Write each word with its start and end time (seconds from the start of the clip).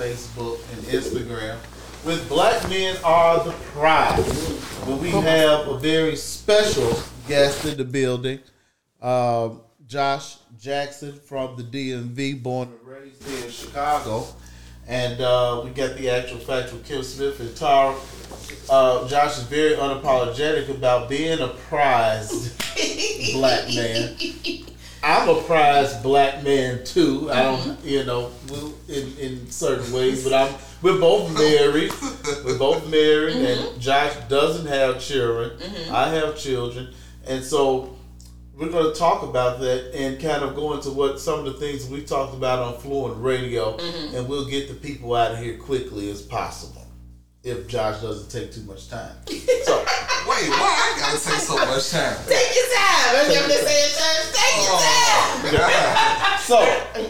Facebook 0.00 0.58
and 0.72 0.82
Instagram 0.84 1.58
with 2.06 2.26
Black 2.26 2.66
Men 2.70 2.96
Are 3.04 3.44
the 3.44 3.50
Prize. 3.74 4.48
Where 4.86 4.96
we 4.96 5.10
have 5.10 5.68
a 5.68 5.78
very 5.78 6.16
special 6.16 6.90
guest 7.28 7.66
in 7.66 7.76
the 7.76 7.84
building. 7.84 8.38
Um, 9.02 9.60
Josh 9.86 10.38
Jackson 10.58 11.12
from 11.12 11.54
the 11.58 11.64
DMV, 11.64 12.42
born 12.42 12.68
and 12.68 12.88
raised 12.88 13.28
here 13.28 13.44
in 13.44 13.50
Chicago. 13.50 14.26
And 14.88 15.20
uh, 15.20 15.60
we 15.64 15.70
got 15.70 15.98
the 15.98 16.08
actual 16.08 16.38
factual 16.38 16.78
Kim 16.80 17.02
Smith 17.02 17.38
and 17.38 17.54
Tara. 17.54 17.94
Uh, 18.70 19.06
Josh 19.06 19.36
is 19.36 19.44
very 19.44 19.74
unapologetic 19.74 20.70
about 20.70 21.10
being 21.10 21.40
a 21.40 21.48
prized 21.48 22.56
black 23.34 23.66
man. 23.74 24.16
I'm 25.02 25.28
a 25.28 25.42
prized 25.42 26.02
black 26.02 26.42
man 26.42 26.84
too. 26.84 27.30
I 27.30 27.44
uh-huh. 27.44 27.64
don't, 27.64 27.84
you 27.84 28.04
know, 28.04 28.30
in, 28.88 29.16
in 29.18 29.50
certain 29.50 29.92
ways, 29.92 30.24
but 30.24 30.32
I'm. 30.32 30.54
We're 30.82 30.98
both 30.98 31.32
married. 31.38 31.92
We're 32.44 32.58
both 32.58 32.88
married, 32.88 33.36
and 33.36 33.60
mm-hmm. 33.60 33.80
Josh 33.80 34.14
doesn't 34.28 34.66
have 34.66 35.00
children. 35.00 35.58
Mm-hmm. 35.58 35.94
I 35.94 36.08
have 36.08 36.38
children, 36.38 36.92
and 37.26 37.44
so 37.44 37.96
we're 38.54 38.70
going 38.70 38.92
to 38.92 38.98
talk 38.98 39.22
about 39.22 39.60
that 39.60 39.94
and 39.94 40.20
kind 40.20 40.42
of 40.42 40.54
go 40.54 40.74
into 40.74 40.90
what 40.90 41.18
some 41.18 41.38
of 41.38 41.44
the 41.46 41.54
things 41.54 41.88
we 41.88 42.02
talked 42.02 42.34
about 42.34 42.58
on 42.58 42.78
Fluent 42.78 43.22
Radio, 43.22 43.78
mm-hmm. 43.78 44.16
and 44.16 44.28
we'll 44.28 44.48
get 44.48 44.68
the 44.68 44.74
people 44.74 45.14
out 45.14 45.32
of 45.32 45.38
here 45.38 45.56
quickly 45.56 46.10
as 46.10 46.20
possible. 46.20 46.79
If 47.42 47.68
Josh 47.68 48.02
doesn't 48.02 48.30
take 48.30 48.52
too 48.52 48.60
much 48.62 48.88
time, 48.88 49.16
so 49.64 49.78
Wait, 50.28 50.50
why 50.50 50.94
I 50.94 51.00
gotta 51.00 51.24
take 51.24 51.40
so 51.40 51.56
much 51.56 51.90
time? 51.90 52.16
Take 52.26 52.54
your 52.54 52.66
time. 52.66 53.14
That's 53.14 53.28
what 53.28 53.44
I'm 53.44 53.50
saying, 53.50 53.90
church. 53.96 54.32
Take 54.36 54.56
your 54.62 54.76
time. 54.76 55.40
Oh, 55.42 55.56
God. 55.56 56.40
so 56.40 56.58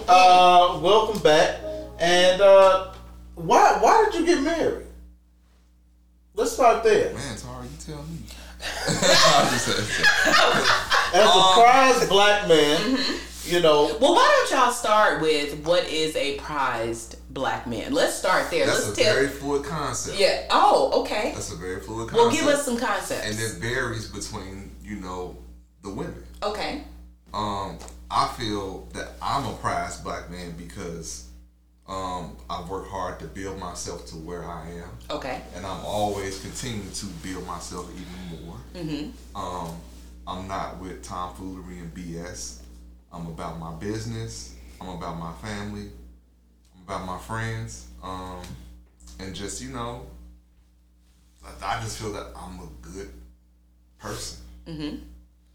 uh, 0.08 0.80
welcome 0.80 1.20
back. 1.22 1.60
And 1.98 2.40
uh, 2.40 2.92
why 3.34 3.78
why 3.80 4.08
did 4.10 4.20
you 4.20 4.26
get 4.26 4.42
married? 4.44 4.86
Let's 6.34 6.52
start 6.52 6.84
there. 6.84 7.12
Man, 7.12 7.36
Tara, 7.36 7.64
you 7.64 7.70
tell 7.84 8.02
me. 8.04 8.18
I'm 8.62 9.50
just 9.50 9.66
saying. 9.66 10.06
As 11.12 11.26
a 11.26 11.42
prized 11.54 12.08
black 12.08 12.46
man, 12.46 12.98
you 13.44 13.60
know, 13.60 13.96
Well, 14.00 14.14
why 14.14 14.46
don't 14.48 14.58
y'all 14.58 14.70
start 14.70 15.20
with 15.20 15.64
what 15.66 15.88
is 15.88 16.14
a 16.14 16.38
prized 16.38 17.16
black 17.30 17.66
man? 17.66 17.92
Let's 17.92 18.14
start 18.14 18.50
there. 18.50 18.66
That's 18.66 18.84
a 18.84 18.86
Let's 18.88 18.98
tell. 18.98 19.14
very 19.14 19.28
fluid 19.28 19.64
concept. 19.64 20.18
yeah. 20.18 20.46
Oh, 20.50 21.02
okay. 21.02 21.32
That's 21.34 21.52
a 21.52 21.56
very 21.56 21.80
fluid 21.80 22.08
concept. 22.08 22.16
Well, 22.16 22.30
give 22.30 22.46
us 22.46 22.64
some 22.64 22.76
concepts. 22.76 23.24
And 23.26 23.38
it 23.38 23.60
varies 23.60 24.08
between, 24.08 24.70
you 24.82 24.96
know, 24.96 25.36
the 25.82 25.90
women. 25.90 26.22
okay. 26.42 26.82
Um, 27.32 27.78
I 28.10 28.26
feel 28.36 28.88
that 28.92 29.12
I'm 29.22 29.46
a 29.46 29.52
prized 29.54 30.02
black 30.02 30.28
man 30.30 30.52
because 30.58 31.28
um, 31.86 32.36
I've 32.50 32.68
worked 32.68 32.90
hard 32.90 33.20
to 33.20 33.26
build 33.26 33.58
myself 33.60 34.04
to 34.06 34.16
where 34.16 34.44
I 34.44 34.68
am. 34.70 34.90
Okay. 35.10 35.40
and 35.54 35.64
I'm 35.64 35.84
always 35.84 36.40
continuing 36.40 36.90
to 36.90 37.06
build 37.06 37.46
myself 37.46 37.88
even 37.94 38.44
more. 38.46 38.56
Mm-hmm. 38.74 39.36
Um, 39.36 39.76
I'm 40.26 40.48
not 40.48 40.80
with 40.80 41.02
tomfoolery 41.04 41.78
and 41.78 41.94
BS. 41.94 42.62
I'm 43.12 43.26
about 43.26 43.58
my 43.60 43.74
business. 43.76 44.54
I'm 44.80 44.88
about 44.88 45.18
my 45.18 45.32
family. 45.34 45.90
I'm 46.90 47.02
about 47.02 47.06
my 47.06 47.18
friends. 47.18 47.86
Um, 48.02 48.42
and 49.18 49.34
just 49.34 49.62
you 49.62 49.70
know, 49.70 50.06
I, 51.44 51.76
I 51.78 51.80
just 51.82 51.98
feel 51.98 52.12
that 52.12 52.26
I'm 52.36 52.58
a 52.58 52.68
good 52.82 53.10
person 53.98 54.38
Mm-hmm. 54.66 54.96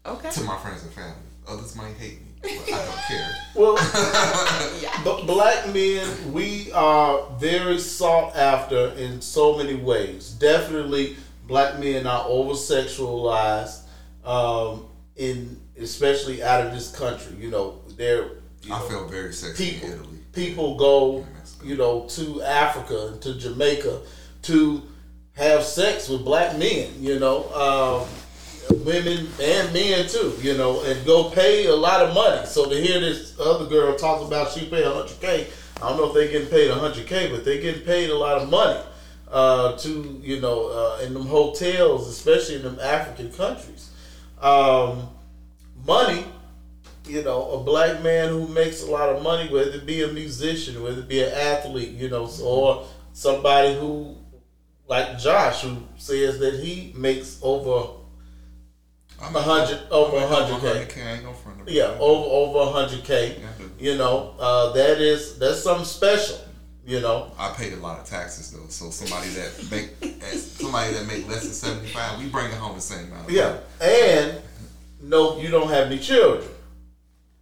Okay. 0.06 0.30
to 0.30 0.40
my 0.42 0.56
friends 0.58 0.82
and 0.82 0.92
family. 0.92 1.14
Others 1.48 1.76
might 1.76 1.94
hate 1.94 2.20
me, 2.20 2.26
but 2.42 2.50
I 2.50 2.84
don't 2.84 2.96
care. 3.08 3.34
well, 3.54 3.76
Yeah. 4.82 5.02
b- 5.04 5.22
black 5.26 5.72
men, 5.72 6.32
we 6.32 6.70
are 6.72 7.20
very 7.38 7.78
sought 7.78 8.34
after 8.36 8.88
in 8.94 9.20
so 9.20 9.56
many 9.56 9.74
ways. 9.74 10.30
Definitely, 10.30 11.16
black 11.46 11.78
men 11.78 12.06
are 12.06 12.24
over 12.26 12.52
sexualized, 12.52 13.82
um, 14.24 14.86
in 15.16 15.60
especially 15.78 16.42
out 16.42 16.66
of 16.66 16.72
this 16.72 16.90
country. 16.94 17.36
You 17.38 17.50
know, 17.50 17.80
they're. 17.96 18.24
You 18.62 18.72
I 18.74 18.80
know, 18.80 18.88
feel 18.88 19.08
very 19.08 19.32
sexy 19.32 19.72
people 19.72 19.88
in 19.88 19.94
Italy. 19.94 20.18
people 20.32 20.76
go 20.76 21.18
in 21.18 21.22
Mexico. 21.22 21.35
You 21.62 21.76
know 21.76 22.06
to 22.10 22.42
Africa 22.42 23.08
and 23.12 23.22
to 23.22 23.34
Jamaica 23.34 24.00
to 24.42 24.82
have 25.34 25.62
sex 25.62 26.08
with 26.08 26.24
black 26.24 26.58
men 26.58 26.90
you 26.98 27.18
know 27.18 27.48
um, 27.52 28.08
women 28.84 29.28
and 29.40 29.72
men 29.72 30.08
too 30.08 30.34
you 30.40 30.56
know 30.56 30.82
and 30.82 31.04
go 31.06 31.30
pay 31.30 31.66
a 31.66 31.74
lot 31.74 32.02
of 32.02 32.14
money. 32.14 32.46
So 32.46 32.68
to 32.68 32.80
hear 32.80 33.00
this 33.00 33.38
other 33.38 33.66
girl 33.66 33.96
talk 33.96 34.26
about 34.26 34.52
she 34.52 34.66
paid 34.66 34.84
100k 34.84 35.46
I 35.82 35.88
don't 35.88 35.98
know 35.98 36.08
if 36.08 36.14
they 36.14 36.30
getting 36.30 36.48
paid 36.48 36.70
100k 36.70 37.30
but 37.30 37.44
they 37.44 37.60
getting 37.60 37.82
paid 37.82 38.10
a 38.10 38.16
lot 38.16 38.40
of 38.40 38.48
money 38.48 38.80
uh, 39.30 39.76
to 39.78 40.20
you 40.22 40.40
know 40.40 40.68
uh, 40.68 41.04
in 41.04 41.14
them 41.14 41.26
hotels 41.26 42.08
especially 42.08 42.56
in 42.56 42.62
them 42.62 42.78
African 42.80 43.32
countries. 43.32 43.90
Um, 44.40 45.08
money 45.84 46.26
you 47.06 47.22
know, 47.22 47.50
a 47.52 47.62
black 47.62 48.02
man 48.02 48.28
who 48.28 48.48
makes 48.48 48.82
a 48.82 48.90
lot 48.90 49.08
of 49.10 49.22
money, 49.22 49.48
whether 49.48 49.70
it 49.70 49.86
be 49.86 50.02
a 50.02 50.08
musician, 50.08 50.82
whether 50.82 51.00
it 51.00 51.08
be 51.08 51.22
an 51.22 51.32
athlete, 51.32 51.90
you 51.90 52.08
know, 52.08 52.28
or 52.42 52.86
somebody 53.12 53.74
who, 53.74 54.16
like 54.88 55.18
Josh, 55.18 55.62
who 55.62 55.76
says 55.96 56.38
that 56.40 56.54
he 56.54 56.92
makes 56.96 57.38
over 57.42 58.00
a 59.20 59.24
hundred, 59.24 59.80
over 59.90 60.16
a 60.16 60.26
hundred 60.26 60.60
k, 60.60 60.66
100K, 61.00 61.06
I 61.06 61.10
ain't 61.12 61.24
gonna 61.24 61.36
front 61.36 61.60
of 61.60 61.68
it. 61.68 61.74
yeah, 61.74 61.96
over 61.98 62.28
over 62.28 62.58
a 62.68 62.72
hundred 62.72 63.04
k. 63.04 63.36
Yeah, 63.40 63.48
I 63.48 63.62
do. 63.62 63.70
You 63.78 63.96
know, 63.96 64.34
uh, 64.38 64.72
that 64.72 65.00
is 65.00 65.38
that's 65.38 65.62
something 65.62 65.86
special. 65.86 66.38
You 66.84 67.00
know, 67.00 67.32
I 67.36 67.52
paid 67.52 67.72
a 67.72 67.76
lot 67.76 67.98
of 67.98 68.06
taxes 68.06 68.52
though, 68.52 68.68
so 68.68 68.90
somebody 68.90 69.28
that 69.30 69.70
make 69.70 69.90
somebody 70.36 70.92
that 70.92 71.06
make 71.06 71.28
less 71.28 71.42
than 71.42 71.52
seventy 71.52 71.88
five, 71.88 72.18
we 72.20 72.28
bring 72.28 72.46
it 72.46 72.54
home 72.54 72.76
the 72.76 72.80
same 72.80 73.10
amount. 73.10 73.28
yeah, 73.30 73.58
and 73.80 74.38
no, 75.00 75.38
you 75.40 75.48
don't 75.48 75.68
have 75.68 75.86
any 75.86 75.98
children. 75.98 76.48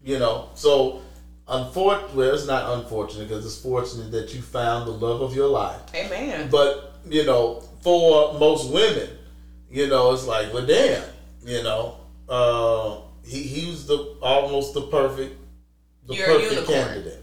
You 0.04 0.18
know, 0.18 0.50
so 0.54 1.00
unfortunately, 1.48 2.26
well, 2.26 2.34
it's 2.34 2.46
not 2.46 2.78
unfortunate 2.78 3.26
because 3.28 3.46
it's 3.46 3.58
fortunate 3.58 4.12
that 4.12 4.34
you 4.34 4.42
found 4.42 4.86
the 4.86 4.92
love 4.92 5.22
of 5.22 5.34
your 5.34 5.48
life. 5.48 5.80
Amen. 5.94 6.50
But 6.50 6.96
you 7.08 7.24
know, 7.24 7.62
for 7.80 8.38
most 8.38 8.70
women, 8.70 9.08
you 9.70 9.86
know, 9.86 10.12
it's 10.12 10.26
like, 10.26 10.52
well, 10.52 10.66
damn, 10.66 11.04
you 11.44 11.62
know, 11.62 11.96
uh, 12.28 13.00
he 13.26 13.42
he 13.42 13.70
was 13.70 13.86
the 13.86 14.16
almost 14.20 14.74
the 14.74 14.82
perfect, 14.82 15.36
the 16.06 16.14
You're 16.14 16.26
perfect 16.26 16.66
candidate. 16.68 17.22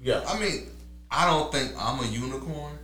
Yeah, 0.00 0.22
I 0.26 0.38
mean, 0.38 0.68
I 1.10 1.26
don't 1.26 1.52
think 1.52 1.72
I'm 1.78 1.98
a 2.00 2.06
unicorn. 2.06 2.78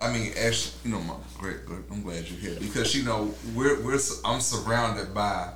I 0.00 0.12
mean, 0.12 0.32
as 0.36 0.76
you 0.84 0.90
know, 0.90 1.00
my 1.00 1.14
great, 1.38 1.66
great 1.66 1.82
I'm 1.90 2.02
glad 2.02 2.28
you're 2.28 2.38
here 2.38 2.60
because 2.60 2.94
you 2.94 3.04
know 3.04 3.34
we're 3.54 3.82
we're 3.82 3.98
I'm 4.24 4.40
surrounded 4.40 5.12
by 5.12 5.52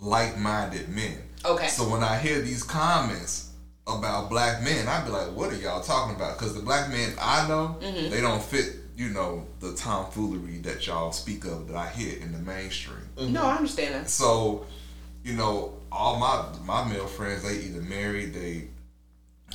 like 0.00 0.38
minded 0.38 0.88
men. 0.88 1.18
Okay. 1.44 1.66
So 1.68 1.88
when 1.88 2.02
I 2.02 2.18
hear 2.18 2.40
these 2.40 2.62
comments 2.62 3.50
about 3.86 4.30
black 4.30 4.62
men, 4.62 4.86
I'd 4.88 5.04
be 5.04 5.10
like, 5.10 5.28
what 5.32 5.52
are 5.52 5.56
y'all 5.56 5.82
talking 5.82 6.14
about? 6.16 6.38
Because 6.38 6.54
the 6.54 6.62
black 6.62 6.88
men 6.90 7.12
I 7.20 7.48
know, 7.48 7.76
Mm-hmm. 7.80 8.10
they 8.10 8.20
don't 8.20 8.42
fit, 8.42 8.76
you 8.96 9.08
know, 9.10 9.46
the 9.60 9.74
tomfoolery 9.74 10.58
that 10.58 10.86
y'all 10.86 11.10
speak 11.12 11.44
of 11.44 11.66
that 11.68 11.76
I 11.76 11.88
hear 11.88 12.18
in 12.20 12.32
the 12.32 12.38
mainstream. 12.38 13.08
No, 13.18 13.42
I 13.42 13.56
understand 13.56 13.94
that. 13.94 14.10
So, 14.10 14.66
you 15.24 15.32
know, 15.34 15.74
all 15.90 16.18
my 16.18 16.44
my 16.64 16.88
male 16.88 17.06
friends, 17.06 17.42
they 17.42 17.56
either 17.58 17.80
married, 17.82 18.34
they 18.34 18.68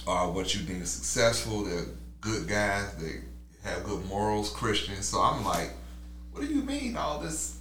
are 0.06 0.30
what 0.30 0.54
you 0.56 0.62
deem 0.64 0.86
successful, 0.86 1.64
they're 1.64 1.86
good 2.22 2.48
guys, 2.48 2.94
they 2.96 3.22
have 3.64 3.84
good 3.84 4.06
morals, 4.08 4.50
Christians. 4.50 5.06
So 5.08 5.20
I'm 5.22 5.44
like, 5.46 5.72
what 6.32 6.42
do 6.46 6.48
you 6.54 6.62
mean 6.64 6.96
all 6.98 7.20
this? 7.20 7.60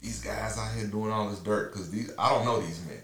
These 0.00 0.20
guys 0.22 0.58
out 0.58 0.72
here 0.76 0.86
doing 0.88 1.12
all 1.12 1.28
this 1.30 1.38
dirt 1.38 1.72
because 1.72 1.90
these 1.90 2.10
I 2.18 2.30
don't 2.30 2.44
know 2.44 2.60
these 2.60 2.80
men. 2.86 3.00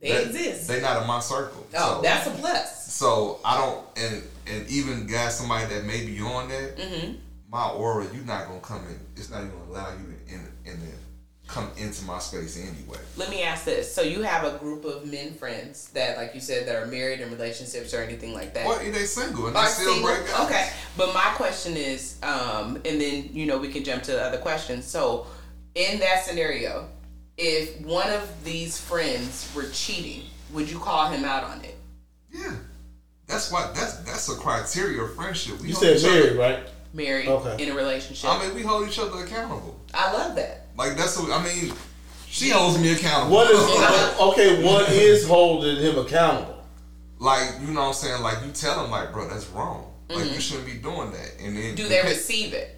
They 0.00 0.22
exist. 0.24 0.68
They're 0.68 0.80
not 0.80 1.00
in 1.02 1.08
my 1.08 1.20
circle. 1.20 1.66
oh, 1.76 1.96
so, 1.96 2.02
that's 2.02 2.26
a 2.26 2.30
plus. 2.30 2.92
so 2.94 3.40
I 3.44 3.56
don't 3.58 3.84
and 3.96 4.22
and 4.46 4.68
even 4.68 5.06
guys 5.06 5.36
somebody 5.38 5.66
that 5.74 5.84
may 5.84 6.04
be 6.06 6.20
on 6.20 6.48
that, 6.48 6.76
Mm-hmm. 6.76 7.12
my 7.50 7.68
aura, 7.70 8.06
you're 8.14 8.24
not 8.24 8.46
gonna 8.46 8.60
come 8.60 8.84
in. 8.88 8.98
It's 9.16 9.30
not 9.30 9.38
even 9.38 9.50
gonna 9.50 9.70
allow 9.70 9.90
you 9.92 10.04
to 10.06 10.34
in 10.34 10.52
in 10.64 10.80
the 10.80 10.92
come 11.48 11.70
into 11.78 12.04
my 12.04 12.18
space 12.18 12.58
anyway. 12.58 12.98
Let 13.16 13.30
me 13.30 13.42
ask 13.42 13.64
this. 13.64 13.92
So 13.92 14.02
you 14.02 14.20
have 14.22 14.44
a 14.44 14.58
group 14.58 14.84
of 14.84 15.06
men 15.10 15.32
friends 15.32 15.88
that, 15.94 16.18
like 16.18 16.34
you 16.34 16.42
said, 16.42 16.68
that 16.68 16.76
are 16.76 16.84
married 16.86 17.20
in 17.20 17.30
relationships 17.30 17.94
or 17.94 18.02
anything 18.02 18.34
like 18.34 18.52
that. 18.52 18.66
What? 18.66 18.80
They 18.80 18.92
single 19.06 19.46
and 19.46 19.56
they 19.56 19.64
still 19.64 19.94
single? 19.94 20.14
break 20.14 20.30
up. 20.38 20.44
Okay, 20.46 20.68
but 20.96 21.14
my 21.14 21.32
question 21.36 21.74
is, 21.76 22.18
um, 22.22 22.76
and 22.84 23.00
then 23.00 23.30
you 23.32 23.46
know 23.46 23.56
we 23.58 23.68
can 23.68 23.82
jump 23.82 24.02
to 24.04 24.12
the 24.12 24.22
other 24.22 24.36
questions. 24.38 24.84
So, 24.84 25.26
in 25.74 25.98
that 26.00 26.22
scenario, 26.24 26.86
if 27.38 27.80
one 27.80 28.10
of 28.10 28.44
these 28.44 28.78
friends 28.78 29.50
were 29.54 29.68
cheating, 29.72 30.24
would 30.52 30.70
you 30.70 30.78
call 30.78 31.08
him 31.08 31.24
out 31.24 31.44
on 31.44 31.64
it? 31.64 31.76
Yeah. 32.30 32.56
That's 33.26 33.50
what 33.52 33.74
that's 33.74 33.98
that's 33.98 34.28
a 34.28 34.36
criteria 34.36 35.02
of 35.02 35.14
friendship. 35.14 35.60
We 35.60 35.68
you 35.68 35.74
said 35.74 35.96
each 35.96 36.04
other- 36.04 36.14
married, 36.14 36.36
right? 36.36 36.58
Married 36.94 37.28
Okay. 37.28 37.62
in 37.62 37.70
a 37.70 37.74
relationship. 37.74 38.28
I 38.30 38.42
mean, 38.46 38.54
we 38.54 38.62
hold 38.62 38.88
each 38.88 38.98
other 38.98 39.22
accountable. 39.22 39.78
I 39.94 40.12
love 40.12 40.34
that. 40.36 40.66
Like 40.76 40.96
that's 40.96 41.18
what 41.18 41.30
I 41.30 41.42
mean. 41.42 41.72
She 42.26 42.50
holds 42.50 42.78
me 42.78 42.92
accountable. 42.92 43.34
What 43.36 43.50
is 43.50 43.60
okay? 44.20 44.64
What 44.64 44.90
is 44.90 45.26
holding 45.26 45.76
him 45.76 45.98
accountable? 45.98 46.58
like 47.20 47.60
you 47.60 47.68
know 47.68 47.80
what 47.80 47.86
I'm 47.88 47.94
saying? 47.94 48.22
Like 48.22 48.44
you 48.44 48.52
tell 48.52 48.84
him 48.84 48.90
like, 48.90 49.12
bro, 49.12 49.28
that's 49.28 49.48
wrong. 49.48 49.92
Like 50.08 50.18
you 50.18 50.24
mm-hmm. 50.24 50.38
shouldn't 50.38 50.66
be 50.66 50.74
doing 50.74 51.10
that. 51.12 51.32
And 51.40 51.56
then 51.56 51.74
Do 51.74 51.88
they 51.88 52.02
receive 52.02 52.54
it? 52.54 52.77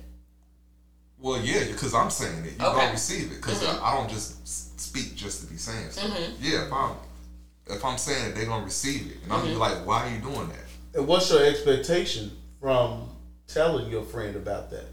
Well, 1.20 1.40
yeah, 1.40 1.64
because 1.66 1.94
I'm 1.94 2.10
saying 2.10 2.44
it. 2.44 2.58
You 2.58 2.66
Okay. 2.66 2.76
gonna 2.78 2.92
receive 2.92 3.30
it 3.32 3.36
because 3.36 3.62
mm-hmm. 3.62 3.84
I, 3.84 3.88
I 3.92 3.96
don't 3.96 4.08
just 4.10 4.80
speak 4.80 5.14
just 5.14 5.42
to 5.42 5.46
be 5.52 5.58
saying 5.58 5.90
stuff. 5.90 6.10
Mm-hmm. 6.10 6.32
Yeah, 6.42 6.66
if 6.66 6.72
I'm 6.72 6.92
if 7.66 7.84
I'm 7.84 7.98
saying 7.98 8.30
it, 8.30 8.34
they're 8.34 8.46
gonna 8.46 8.64
receive 8.64 9.10
it, 9.10 9.22
and 9.22 9.32
I'm 9.32 9.40
gonna 9.40 9.52
be 9.52 9.56
like, 9.58 9.86
why 9.86 10.06
are 10.06 10.10
you 10.10 10.20
doing 10.20 10.48
that? 10.48 10.98
And 10.98 11.06
what's 11.06 11.30
your 11.30 11.44
expectation 11.44 12.32
from 12.60 13.08
telling 13.46 13.90
your 13.90 14.02
friend 14.02 14.34
about 14.34 14.70
that? 14.70 14.86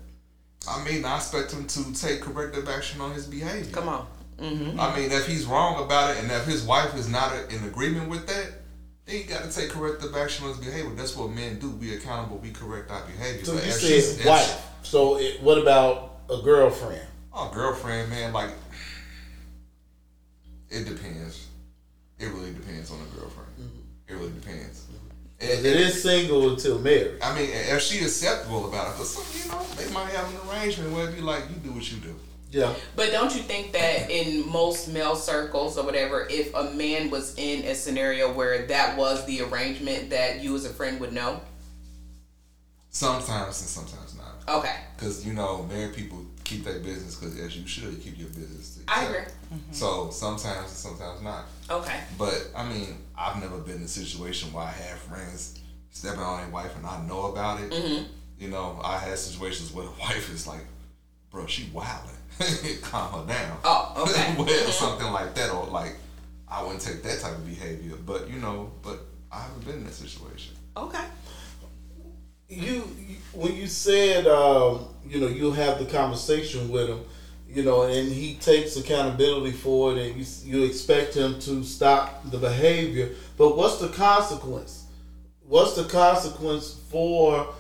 I 0.70 0.84
mean, 0.84 1.06
I 1.06 1.16
expect 1.18 1.54
him 1.54 1.66
to 1.66 1.94
take 1.94 2.22
corrective 2.22 2.68
action 2.68 3.00
on 3.00 3.14
his 3.14 3.26
behavior. 3.26 3.72
Come 3.72 3.88
on. 3.90 4.06
I 4.40 4.96
mean, 4.96 5.12
if 5.12 5.26
he's 5.26 5.46
wrong 5.46 5.84
about 5.84 6.12
it, 6.16 6.22
and 6.22 6.32
if 6.32 6.46
his 6.46 6.64
wife 6.64 6.96
is 6.96 7.10
not 7.10 7.34
in 7.52 7.64
agreement 7.64 8.10
with 8.10 8.28
that, 8.28 8.52
then 9.06 9.16
he 9.16 9.24
got 9.24 9.44
to 9.44 9.52
take 9.52 9.70
corrective 9.72 10.16
action 10.16 10.46
on 10.46 10.56
his 10.56 10.64
behavior. 10.64 10.92
That's 10.94 11.16
what 11.16 11.32
men 11.32 11.58
do. 11.58 11.72
We 11.72 11.96
accountable. 11.96 12.38
We 12.38 12.52
correct 12.52 12.92
our 12.92 13.04
behavior. 13.06 13.46
So 13.46 13.56
But 13.56 13.64
you 13.64 13.70
if 13.72 13.80
she's- 13.80 14.18
said 14.18 14.26
wife. 14.28 14.68
she- 14.84 14.90
So 14.92 15.18
it, 15.18 15.42
what 15.42 15.58
about 15.58 16.17
a 16.30 16.42
girlfriend? 16.42 17.02
Oh, 17.34 17.52
girlfriend, 17.54 18.10
man, 18.10 18.34
like 18.34 18.50
it 20.70 20.86
depends. 20.86 21.48
It 22.20 22.26
really 22.28 22.52
depends 22.52 22.92
on 22.92 22.98
the 23.00 23.20
girlfriend. 23.20 23.50
Mm-hmm. 23.60 23.80
It 24.08 24.14
really 24.14 24.32
depends. 24.34 24.82
Mm-hmm. 24.86 24.98
It 25.40 25.58
And- 25.58 25.66
is 25.66 26.02
single 26.02 26.50
until 26.50 26.80
married. 26.80 27.22
I 27.22 27.36
mean, 27.36 27.50
if 27.52 27.82
she 27.82 28.04
acceptable 28.04 28.68
about 28.68 28.88
it, 28.88 28.94
because 28.94 29.14
some, 29.16 29.26
you 29.40 29.52
know, 29.52 29.66
they 29.76 29.94
might 29.94 30.10
have 30.12 30.28
an 30.30 30.50
arrangement 30.50 30.92
where 30.94 31.10
it 31.10 31.16
be 31.16 31.22
like, 31.22 31.44
you 31.50 31.56
do 31.58 31.72
what 31.72 31.92
you 31.92 31.98
do. 32.00 32.16
Yeah. 32.50 32.74
But 32.96 33.12
don't 33.12 33.36
you 33.36 33.42
think 33.42 33.74
that 33.74 34.10
in 34.10 34.50
most 34.50 34.88
male 34.88 35.16
circles 35.18 35.78
or 35.78 35.86
whatever, 35.86 36.26
if 36.30 36.54
a 36.56 36.72
man 36.72 37.10
was 37.12 37.36
in 37.38 37.66
a 37.66 37.76
scenario 37.76 38.34
where 38.34 38.66
that 38.68 38.98
was 38.98 39.26
the 39.26 39.42
arrangement, 39.42 40.10
that 40.12 40.42
you 40.42 40.56
as 40.56 40.66
a 40.66 40.70
friend 40.70 41.00
would 41.02 41.12
know? 41.14 41.42
Sometimes 42.98 43.62
and 43.62 43.70
sometimes 43.70 44.16
not. 44.16 44.58
Okay, 44.58 44.76
Because, 44.96 45.26
you 45.26 45.34
know, 45.34 45.64
married 45.70 45.94
people 45.94 46.26
keep 46.44 46.64
their 46.64 46.80
business 46.80 47.16
because 47.16 47.38
as 47.40 47.56
you 47.56 47.68
should 47.68 48.02
keep 48.02 48.18
your 48.18 48.30
business. 48.30 48.76
to 48.78 48.82
I 48.88 49.04
yourself. 49.06 49.28
agree. 49.28 49.60
So 49.72 50.10
sometimes 50.10 50.58
and 50.70 50.70
sometimes 50.70 51.22
not. 51.22 51.46
Okay, 51.70 52.00
But 52.18 52.50
I 52.56 52.64
mean, 52.68 52.98
I've 53.16 53.40
never 53.40 53.60
been 53.60 53.76
in 53.78 53.82
a 53.84 53.88
situation 53.88 54.52
where 54.52 54.64
I 54.66 54.72
have 54.72 54.98
friends 55.00 55.60
stepping 55.92 56.22
on 56.22 56.42
their 56.42 56.50
wife 56.50 56.76
and 56.76 56.86
I 56.88 57.00
know 57.06 57.26
about 57.28 57.60
it. 57.62 57.72
Mm-hmm. 57.72 58.04
You 58.40 58.48
know, 58.50 58.80
I 58.84 58.98
had 58.98 59.18
situations 59.20 59.72
where 59.74 59.86
the 59.90 59.92
wife 60.00 60.34
is 60.34 60.48
like, 60.48 60.66
"Bro, 61.30 61.46
she 61.48 61.70
wilding. 61.74 62.18
Calm 62.82 63.12
her 63.28 63.32
down." 63.34 63.58
Oh, 63.64 63.94
okay. 64.10 64.34
well, 64.40 64.72
something 64.72 65.12
like 65.12 65.36
that, 65.36 65.52
or 65.52 65.66
like, 65.68 65.96
I 66.48 66.64
wouldn't 66.64 66.82
take 66.82 67.04
that 67.04 67.20
type 67.20 67.34
of 67.34 67.46
behavior. 67.46 67.96
But 68.06 68.28
you 68.30 68.40
know, 68.40 68.72
but 68.82 69.00
I 69.32 69.42
haven't 69.42 69.66
been 69.66 69.76
in 69.76 69.84
that 69.86 69.94
situation. 69.94 70.56
okay. 70.76 71.04
You, 72.50 72.82
when 73.34 73.56
you 73.56 73.68
said 73.68 74.26
um, 74.28 74.88
you 75.06 75.20
know 75.20 75.28
you 75.28 75.52
have 75.52 75.80
the 75.80 75.86
conversation 75.86 76.70
with 76.70 76.90
him, 76.90 77.02
you 77.48 77.64
know, 77.64 77.84
and 77.84 78.12
he 78.12 78.36
takes 78.36 78.78
accountability 78.78 79.52
for 79.52 79.94
it, 79.94 79.98
and 79.98 80.20
you 80.20 80.26
you 80.44 80.66
expect 80.66 81.16
him 81.16 81.40
to 81.42 81.64
stop 81.64 82.30
the 82.32 82.38
behavior. 82.38 83.10
But 83.38 83.58
what's 83.58 83.78
the 83.78 83.90
consequence? 83.90 84.86
What's 85.42 85.76
the 85.76 85.86
consequence 85.86 86.80
for 86.90 87.54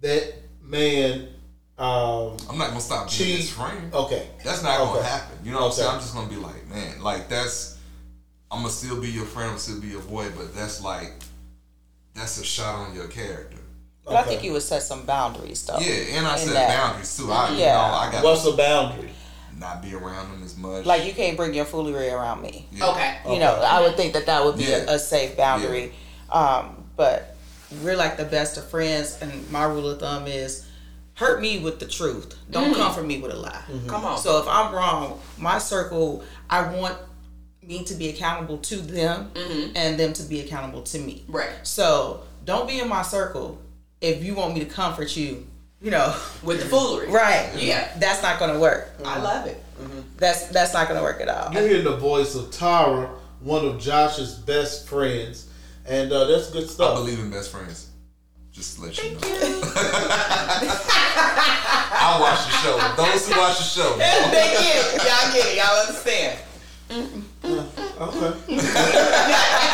that 0.00 0.34
man? 0.62 1.28
Um, 1.78 2.38
I'm 2.48 2.56
not 2.56 2.68
gonna 2.68 2.80
stop 2.80 3.10
being 3.10 3.36
his 3.36 3.50
friend. 3.50 3.92
Okay. 3.92 4.28
That's 4.42 4.62
not 4.62 4.78
gonna 4.78 5.02
happen. 5.02 5.38
You 5.44 5.52
know 5.52 5.60
what 5.60 5.66
I'm 5.66 5.72
saying? 5.72 5.90
I'm 5.90 6.00
just 6.00 6.14
gonna 6.14 6.28
be 6.30 6.36
like, 6.36 6.66
man, 6.68 7.02
like 7.02 7.28
that's 7.28 7.78
I'm 8.50 8.60
gonna 8.60 8.70
still 8.70 9.00
be 9.00 9.08
your 9.08 9.24
friend, 9.26 9.50
I'm 9.50 9.58
still 9.58 9.80
be 9.80 9.88
your 9.88 10.02
boy, 10.02 10.28
but 10.36 10.54
that's 10.54 10.82
like 10.82 11.12
that's 12.14 12.40
a 12.40 12.44
shot 12.44 12.74
on 12.74 12.94
your 12.94 13.08
character. 13.08 13.58
But 14.06 14.16
I 14.16 14.22
think 14.22 14.44
you 14.44 14.52
would 14.52 14.62
set 14.62 14.82
some 14.82 15.04
boundaries 15.04 15.64
though. 15.66 15.78
Yeah, 15.78 16.18
and 16.18 16.26
I 16.26 16.34
in 16.34 16.46
said 16.46 16.54
that. 16.54 16.76
boundaries 16.76 17.16
too. 17.16 17.30
I 17.30 17.50
you 17.50 17.58
Yeah. 17.58 17.74
know, 17.74 17.94
I 17.94 18.12
got 18.12 18.24
What's 18.24 18.44
the 18.44 18.52
boundary? 18.52 19.10
not 19.58 19.82
be 19.82 19.94
around 19.94 20.30
them 20.30 20.42
as 20.44 20.56
much. 20.56 20.84
Like 20.84 21.04
you 21.06 21.12
can't 21.12 21.36
bring 21.36 21.54
your 21.54 21.64
foolery 21.64 22.10
around 22.10 22.42
me. 22.42 22.68
Yeah. 22.70 22.90
Okay. 22.90 23.16
You 23.28 23.40
know, 23.40 23.54
I 23.54 23.80
would 23.80 23.96
think 23.96 24.12
that 24.12 24.26
that 24.26 24.44
would 24.44 24.58
be 24.58 24.64
Yeah. 24.64 24.84
a, 24.88 24.94
a 24.94 24.98
safe 24.98 25.36
boundary. 25.36 25.92
Um, 26.30 26.84
but 26.96 27.36
we're 27.82 27.96
like 27.96 28.16
the 28.16 28.24
best 28.24 28.56
of 28.58 28.68
friends, 28.68 29.18
and 29.20 29.50
my 29.50 29.64
rule 29.64 29.90
of 29.90 29.98
thumb 29.98 30.26
is 30.26 30.66
hurt 31.14 31.40
me 31.40 31.58
with 31.58 31.80
the 31.80 31.86
truth. 31.86 32.36
Don't 32.50 32.72
mm. 32.72 32.76
come 32.76 32.94
for 32.94 33.02
me 33.02 33.18
with 33.20 33.32
a 33.32 33.36
lie. 33.36 33.50
Mm-hmm. 33.50 33.88
Come 33.88 34.04
on. 34.04 34.18
So 34.18 34.38
if 34.38 34.46
I'm 34.46 34.74
wrong, 34.74 35.20
my 35.38 35.58
circle, 35.58 36.22
I 36.48 36.70
want 36.72 36.98
me 37.62 37.82
to 37.84 37.94
be 37.94 38.10
accountable 38.10 38.58
to 38.58 38.76
them 38.76 39.30
mm-hmm. 39.34 39.72
and 39.74 39.98
them 39.98 40.12
to 40.12 40.22
be 40.24 40.40
accountable 40.40 40.82
to 40.82 40.98
me. 40.98 41.24
Right. 41.26 41.50
So 41.64 42.22
don't 42.44 42.68
be 42.68 42.78
in 42.78 42.88
my 42.88 43.02
circle 43.02 43.60
if 44.00 44.22
you 44.24 44.34
want 44.34 44.54
me 44.54 44.60
to 44.60 44.66
comfort 44.66 45.16
you, 45.16 45.46
you 45.80 45.90
know. 45.90 46.14
With 46.42 46.60
the 46.60 46.66
foolery. 46.66 47.08
Right. 47.08 47.50
Yeah. 47.56 47.88
That's 47.98 48.22
not 48.22 48.38
gonna 48.38 48.58
work. 48.58 48.90
I 49.00 49.02
mm-hmm. 49.02 49.22
love 49.22 49.46
it. 49.46 49.62
Mm-hmm. 49.80 50.00
That's 50.16 50.48
that's 50.48 50.72
not 50.72 50.88
gonna 50.88 51.02
work 51.02 51.20
at 51.20 51.28
all. 51.28 51.52
You're 51.52 51.68
hearing 51.68 51.84
the 51.84 51.96
voice 51.96 52.34
of 52.34 52.50
Tara, 52.50 53.10
one 53.40 53.64
of 53.64 53.78
Josh's 53.78 54.34
best 54.34 54.88
friends, 54.88 55.50
and 55.86 56.12
uh, 56.12 56.24
that's 56.24 56.50
good 56.50 56.68
stuff. 56.68 56.96
I 56.96 57.00
believe 57.00 57.18
in 57.18 57.30
best 57.30 57.50
friends. 57.50 57.90
Just 58.52 58.76
to 58.76 58.82
let 58.84 58.96
you 59.04 59.10
know. 59.12 59.18
I 61.98 62.16
watch 62.18 62.46
the 62.46 62.52
show. 62.62 62.78
Those 62.96 63.28
who 63.28 63.38
watch 63.38 63.58
the 63.58 63.64
show. 63.64 63.96
they 63.98 64.46
get 64.58 64.94
it. 64.94 65.04
Y'all 65.04 65.32
get 65.32 65.46
it. 65.46 65.56
Y'all 65.58 65.76
understand. 65.80 66.38
Uh, 67.44 67.64
okay. 68.00 68.32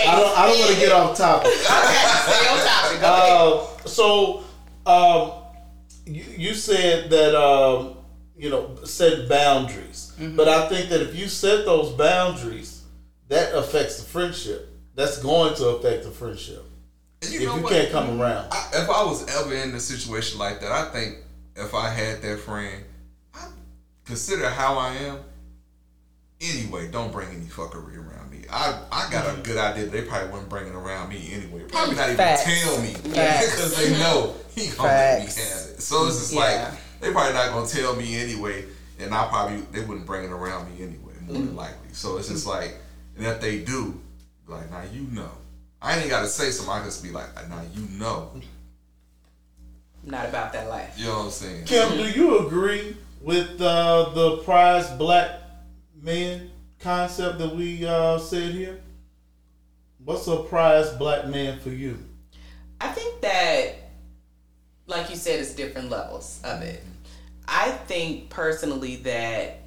I 0.00 0.20
don't. 0.20 0.38
I 0.38 0.46
don't 0.46 0.58
want 0.60 0.74
to 0.74 0.80
get 0.80 0.92
off 0.92 1.16
topic. 1.16 1.52
Stay 1.52 2.48
on 2.48 2.66
topic. 2.66 3.00
Go. 3.00 3.68
Uh, 3.84 3.86
so, 3.86 4.44
um, 4.86 5.32
you, 6.06 6.24
you 6.36 6.54
said 6.54 7.10
that 7.10 7.34
um, 7.34 7.96
you 8.36 8.50
know 8.50 8.76
set 8.84 9.28
boundaries, 9.28 10.12
but 10.18 10.48
I 10.48 10.68
think 10.68 10.88
that 10.90 11.00
if 11.02 11.14
you 11.14 11.28
set 11.28 11.64
those 11.64 11.92
boundaries, 11.92 12.82
that 13.28 13.54
affects 13.54 13.98
the 14.02 14.08
friendship. 14.08 14.72
That's 14.94 15.18
going 15.22 15.54
to 15.56 15.68
affect 15.76 16.04
the 16.04 16.10
friendship 16.10 16.64
And 17.20 17.34
if 17.34 17.40
you 17.40 17.46
know 17.46 17.56
you 17.56 17.62
what? 17.64 17.72
can't 17.72 17.90
come 17.92 18.18
around. 18.18 18.48
I, 18.50 18.70
if 18.72 18.88
I 18.88 19.04
was 19.04 19.26
ever 19.28 19.54
in 19.54 19.74
a 19.74 19.80
situation 19.80 20.38
like 20.38 20.62
that, 20.62 20.72
I 20.72 20.90
think 20.90 21.18
if 21.54 21.74
I 21.74 21.90
had 21.90 22.22
that 22.22 22.38
friend, 22.38 22.82
I 23.34 23.48
consider 24.06 24.48
how 24.48 24.78
I 24.78 24.94
am. 24.94 25.18
Anyway, 26.40 26.88
don't 26.90 27.12
bring 27.12 27.28
any 27.30 27.46
fuckery 27.46 27.96
around 27.96 28.30
me. 28.30 28.44
I 28.50 28.82
I 28.92 29.10
got 29.10 29.26
a 29.26 29.30
mm-hmm. 29.30 29.42
good 29.42 29.56
idea. 29.56 29.86
They 29.86 30.02
probably 30.02 30.28
wouldn't 30.30 30.50
bring 30.50 30.66
it 30.66 30.74
around 30.74 31.08
me 31.08 31.30
anyway. 31.32 31.62
Probably 31.68 31.96
not 31.96 32.04
even 32.06 32.16
Facts. 32.16 32.44
tell 32.44 32.82
me 32.82 32.92
because 32.92 33.76
they 33.78 33.90
mm-hmm. 33.90 34.00
know 34.00 34.34
he 34.54 34.68
gonna 34.68 34.88
let 34.88 35.18
me 35.20 35.24
have 35.24 35.30
it. 35.30 35.80
So 35.80 36.06
it's 36.06 36.18
just 36.18 36.32
Yeah. 36.34 36.40
like 36.40 37.00
they 37.00 37.10
probably 37.10 37.32
not 37.32 37.52
gonna 37.52 37.66
tell 37.66 37.96
me 37.96 38.20
anyway, 38.20 38.66
and 38.98 39.14
I 39.14 39.28
probably 39.28 39.60
they 39.72 39.80
wouldn't 39.80 40.06
bring 40.06 40.24
it 40.24 40.30
around 40.30 40.70
me 40.70 40.82
anyway, 40.82 41.14
more 41.22 41.32
than 41.32 41.46
mm-hmm. 41.48 41.56
likely. 41.56 41.88
So 41.92 42.18
it's 42.18 42.28
just 42.28 42.46
like, 42.46 42.76
and 43.16 43.26
if 43.26 43.40
they 43.40 43.60
do, 43.60 43.98
like 44.46 44.70
now 44.70 44.82
you 44.92 45.02
know. 45.12 45.30
I 45.80 45.98
ain't 45.98 46.10
gotta 46.10 46.28
say 46.28 46.50
something. 46.50 46.74
I 46.74 46.84
just 46.84 47.02
be 47.02 47.10
like, 47.10 47.28
now 47.48 47.62
you 47.74 47.86
know. 47.98 48.32
Not 50.04 50.28
about 50.28 50.52
that 50.52 50.68
life. 50.68 50.94
You 50.98 51.06
know 51.06 51.18
what 51.18 51.24
I'm 51.26 51.30
saying? 51.30 51.64
Kim, 51.64 51.96
do 51.96 52.08
you 52.08 52.46
agree 52.46 52.96
with 53.20 53.60
uh, 53.60 54.10
the 54.14 54.38
prize 54.38 54.88
black 54.92 55.45
men 56.06 56.50
concept 56.78 57.38
that 57.38 57.54
we 57.54 57.84
uh, 57.84 58.16
said 58.18 58.52
here? 58.52 58.80
What's 60.04 60.28
a 60.28 60.36
prize 60.36 60.90
black 60.92 61.26
man 61.26 61.58
for 61.58 61.70
you? 61.70 61.98
I 62.80 62.88
think 62.88 63.20
that, 63.22 63.74
like 64.86 65.10
you 65.10 65.16
said, 65.16 65.40
it's 65.40 65.54
different 65.54 65.90
levels 65.90 66.40
of 66.44 66.62
it. 66.62 66.82
I 67.48 67.72
think 67.72 68.30
personally 68.30 68.96
that 68.96 69.62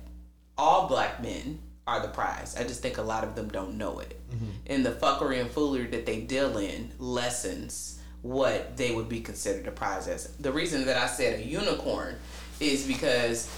all 0.58 0.88
black 0.88 1.22
men 1.22 1.60
are 1.86 2.01
the 2.01 2.08
prize. 2.08 2.55
I 2.58 2.63
just 2.63 2.81
think 2.81 2.98
a 2.98 3.01
lot 3.01 3.24
of 3.24 3.36
them 3.36 3.50
don't 3.50 3.77
know 3.77 4.00
it. 4.00 4.19
And 4.67 4.86
the 4.86 4.91
fuckery 4.91 5.41
and 5.41 5.50
foolery 5.51 5.88
that 5.88 6.05
they 6.05 6.22
deal 6.22 6.58
in 6.58 6.91
lessens 7.00 8.00
what 8.22 8.77
they 8.77 8.93
would 8.93 9.10
be 9.10 9.19
considered 9.22 9.67
a 9.67 9.72
prize 9.72 10.08
as. 10.08 10.27
The 10.39 10.51
reason 10.51 10.86
that 10.86 10.98
I 10.98 11.08
said 11.08 11.39
a 11.39 11.43
unicorn 11.43 12.15
is 12.60 12.86
because 12.86 13.50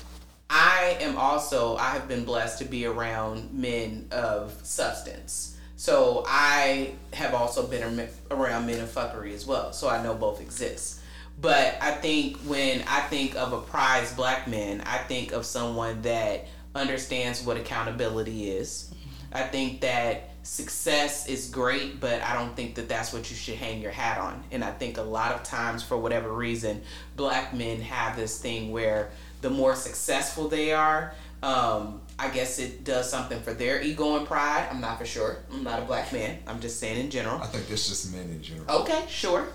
I 0.53 0.97
am 0.99 1.17
also 1.17 1.77
I 1.77 1.91
have 1.91 2.09
been 2.09 2.25
blessed 2.25 2.59
to 2.59 2.65
be 2.65 2.85
around 2.85 3.53
men 3.53 4.07
of 4.11 4.53
substance. 4.63 5.57
So 5.77 6.25
I 6.27 6.91
have 7.13 7.33
also 7.33 7.65
been 7.65 8.09
around 8.29 8.67
men 8.67 8.81
of 8.81 8.89
fuckery 8.89 9.33
as 9.33 9.47
well. 9.47 9.71
So 9.71 9.89
I 9.89 10.03
know 10.03 10.13
both 10.13 10.41
exist. 10.41 10.99
But 11.39 11.77
I 11.81 11.91
think 11.91 12.37
when 12.39 12.83
I 12.87 12.99
think 12.99 13.35
of 13.35 13.53
a 13.53 13.61
prize 13.61 14.13
black 14.13 14.47
man, 14.47 14.81
I 14.85 14.97
think 14.97 15.31
of 15.31 15.45
someone 15.45 16.01
that 16.01 16.47
understands 16.75 17.43
what 17.43 17.55
accountability 17.57 18.51
is. 18.51 18.93
I 19.31 19.43
think 19.43 19.81
that 19.81 20.31
success 20.43 21.27
is 21.29 21.49
great, 21.49 21.99
but 22.01 22.21
I 22.21 22.33
don't 22.33 22.55
think 22.55 22.75
that 22.75 22.89
that's 22.89 23.13
what 23.13 23.29
you 23.31 23.37
should 23.37 23.55
hang 23.55 23.81
your 23.81 23.91
hat 23.91 24.17
on. 24.17 24.43
And 24.51 24.63
I 24.63 24.71
think 24.71 24.97
a 24.97 25.01
lot 25.01 25.33
of 25.33 25.43
times, 25.43 25.81
for 25.81 25.97
whatever 25.97 26.33
reason, 26.33 26.81
black 27.15 27.53
men 27.53 27.79
have 27.81 28.17
this 28.17 28.39
thing 28.39 28.71
where 28.71 29.11
the 29.41 29.49
more 29.49 29.75
successful 29.75 30.47
they 30.47 30.71
are, 30.73 31.13
um, 31.43 32.01
I 32.19 32.29
guess 32.29 32.59
it 32.59 32.83
does 32.83 33.09
something 33.09 33.41
for 33.41 33.53
their 33.53 33.81
ego 33.81 34.17
and 34.17 34.27
pride. 34.27 34.67
I'm 34.69 34.79
not 34.79 34.99
for 34.99 35.05
sure. 35.05 35.37
I'm 35.51 35.63
not 35.63 35.79
a 35.79 35.85
black 35.85 36.13
man. 36.13 36.37
I'm 36.45 36.59
just 36.59 36.79
saying 36.79 36.99
in 36.99 37.09
general. 37.09 37.41
I 37.41 37.47
think 37.47 37.67
that's 37.67 37.87
just 37.87 38.13
men 38.13 38.29
in 38.29 38.41
general. 38.41 38.81
Okay, 38.81 39.03
sure. 39.09 39.47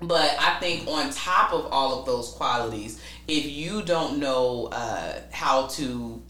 But 0.00 0.34
I 0.38 0.58
think 0.58 0.88
on 0.88 1.10
top 1.10 1.52
of 1.52 1.66
all 1.66 2.00
of 2.00 2.06
those 2.06 2.30
qualities, 2.30 3.00
if 3.28 3.46
you 3.46 3.82
don't 3.82 4.18
know 4.18 4.68
uh, 4.72 5.20
how 5.30 5.66
to 5.68 6.22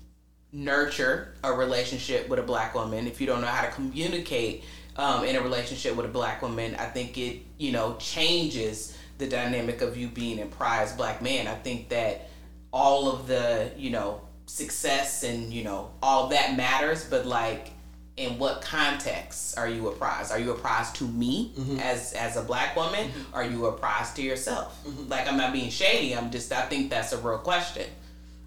nurture 0.52 1.34
a 1.42 1.52
relationship 1.52 2.28
with 2.28 2.38
a 2.38 2.42
black 2.42 2.74
woman, 2.74 3.06
if 3.06 3.20
you 3.20 3.26
don't 3.26 3.40
know 3.40 3.46
how 3.46 3.64
to 3.64 3.72
communicate 3.72 4.64
um, 4.96 5.24
in 5.24 5.36
a 5.36 5.40
relationship 5.40 5.96
with 5.96 6.04
a 6.04 6.10
black 6.10 6.42
woman, 6.42 6.74
I 6.74 6.86
think 6.86 7.16
it 7.16 7.40
you 7.56 7.72
know 7.72 7.96
changes 7.98 8.98
the 9.18 9.28
dynamic 9.28 9.80
of 9.80 9.96
you 9.96 10.08
being 10.08 10.40
a 10.42 10.46
prized 10.46 10.96
black 10.96 11.22
man. 11.22 11.46
I 11.46 11.54
think 11.54 11.88
that 11.90 12.28
all 12.72 13.10
of 13.10 13.26
the 13.26 13.70
you 13.76 13.90
know 13.90 14.20
success 14.46 15.22
and 15.22 15.52
you 15.52 15.64
know 15.64 15.90
all 16.02 16.28
that 16.28 16.56
matters, 16.56 17.04
but 17.04 17.26
like 17.26 17.70
in 18.16 18.38
what 18.38 18.60
context 18.60 19.56
are 19.58 19.68
you 19.68 19.88
a 19.88 19.92
prize? 19.92 20.30
Are 20.30 20.38
you 20.38 20.50
a 20.52 20.54
prize 20.54 20.92
to 20.92 21.04
me 21.04 21.52
as 21.80 22.12
as 22.12 22.36
a 22.36 22.42
black 22.42 22.76
woman? 22.76 23.10
Are 23.32 23.44
you 23.44 23.66
a 23.66 23.72
prize 23.72 24.12
to 24.14 24.22
yourself? 24.22 24.78
Like 25.08 25.26
I'm 25.28 25.36
not 25.36 25.52
being 25.52 25.70
shady. 25.70 26.14
I'm 26.14 26.30
just 26.30 26.52
I 26.52 26.62
think 26.62 26.90
that's 26.90 27.12
a 27.12 27.18
real 27.18 27.38
question. 27.38 27.86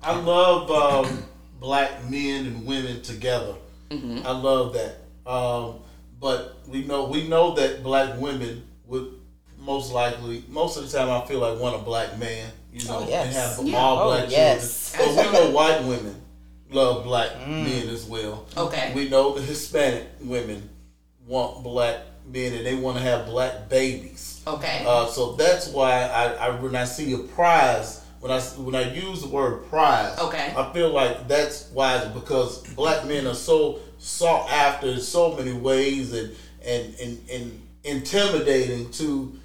I 0.04 0.16
love 0.16 0.70
um, 0.70 1.24
black 1.60 2.08
men 2.10 2.46
and 2.46 2.66
women 2.66 3.02
together. 3.02 3.56
I 4.26 4.32
love 4.32 4.74
that. 4.74 4.98
Um, 5.30 5.80
but 6.20 6.58
we 6.68 6.84
know 6.84 7.06
we 7.06 7.28
know 7.28 7.56
that 7.56 7.82
black 7.84 8.20
women 8.20 8.64
would 8.88 9.14
most 9.58 9.92
likely 9.92 10.44
most 10.48 10.78
of 10.78 10.90
the 10.90 10.96
time 10.98 11.10
I 11.10 11.26
feel 11.26 11.40
like 11.40 11.60
want 11.60 11.76
a 11.76 11.80
black 11.80 12.20
man. 12.20 12.52
You 12.76 12.86
know, 12.90 13.00
Oh, 13.00 13.08
yes. 13.08 13.26
and 13.26 13.36
have 13.36 13.68
Yeah. 13.68 13.78
all 13.80 14.00
Oh, 14.00 14.16
black 14.18 14.30
yes. 14.30 14.92
children. 14.98 15.16
But 15.16 15.26
we 15.26 15.32
know 15.32 15.50
white 15.52 15.84
women 15.86 16.22
love 16.72 17.06
black 17.06 17.48
men 17.48 17.88
as 17.88 18.04
well. 18.04 18.46
Okay. 18.58 18.92
We 18.94 19.08
know 19.08 19.34
the 19.34 19.42
Hispanic 19.42 20.08
women 20.22 20.70
want 21.26 21.64
black 21.64 22.00
men 22.26 22.54
and 22.54 22.66
they 22.66 22.76
want 22.76 22.98
to 22.98 23.04
have 23.04 23.28
black 23.28 23.70
babies. 23.70 24.42
Okay. 24.46 24.84
Uh, 24.86 25.08
so 25.08 25.34
that's 25.34 25.70
why 25.70 26.04
I, 26.04 26.34
I 26.48 26.50
when 26.60 26.76
I 26.76 26.84
see 26.84 27.14
a 27.14 27.20
prize, 27.20 28.02
when 28.20 28.30
I 28.32 28.42
when 28.42 28.76
I 28.76 28.94
use 28.94 29.22
the 29.22 29.30
word 29.30 29.70
prize, 29.70 30.20
Okay. 30.20 30.54
I 30.58 30.74
feel 30.74 30.90
like 30.90 31.30
that's 31.30 31.70
wise 31.72 32.06
because 32.10 32.60
black 32.76 33.06
men 33.06 33.26
are 33.26 33.34
so 33.36 33.80
sought 34.00 34.50
after 34.52 34.88
in 34.88 35.00
so 35.00 35.34
many 35.38 35.54
ways 35.54 36.12
and 36.12 36.36
and 36.66 36.94
and, 37.00 37.30
and 37.32 37.62
intimidating 37.86 38.90
to 38.92 39.40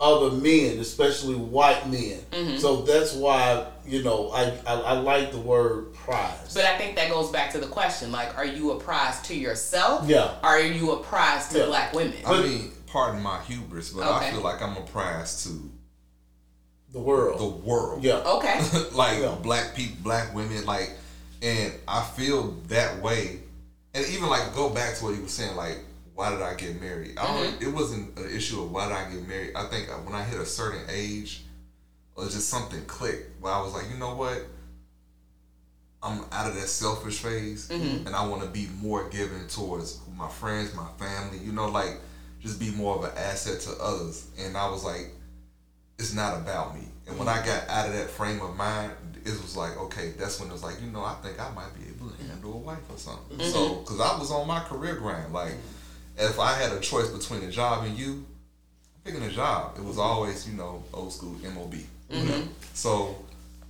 other 0.00 0.36
men, 0.36 0.78
especially 0.78 1.34
white 1.36 1.88
men. 1.88 2.18
Mm-hmm. 2.32 2.58
So 2.58 2.82
that's 2.82 3.14
why 3.14 3.66
you 3.86 4.02
know 4.02 4.30
I, 4.30 4.52
I 4.66 4.74
I 4.74 4.92
like 4.98 5.30
the 5.32 5.38
word 5.38 5.94
prize. 5.94 6.52
But 6.54 6.64
I 6.64 6.76
think 6.76 6.96
that 6.96 7.10
goes 7.10 7.30
back 7.30 7.52
to 7.52 7.58
the 7.58 7.66
question: 7.66 8.10
like, 8.12 8.36
are 8.36 8.44
you 8.46 8.72
a 8.72 8.80
prize 8.80 9.20
to 9.28 9.34
yourself? 9.36 10.08
Yeah. 10.08 10.34
Are 10.42 10.60
you 10.60 10.92
a 10.92 10.96
prize 11.02 11.48
to 11.50 11.58
Yeah. 11.60 11.66
black 11.66 11.92
women? 11.94 12.14
I 12.26 12.42
mean, 12.42 12.72
pardon 12.86 13.22
my 13.22 13.40
hubris, 13.42 13.90
but 13.90 14.04
Okay. 14.06 14.26
I 14.28 14.30
feel 14.32 14.42
like 14.42 14.60
I'm 14.62 14.76
a 14.76 14.82
prize 14.82 15.44
to 15.44 15.70
the 16.92 17.00
world. 17.00 17.40
the 17.40 17.46
world. 17.66 18.02
yeah. 18.04 18.16
Okay. 18.16 18.60
like 18.92 19.20
Yeah. 19.20 19.36
black 19.42 19.74
people, 19.74 19.96
black 20.02 20.34
women, 20.34 20.64
like, 20.66 20.90
and 21.42 21.72
I 21.88 22.02
feel 22.04 22.52
that 22.68 23.00
way. 23.02 23.40
And 23.94 24.04
even 24.08 24.28
like 24.28 24.54
go 24.54 24.70
back 24.70 24.96
to 24.96 25.04
what 25.04 25.14
you 25.14 25.22
were 25.22 25.28
saying, 25.28 25.54
like, 25.56 25.78
why 26.14 26.30
did 26.30 26.42
I 26.42 26.54
get 26.54 26.80
married? 26.80 27.18
I 27.18 27.24
mm-hmm. 27.24 27.58
don't. 27.58 27.62
It 27.62 27.74
wasn't 27.74 28.18
an 28.18 28.30
issue 28.34 28.62
of 28.62 28.70
why 28.70 28.88
did 28.88 28.96
I 28.96 29.10
get 29.10 29.28
married. 29.28 29.52
I 29.54 29.64
think 29.64 29.88
when 30.04 30.14
I 30.14 30.22
hit 30.24 30.40
a 30.40 30.46
certain 30.46 30.82
age, 30.90 31.42
it 32.16 32.20
was 32.20 32.34
just 32.34 32.48
something 32.48 32.84
clicked 32.86 33.40
where 33.40 33.52
I 33.52 33.60
was 33.60 33.74
like, 33.74 33.90
you 33.90 33.98
know 33.98 34.14
what? 34.14 34.46
I'm 36.02 36.24
out 36.32 36.46
of 36.46 36.54
that 36.54 36.68
selfish 36.68 37.20
phase, 37.20 37.68
mm-hmm. 37.68 38.06
and 38.06 38.14
I 38.14 38.26
want 38.26 38.42
to 38.42 38.48
be 38.48 38.68
more 38.80 39.08
giving 39.08 39.48
towards 39.48 40.00
my 40.16 40.28
friends, 40.28 40.74
my 40.74 40.88
family. 40.98 41.38
You 41.38 41.52
know, 41.52 41.68
like 41.68 41.98
just 42.44 42.60
be 42.60 42.70
more 42.70 42.96
of 42.96 43.04
an 43.04 43.12
asset 43.16 43.60
to 43.62 43.82
others. 43.82 44.28
And 44.38 44.56
I 44.56 44.68
was 44.68 44.84
like, 44.84 45.10
it's 45.98 46.14
not 46.14 46.36
about 46.38 46.74
me. 46.74 46.82
And 47.08 47.18
when 47.18 47.26
I 47.26 47.38
mm-hmm. 47.38 47.46
got 47.46 47.68
out 47.68 47.88
of 47.88 47.94
that 47.94 48.10
frame 48.10 48.40
of 48.40 48.54
mind, 48.54 48.92
it 49.24 49.30
was 49.30 49.56
like, 49.56 49.76
okay, 49.78 50.12
that's 50.18 50.38
when 50.38 50.50
it 50.50 50.52
was 50.52 50.62
like, 50.62 50.80
you 50.82 50.90
know, 50.90 51.02
I 51.02 51.14
think 51.22 51.40
I 51.40 51.50
might 51.54 51.74
be 51.74 51.88
able 51.88 52.10
to 52.10 52.22
handle 52.24 52.52
a 52.52 52.56
wife 52.58 52.90
or 52.90 52.98
something. 52.98 53.40
So, 53.40 53.76
because 53.76 53.98
I 53.98 54.18
was 54.18 54.30
on 54.30 54.46
my 54.46 54.60
career 54.60 54.96
grind. 54.96 55.32
Like, 55.32 55.54
if 56.18 56.38
I 56.38 56.54
had 56.54 56.72
a 56.72 56.80
choice 56.80 57.08
between 57.08 57.42
a 57.42 57.50
job 57.50 57.84
and 57.84 57.96
you, 57.98 58.24
I'm 58.94 59.12
picking 59.12 59.22
a 59.22 59.30
job. 59.30 59.76
It 59.76 59.84
was 59.84 59.98
always, 59.98 60.48
you 60.48 60.54
know, 60.56 60.84
old 60.92 61.12
school 61.12 61.36
MOB. 61.54 61.74
Mm-hmm. 62.10 62.48
So, 62.74 63.16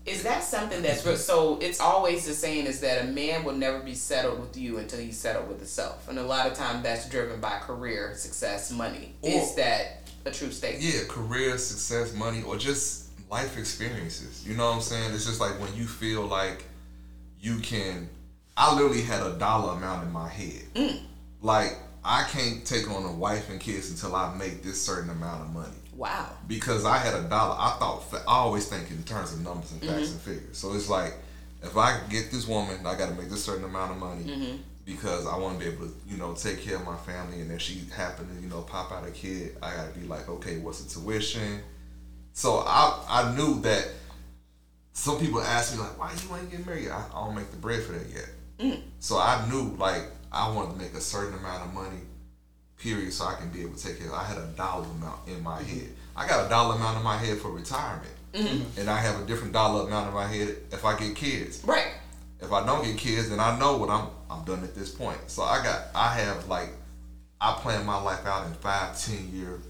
Is 0.05 0.23
that 0.25 0.43
something 0.43 0.83
that's 0.83 1.07
real? 1.07 1.17
So 1.17 1.59
it's 1.61 1.81
always 1.81 2.27
the 2.27 2.35
saying 2.35 2.67
is 2.67 2.81
that 2.81 3.05
a 3.05 3.07
man 3.07 3.45
will 3.45 3.55
never 3.55 3.81
be 3.81 3.95
settled 3.95 4.41
with 4.41 4.57
you 4.57 4.79
until 4.79 5.01
he's 5.01 5.17
settled 5.17 5.49
with 5.49 5.59
himself, 5.59 6.09
and 6.09 6.19
a 6.19 6.23
lot 6.23 6.47
of 6.47 6.55
time 6.55 6.83
that's 6.83 7.09
driven 7.09 7.41
by 7.41 7.59
career 7.61 8.15
success, 8.15 8.71
money. 8.71 9.15
is 9.23 9.55
that 9.55 10.03
a 10.27 10.31
true 10.31 10.51
statement? 10.51 10.85
yeah, 10.85 11.01
career, 11.09 11.57
success, 11.59 12.15
money, 12.15 12.43
or 12.43 12.57
just 12.57 13.09
life 13.31 13.57
experiences. 13.59 14.47
You 14.47 14.57
know 14.57 14.67
what 14.67 14.77
I'm 14.77 14.83
saying? 14.83 15.15
It's 15.15 15.27
just 15.27 15.41
like 15.41 15.59
when 15.61 15.75
you 15.75 15.87
feel 15.87 16.27
like 16.27 16.65
you 17.41 17.59
can. 17.59 18.09
I 18.57 18.73
literally 18.75 19.03
had 19.03 19.27
a 19.27 19.37
dollar 19.37 19.73
amount 19.77 20.05
in 20.05 20.13
my 20.13 20.29
head. 20.29 20.63
Mm. 20.75 21.01
Like, 21.43 21.77
I 22.05 22.25
can't 22.25 22.65
take 22.65 22.91
on 22.91 23.05
a 23.05 23.13
wife 23.13 23.49
and 23.51 23.61
kids 23.61 23.91
until 23.91 24.15
I 24.15 24.35
make 24.35 24.63
this 24.63 24.81
certain 24.81 25.11
amount 25.11 25.43
of 25.43 25.53
money. 25.53 25.77
Wow. 25.97 26.31
because 26.49 26.85
I 26.85 26.99
had 26.99 27.15
a 27.15 27.23
dollar. 27.29 27.57
I 27.57 27.77
thought 27.79 28.03
I 28.27 28.35
always 28.35 28.67
think 28.67 28.91
in 28.91 29.03
terms 29.05 29.33
of 29.33 29.43
numbers 29.43 29.73
and 29.73 29.81
facts 29.81 29.93
mm-hmm. 30.09 30.13
and 30.13 30.21
figures. 30.21 30.59
So 30.59 30.75
it's 30.75 30.89
like 30.89 31.15
if 31.63 31.77
I 31.77 32.01
get 32.11 32.31
this 32.31 32.47
woman, 32.47 32.79
I 32.85 32.97
got 32.97 33.09
to 33.09 33.15
make 33.15 33.31
this 33.31 33.45
certain 33.45 33.65
amount 33.65 33.93
of 33.93 33.99
money 33.99 34.25
mm-hmm. 34.25 34.57
because 34.85 35.27
I 35.27 35.37
want 35.39 35.59
to 35.59 35.65
be 35.65 35.73
able 35.73 35.87
to, 35.87 35.95
you 36.09 36.17
know, 36.17 36.35
take 36.35 36.63
care 36.63 36.77
of 36.77 36.85
my 36.85 36.97
family. 36.97 37.41
And 37.41 37.51
if 37.53 37.61
she 37.61 37.83
happened 37.95 38.29
to, 38.37 38.43
you 38.43 38.49
know, 38.49 38.63
pop 38.63 38.93
out 38.93 39.07
a 39.07 39.11
kid, 39.11 39.57
I 39.63 39.75
got 39.75 39.93
to 39.93 39.99
be 39.99 40.07
like, 40.07 40.29
okay, 40.29 40.59
what's 40.59 40.83
the 40.83 41.01
tuition? 41.01 41.61
So 42.33 42.65
I 42.67 43.03
I 43.09 43.37
knew 43.37 43.61
that 43.61 43.89
some 44.93 45.19
people 45.19 45.41
ask 45.41 45.75
me 45.75 45.81
like, 45.81 45.99
why 45.99 46.13
you 46.13 46.37
ain't 46.37 46.51
getting 46.51 46.67
married? 46.67 46.89
I, 46.89 47.05
I 47.15 47.25
don't 47.25 47.37
make 47.37 47.51
the 47.51 47.57
bread 47.57 47.83
for 47.83 47.93
that 47.93 48.09
yet. 48.09 48.29
Mm. 48.59 48.81
So 48.99 49.19
I 49.19 49.49
knew 49.49 49.77
like 49.79 50.03
I 50.35 50.51
wanted 50.51 50.73
to 50.73 50.79
make 50.79 50.95
a 50.95 51.01
certain 51.01 51.39
amount 51.39 51.65
of 51.65 51.75
money 51.75 52.01
period 52.79 53.13
so 53.13 53.27
I 53.27 53.35
can 53.35 53.51
be 53.51 53.63
able 53.63 53.75
to 53.75 53.87
take 53.87 53.99
care. 53.99 54.13
I 54.13 54.25
had 54.25 54.39
a 54.39 54.47
dollar 54.57 54.85
amount 54.85 55.29
in 55.29 55.43
my 55.43 55.61
mm-hmm. 55.61 55.79
head. 55.81 55.89
I 56.17 56.29
got 56.29 56.47
a 56.47 56.49
dollar 56.49 56.77
amount 56.77 56.99
in 56.99 57.03
my 57.03 57.17
head 57.17 57.39
for 57.39 57.51
retirement, 57.51 58.15
mm-hmm. 58.33 58.81
and 58.81 58.91
I 58.91 58.99
have 58.99 59.21
a 59.21 59.27
different 59.27 59.53
dollar 59.53 59.87
amount 59.87 60.09
in 60.09 60.15
my 60.15 60.27
head 60.27 60.57
if 60.71 60.85
I 60.85 60.99
get 60.99 61.15
kids. 61.17 61.63
Right. 61.65 61.93
If 62.41 62.53
I 62.53 62.65
don't 62.67 62.85
get 62.85 62.99
kids, 62.99 63.31
then 63.31 63.41
I 63.41 63.59
know 63.59 63.77
what 63.77 63.91
I'm 63.91 64.09
I'm 64.31 64.45
done 64.45 64.63
at 64.65 64.75
this 64.75 64.91
point. 64.91 65.19
So 65.29 65.43
I 65.43 65.63
got 65.63 65.87
I 65.95 66.15
have 66.15 66.49
like 66.49 66.71
I 67.41 67.53
plan 67.55 67.87
my 67.87 68.01
life 68.01 68.27
out 68.27 68.47
in 68.47 68.53
five, 68.55 68.99
ten 69.01 69.31
year 69.33 69.61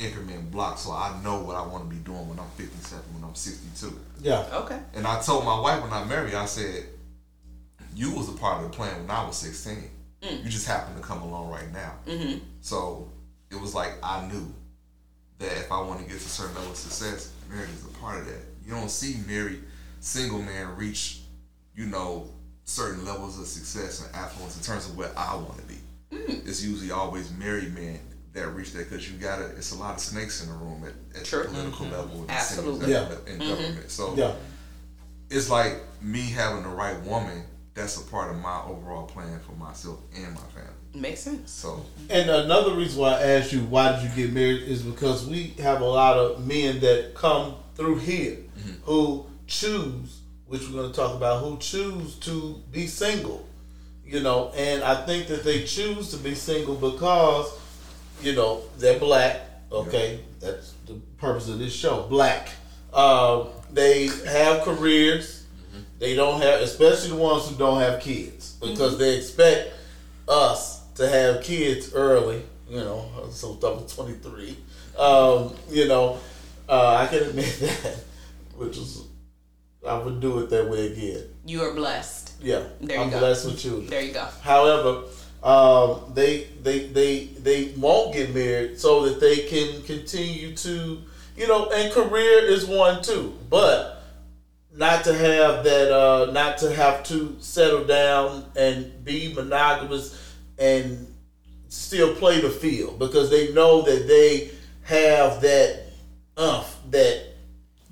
increment 0.00 0.50
blocks, 0.50 0.82
so 0.82 0.92
I 0.92 1.18
know 1.22 1.40
what 1.42 1.56
I 1.56 1.66
want 1.66 1.88
to 1.88 1.94
be 1.94 2.02
doing 2.02 2.28
when 2.28 2.38
I'm 2.38 2.48
57, 2.56 3.04
when 3.14 3.22
I'm 3.22 3.34
62. 3.34 3.98
Yeah. 4.22 4.46
Okay. 4.52 4.78
And 4.94 5.06
I 5.06 5.20
told 5.20 5.44
my 5.44 5.58
wife 5.60 5.82
when 5.82 5.92
I 5.92 6.04
married, 6.04 6.34
I 6.34 6.46
said, 6.46 6.86
"You 7.94 8.12
was 8.12 8.28
a 8.28 8.32
part 8.32 8.62
of 8.62 8.70
the 8.70 8.76
plan 8.76 9.00
when 9.02 9.10
I 9.10 9.24
was 9.26 9.36
16. 9.36 9.90
Mm. 10.22 10.44
You 10.44 10.50
just 10.50 10.66
happened 10.66 10.96
to 10.96 11.02
come 11.02 11.22
along 11.22 11.50
right 11.50 11.72
now." 11.72 11.94
Mm-hmm. 12.06 12.38
So 12.60 13.10
it 13.50 13.60
was 13.60 13.74
like 13.74 13.92
I 14.02 14.26
knew 14.26 14.52
that 15.38 15.52
if 15.52 15.72
I 15.72 15.80
want 15.80 16.00
to 16.00 16.04
get 16.04 16.18
to 16.20 16.26
a 16.26 16.28
certain 16.28 16.54
level 16.54 16.70
of 16.70 16.76
success, 16.76 17.32
marriage 17.48 17.70
is 17.70 17.84
a 17.84 17.98
part 17.98 18.18
of 18.20 18.26
that. 18.26 18.40
You 18.64 18.72
don't 18.72 18.90
see 18.90 19.20
married 19.26 19.60
single 20.00 20.40
man 20.40 20.76
reach, 20.76 21.20
you 21.74 21.86
know, 21.86 22.28
certain 22.64 23.04
levels 23.04 23.38
of 23.40 23.46
success 23.46 24.04
and 24.04 24.14
affluence 24.14 24.56
in 24.56 24.62
terms 24.62 24.88
of 24.88 24.96
where 24.96 25.10
I 25.16 25.34
want 25.34 25.56
to 25.58 25.64
be. 25.64 25.78
Mm. 26.12 26.46
It's 26.46 26.62
usually 26.62 26.90
always 26.90 27.30
married 27.32 27.74
men 27.74 27.98
that 28.32 28.46
reach 28.48 28.72
that 28.72 28.88
because 28.88 29.10
you 29.10 29.18
gotta. 29.18 29.46
It's 29.56 29.72
a 29.72 29.76
lot 29.76 29.94
of 29.94 30.00
snakes 30.00 30.42
in 30.42 30.48
the 30.48 30.54
room 30.54 30.84
at, 30.84 31.18
at 31.20 31.24
True. 31.26 31.42
the 31.42 31.48
political 31.48 31.86
mm-hmm. 31.86 31.94
level, 31.94 32.20
and 32.20 32.28
the 32.28 32.32
Absolutely. 32.32 32.92
cities 32.92 33.18
and 33.26 33.40
mm-hmm. 33.40 33.48
government. 33.48 33.90
So 33.90 34.14
Yeah. 34.14 34.32
it's 35.30 35.50
like 35.50 35.80
me 36.00 36.20
having 36.30 36.62
the 36.62 36.68
right 36.68 37.00
woman. 37.02 37.42
That's 37.74 37.96
a 38.00 38.04
part 38.04 38.30
of 38.30 38.36
my 38.40 38.62
overall 38.66 39.06
plan 39.06 39.40
for 39.40 39.52
myself 39.52 40.00
and 40.14 40.34
my 40.34 40.40
family. 40.40 40.70
Makes 40.94 41.20
sense. 41.20 41.52
So 41.52 41.84
And 42.08 42.28
another 42.28 42.74
reason 42.74 43.00
why 43.00 43.12
I 43.12 43.22
asked 43.22 43.52
you 43.52 43.60
why 43.60 43.92
did 43.92 44.10
you 44.10 44.26
get 44.26 44.34
married 44.34 44.62
is 44.62 44.82
because 44.82 45.26
we 45.26 45.54
have 45.58 45.80
a 45.80 45.86
lot 45.86 46.16
of 46.16 46.46
men 46.46 46.80
that 46.80 47.14
come 47.14 47.54
through 47.76 47.98
here 47.98 48.38
who 48.82 49.26
choose, 49.46 50.20
which 50.46 50.62
we're 50.68 50.80
going 50.80 50.90
to 50.90 50.96
talk 50.96 51.14
about, 51.14 51.42
who 51.42 51.58
choose 51.58 52.16
to 52.16 52.60
be 52.72 52.86
single. 52.86 53.46
You 54.04 54.20
know, 54.20 54.50
and 54.56 54.82
I 54.82 55.06
think 55.06 55.28
that 55.28 55.44
they 55.44 55.62
choose 55.62 56.10
to 56.10 56.16
be 56.16 56.34
single 56.34 56.74
because, 56.74 57.56
you 58.20 58.34
know, 58.34 58.62
they're 58.78 58.98
black. 58.98 59.42
Okay, 59.70 60.20
that's 60.40 60.74
the 60.86 60.94
purpose 61.18 61.48
of 61.48 61.60
this 61.60 61.72
show. 61.72 62.08
Black. 62.08 62.48
Um, 62.92 63.46
they 63.72 64.08
have 64.26 64.62
careers. 64.62 65.39
They 66.00 66.14
don't 66.16 66.40
have, 66.40 66.62
especially 66.62 67.10
the 67.10 67.16
ones 67.16 67.46
who 67.48 67.54
don't 67.56 67.78
have 67.80 68.00
kids, 68.00 68.54
because 68.60 68.98
they 68.98 69.16
expect 69.18 69.72
us 70.26 70.80
to 70.94 71.08
have 71.08 71.42
kids 71.42 71.92
early. 71.94 72.42
You 72.68 72.78
know, 72.80 73.08
so 73.30 73.54
double 73.56 73.82
twenty 73.82 74.14
three. 74.14 74.56
Um, 74.98 75.54
you 75.70 75.86
know, 75.86 76.18
uh, 76.68 76.96
I 76.96 77.06
can 77.06 77.28
admit 77.28 77.54
that, 77.60 77.96
which 78.56 78.76
is 78.78 79.04
I 79.86 79.98
would 79.98 80.20
do 80.20 80.40
it 80.40 80.50
that 80.50 80.68
way 80.68 80.86
again. 80.92 81.24
You 81.44 81.62
are 81.62 81.74
blessed. 81.74 82.32
Yeah, 82.42 82.64
There 82.80 82.96
you 82.96 83.02
I'm 83.02 83.10
go. 83.10 83.18
blessed 83.18 83.46
with 83.46 83.58
children. 83.58 83.86
There 83.88 84.02
you 84.02 84.12
go. 84.12 84.26
However, 84.42 85.02
um, 85.42 86.12
they 86.14 86.44
they 86.62 86.86
they 86.86 87.24
they 87.26 87.72
won't 87.76 88.14
get 88.14 88.34
married 88.34 88.80
so 88.80 89.06
that 89.06 89.20
they 89.20 89.36
can 89.36 89.82
continue 89.82 90.56
to 90.56 90.98
you 91.36 91.46
know, 91.48 91.70
and 91.70 91.92
career 91.92 92.44
is 92.44 92.66
one 92.66 93.02
too, 93.02 93.34
but 93.48 93.99
not 94.74 95.04
to 95.04 95.12
have 95.14 95.64
that, 95.64 95.92
uh, 95.92 96.30
not 96.32 96.58
to 96.58 96.74
have 96.74 97.02
to 97.04 97.36
settle 97.40 97.84
down 97.84 98.44
and 98.56 99.04
be 99.04 99.32
monogamous 99.34 100.34
and 100.58 101.06
still 101.68 102.14
play 102.16 102.40
the 102.40 102.50
field 102.50 102.98
because 102.98 103.30
they 103.30 103.52
know 103.52 103.82
that 103.82 104.06
they 104.06 104.50
have 104.82 105.40
that 105.40 105.84
umph 106.36 106.76
that 106.90 107.24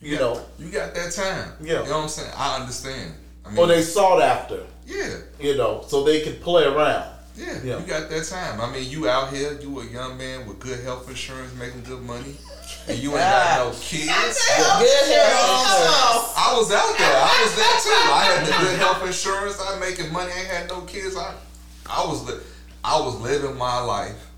you, 0.00 0.16
got- 0.16 0.20
know, 0.36 0.42
you 0.58 0.70
got 0.70 0.94
that 0.94 1.12
time. 1.12 1.52
Yeah. 1.60 1.82
You 1.82 1.88
know 1.88 1.96
what 1.96 2.02
I'm 2.04 2.08
saying? 2.08 2.32
I 2.36 2.56
understand. 2.60 3.14
I 3.44 3.50
mean, 3.50 3.58
or 3.58 3.66
they 3.66 3.82
sought 3.82 4.20
after, 4.22 4.64
yeah, 4.86 5.16
you 5.40 5.56
know, 5.56 5.84
so 5.88 6.04
they 6.04 6.20
can 6.20 6.34
play 6.36 6.64
around. 6.64 7.10
yeah, 7.34 7.58
Yeah. 7.64 7.78
You 7.80 7.86
got 7.86 8.08
that 8.10 8.24
time. 8.26 8.60
I 8.60 8.70
mean, 8.70 8.88
you 8.90 9.08
out 9.08 9.32
here, 9.32 9.58
you 9.60 9.80
a 9.80 9.84
young 9.86 10.18
man 10.18 10.46
with 10.46 10.58
good 10.60 10.80
health 10.84 11.08
insurance, 11.08 11.54
making 11.54 11.82
good 11.84 12.02
money, 12.02 12.36
and 12.88 12.98
you 12.98 13.10
ain't 13.10 13.20
got 13.20 13.66
no 13.66 13.78
kids. 13.80 14.06
Good 14.06 15.08
health. 15.12 16.34
I 16.36 16.54
was 16.56 16.72
out 16.72 16.96
there. 16.98 17.16
I 17.16 17.40
was 17.42 17.54
there 17.56 17.76
too. 17.84 18.12
I 18.12 18.24
had 18.24 18.46
the 18.46 18.64
good 18.66 18.78
health 18.78 19.06
insurance. 19.06 19.60
I'm 19.60 19.78
making 19.80 20.12
money. 20.12 20.32
I 20.32 20.38
ain't 20.38 20.48
had 20.48 20.68
no 20.68 20.80
kids. 20.82 21.16
I, 21.16 21.34
I 21.88 22.06
was, 22.06 22.24
li- 22.26 22.40
I 22.84 22.98
was 23.00 23.20
living 23.20 23.56
my 23.56 23.80
life, 23.80 24.30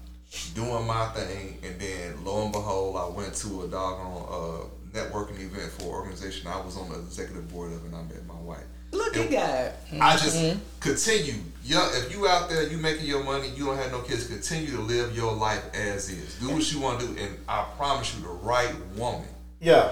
doing 0.55 0.87
my 0.87 1.07
thing, 1.09 1.59
and 1.63 1.81
then 1.81 2.25
lo 2.25 2.43
and 2.45 2.53
behold, 2.53 2.97
I 2.97 3.07
went 3.17 3.35
to 3.37 3.63
a 3.63 3.69
doggone 3.69 4.27
uh, 4.29 4.65
networking 4.99 5.41
event 5.41 5.71
for 5.73 5.83
an 5.85 5.89
organization 5.91 6.49
I 6.49 6.61
was 6.61 6.77
on 6.77 6.89
the 6.89 6.99
executive 6.99 7.49
board 7.53 7.73
of, 7.73 7.85
and 7.85 7.95
I 7.95 8.03
met 8.03 8.27
my 8.27 8.41
wife. 8.41 8.65
Look 8.93 9.17
at 9.17 9.31
God. 9.31 9.73
I 10.01 10.13
just 10.17 10.37
mm-hmm. 10.37 10.59
continue. 10.81 11.35
Yeah, 11.63 11.89
if 11.95 12.13
you 12.13 12.27
out 12.27 12.49
there, 12.49 12.67
you 12.69 12.79
making 12.79 13.07
your 13.07 13.23
money, 13.23 13.49
you 13.51 13.67
don't 13.67 13.77
have 13.77 13.93
no 13.93 14.01
kids. 14.01 14.27
Continue 14.27 14.71
to 14.77 14.81
live 14.81 15.15
your 15.15 15.33
life 15.33 15.63
as 15.75 16.09
is. 16.11 16.35
Do 16.37 16.51
what 16.51 16.73
you 16.73 16.81
want 16.81 17.01
to 17.01 17.07
do, 17.07 17.21
and 17.21 17.37
I 17.49 17.65
promise 17.77 18.17
you, 18.17 18.23
the 18.23 18.29
right 18.31 18.75
woman 18.97 19.29
Yeah, 19.61 19.91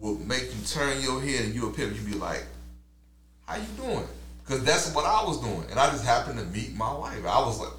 will 0.00 0.16
make 0.16 0.44
you 0.44 0.62
turn 0.66 1.00
your 1.02 1.20
head 1.20 1.46
and 1.46 1.54
you 1.54 1.68
a 1.68 1.72
pimp. 1.72 1.94
You 1.94 2.02
be 2.02 2.14
like, 2.18 2.44
"How 3.46 3.56
you 3.56 3.66
doing?" 3.76 4.06
Because 4.44 4.64
that's 4.64 4.94
what 4.94 5.04
I 5.04 5.24
was 5.24 5.40
doing, 5.40 5.64
and 5.70 5.78
I 5.78 5.90
just 5.90 6.04
happened 6.04 6.38
to 6.38 6.46
meet 6.46 6.74
my 6.74 6.90
wife. 6.94 7.18
I 7.26 7.40
was 7.40 7.60
like, 7.60 7.72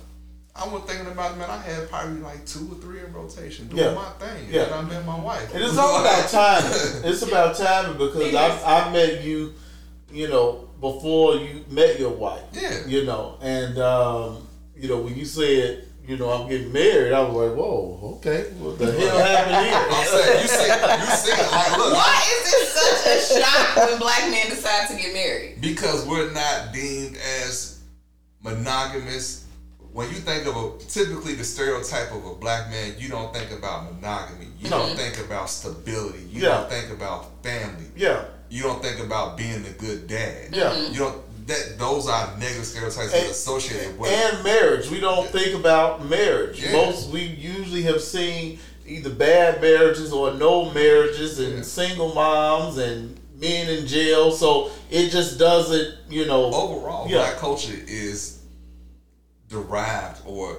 I 0.55 0.67
was 0.67 0.83
thinking 0.83 1.07
about 1.07 1.31
it, 1.31 1.37
man. 1.37 1.49
I 1.49 1.57
had 1.57 1.89
probably 1.89 2.19
like 2.19 2.45
two 2.45 2.67
or 2.71 2.75
three 2.75 2.99
in 2.99 3.13
rotation 3.13 3.67
doing 3.69 3.83
Yeah. 3.83 3.93
my 3.93 4.09
thing, 4.19 4.47
Yeah. 4.51 4.65
then 4.65 4.73
I 4.73 4.81
met 4.81 5.05
my 5.05 5.17
wife. 5.19 5.53
and 5.55 5.63
it's 5.63 5.77
all 5.77 6.01
about 6.01 6.29
timing. 6.29 6.71
It's 7.05 7.21
about 7.21 7.55
timing 7.55 7.97
because 7.97 8.35
I 8.35 8.55
is. 8.55 8.63
I 8.63 8.91
met 8.91 9.23
you, 9.23 9.53
you 10.11 10.27
know, 10.27 10.67
before 10.79 11.35
you 11.35 11.63
met 11.69 11.99
your 11.99 12.11
wife. 12.11 12.43
Yeah. 12.53 12.85
you 12.87 13.05
know, 13.05 13.37
and 13.41 13.77
um, 13.79 14.47
you 14.75 14.87
know 14.89 14.97
when 15.01 15.15
you 15.15 15.25
said. 15.25 15.85
You 16.07 16.17
know, 16.17 16.31
I'm 16.31 16.49
getting 16.49 16.73
married. 16.73 17.13
I 17.13 17.19
was 17.21 17.49
like, 17.49 17.55
"Whoa, 17.55 18.15
okay, 18.17 18.49
what 18.57 18.79
the 18.79 18.91
hell 18.91 19.17
happened 19.19 19.67
here? 19.67 19.75
I'm 19.77 20.07
saying, 20.07 20.41
you 20.41 20.47
see, 20.47 20.65
you 20.65 21.15
see, 21.17 21.31
it 21.39 21.51
like, 21.51 21.77
look, 21.77 21.93
Why 21.93 22.23
is 22.33 22.51
it 22.51 22.67
such 22.67 23.37
a 23.37 23.39
shock 23.43 23.75
when 23.77 23.99
black 23.99 24.31
men 24.31 24.49
decide 24.49 24.87
to 24.89 24.95
get 24.95 25.13
married? 25.13 25.61
because 25.61 26.07
we're 26.07 26.31
not 26.31 26.73
deemed 26.73 27.15
as 27.43 27.81
monogamous. 28.41 29.45
When 29.91 30.07
you 30.09 30.15
think 30.15 30.47
of 30.47 30.55
a 30.55 30.77
typically 30.85 31.35
the 31.35 31.43
stereotype 31.43 32.11
of 32.11 32.25
a 32.25 32.33
black 32.35 32.71
man, 32.71 32.93
you 32.97 33.09
don't 33.09 33.31
think 33.33 33.51
about 33.51 33.93
monogamy. 33.93 34.47
You 34.59 34.69
No. 34.71 34.79
don't 34.87 34.95
think 34.97 35.19
about 35.23 35.47
stability. 35.49 36.23
You 36.31 36.41
Yeah. 36.43 36.49
don't 36.49 36.69
think 36.71 36.91
about 36.91 37.43
family. 37.43 37.85
Yeah, 37.95 38.23
You 38.49 38.63
don't 38.63 38.81
think 38.81 38.99
about 38.99 39.37
being 39.37 39.65
a 39.65 39.71
good 39.77 40.07
dad. 40.07 40.49
Yeah. 40.55 40.71
Mm-hmm. 40.71 40.93
You 40.93 40.99
don't. 40.99 41.47
That 41.47 41.79
those 41.79 42.07
are 42.07 42.37
negative 42.37 42.65
stereotypes 42.65 43.13
And- 43.13 43.29
associated 43.31 43.97
with. 43.99 44.11
and 44.11 44.43
marriage. 44.43 44.89
We 44.89 44.99
don't 44.99 45.27
think 45.29 45.55
about 45.55 46.05
marriage. 46.07 46.61
Yeah. 46.61 46.73
Most 46.73 47.09
we 47.09 47.21
usually 47.23 47.81
have 47.83 48.01
seen 48.01 48.59
either 48.85 49.09
bad 49.09 49.59
marriages 49.61 50.11
or 50.13 50.33
no 50.35 50.69
marriages, 50.71 51.39
and 51.39 51.57
Yeah. 51.57 51.61
single 51.63 52.13
moms 52.13 52.77
and 52.77 53.19
men 53.39 53.67
in 53.69 53.87
jail. 53.87 54.31
So 54.31 54.69
it 54.91 55.09
just 55.09 55.37
doesn't, 55.39 55.95
you 56.09 56.25
know. 56.27 56.45
overall, 56.53 57.07
Yeah. 57.09 57.17
black 57.17 57.37
culture 57.37 57.77
is 57.87 58.39
derived 59.49 60.21
or 60.25 60.57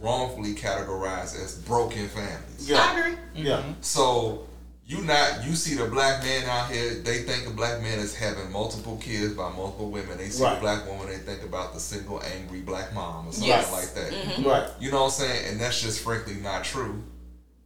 wrongfully 0.00 0.54
categorized 0.54 1.40
as 1.42 1.54
broken 1.54 2.08
families. 2.08 2.68
Yeah. 2.68 2.78
I 2.80 2.98
agree. 2.98 3.18
Yeah, 3.34 3.62
So 3.80 4.45
you 4.86 5.02
not 5.02 5.44
you 5.44 5.54
see 5.56 5.74
the 5.74 5.86
black 5.86 6.22
man 6.22 6.44
out 6.48 6.70
here. 6.70 6.94
They 6.94 7.18
think 7.22 7.46
a 7.46 7.50
black 7.50 7.82
man 7.82 7.98
is 7.98 8.14
having 8.14 8.52
multiple 8.52 8.96
kids 8.98 9.34
by 9.34 9.50
multiple 9.50 9.90
women. 9.90 10.16
They 10.18 10.28
see 10.28 10.44
Right. 10.44 10.56
a 10.56 10.60
black 10.60 10.86
woman. 10.86 11.08
They 11.08 11.18
think 11.18 11.42
about 11.42 11.74
the 11.74 11.80
single 11.80 12.22
angry 12.22 12.60
black 12.60 12.94
mom 12.94 13.26
or 13.28 13.32
something 13.32 13.48
Yes. 13.48 13.72
like 13.72 13.92
that. 13.94 14.12
Mm-hmm. 14.12 14.48
right. 14.48 14.68
You 14.78 14.90
know 14.92 14.98
what 15.02 15.04
I'm 15.06 15.10
saying? 15.26 15.46
And 15.50 15.60
that's 15.60 15.80
just 15.82 16.00
frankly 16.00 16.34
not 16.34 16.62
true. 16.64 17.02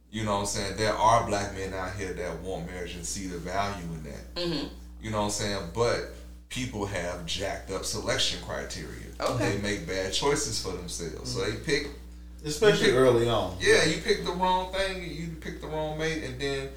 You 0.09 0.23
know 0.25 0.33
what 0.33 0.39
I'm 0.41 0.45
saying? 0.47 0.77
There 0.77 0.93
are 0.93 1.25
black 1.27 1.53
men 1.55 1.73
out 1.73 1.93
here 1.95 2.11
that 2.13 2.39
want 2.41 2.65
marriage 2.69 2.95
and 2.95 3.05
see 3.05 3.27
the 3.27 3.37
value 3.37 3.85
in 3.93 4.03
that. 4.03 4.35
Mm-hmm. 4.35 4.67
You 5.01 5.11
know 5.11 5.19
what 5.19 5.23
I'm 5.25 5.29
saying? 5.31 5.59
But 5.75 6.13
people 6.49 6.85
have 6.87 7.25
jacked 7.25 7.71
up 7.71 7.85
selection 7.85 8.39
criteria. 8.45 9.07
Okay. 9.21 9.51
They 9.57 9.61
make 9.61 9.87
bad 9.87 10.11
choices 10.11 10.61
for 10.61 10.71
themselves. 10.73 11.31
So 11.33 11.45
they 11.45 11.55
pick 11.57 11.87
Especially 12.43 12.87
pick- 12.87 12.95
early 12.95 13.29
on. 13.29 13.55
yeah, 13.61 13.85
you 13.85 14.01
pick 14.01 14.25
the 14.25 14.31
wrong 14.31 14.73
thing, 14.73 15.03
you 15.09 15.35
pick 15.39 15.61
the 15.61 15.67
wrong 15.67 15.97
mate, 15.99 16.23
and 16.23 16.41
then 16.41 16.69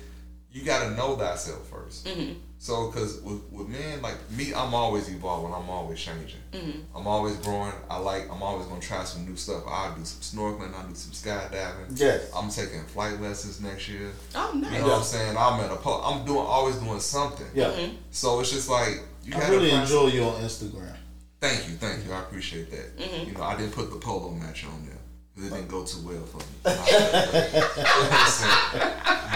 you 0.55 0.63
got 0.63 0.89
to 0.89 0.95
know 0.95 1.17
thyself 1.17 1.71
1st 1.71 2.03
mm-hmm. 2.05 2.33
So, 2.59 2.87
because 2.87 3.21
with, 3.21 3.43
with 3.53 3.69
men 3.69 4.01
like 4.01 4.17
me, 4.31 4.55
I'm 4.55 4.73
always 4.73 5.11
evolving. 5.11 5.53
I'm 5.53 5.69
always 5.69 6.01
changing. 6.01 6.41
Mm-hmm. 6.53 6.97
I'm 6.97 7.07
always 7.07 7.37
growing. 7.37 7.75
I 7.91 7.99
like. 7.99 8.25
I'm 8.33 8.43
always 8.43 8.67
gonna 8.69 8.81
try 8.81 9.05
some 9.05 9.27
new 9.27 9.37
stuff. 9.37 9.65
I'll 9.69 9.95
do 9.95 10.03
some 10.03 10.23
snorkeling. 10.23 10.73
I'll 10.75 10.89
do 10.89 10.95
some 10.95 11.13
skydiving. 11.13 12.01
Yes. 12.01 12.31
I'm 12.35 12.49
taking 12.49 12.83
flight 12.85 13.21
lessons 13.21 13.61
next 13.61 13.87
year. 13.91 14.11
Oh, 14.35 14.53
You 14.55 14.63
nice. 14.63 14.81
know 14.81 14.87
what 14.87 14.97
I'm 14.97 15.03
saying? 15.03 15.37
I'm 15.37 15.61
at 15.61 15.73
a. 15.73 15.77
Po- 15.77 16.01
I'm 16.01 16.25
doing 16.25 16.39
always 16.39 16.77
doing 16.77 17.01
something. 17.01 17.47
Yeah. 17.53 17.67
Mm-hmm. 17.67 17.97
So 18.13 18.41
it's 18.41 18.51
just 18.51 18.71
like 18.71 19.03
you 19.25 19.35
I 19.37 19.41
gotta 19.41 19.53
really 19.53 19.71
enjoy 19.71 20.07
you 20.07 20.25
on 20.25 20.41
Instagram. 20.41 20.97
Thank 21.43 21.69
you, 21.69 21.75
thank 21.75 22.07
you. 22.07 22.13
I 22.13 22.21
appreciate 22.21 22.71
that. 22.71 23.27
You 23.27 23.33
know, 23.35 23.43
I 23.43 23.59
didn't 23.59 23.73
put 23.73 23.91
the 23.91 23.97
polo 23.97 24.31
match 24.31 24.65
on 24.65 24.87
there. 24.87 24.94
'Cause 25.35 25.45
It 25.47 25.51
didn't 25.51 25.69
go 25.69 25.85
too 25.85 26.01
well 26.01 26.25
for 26.27 26.39
me. 26.39 26.45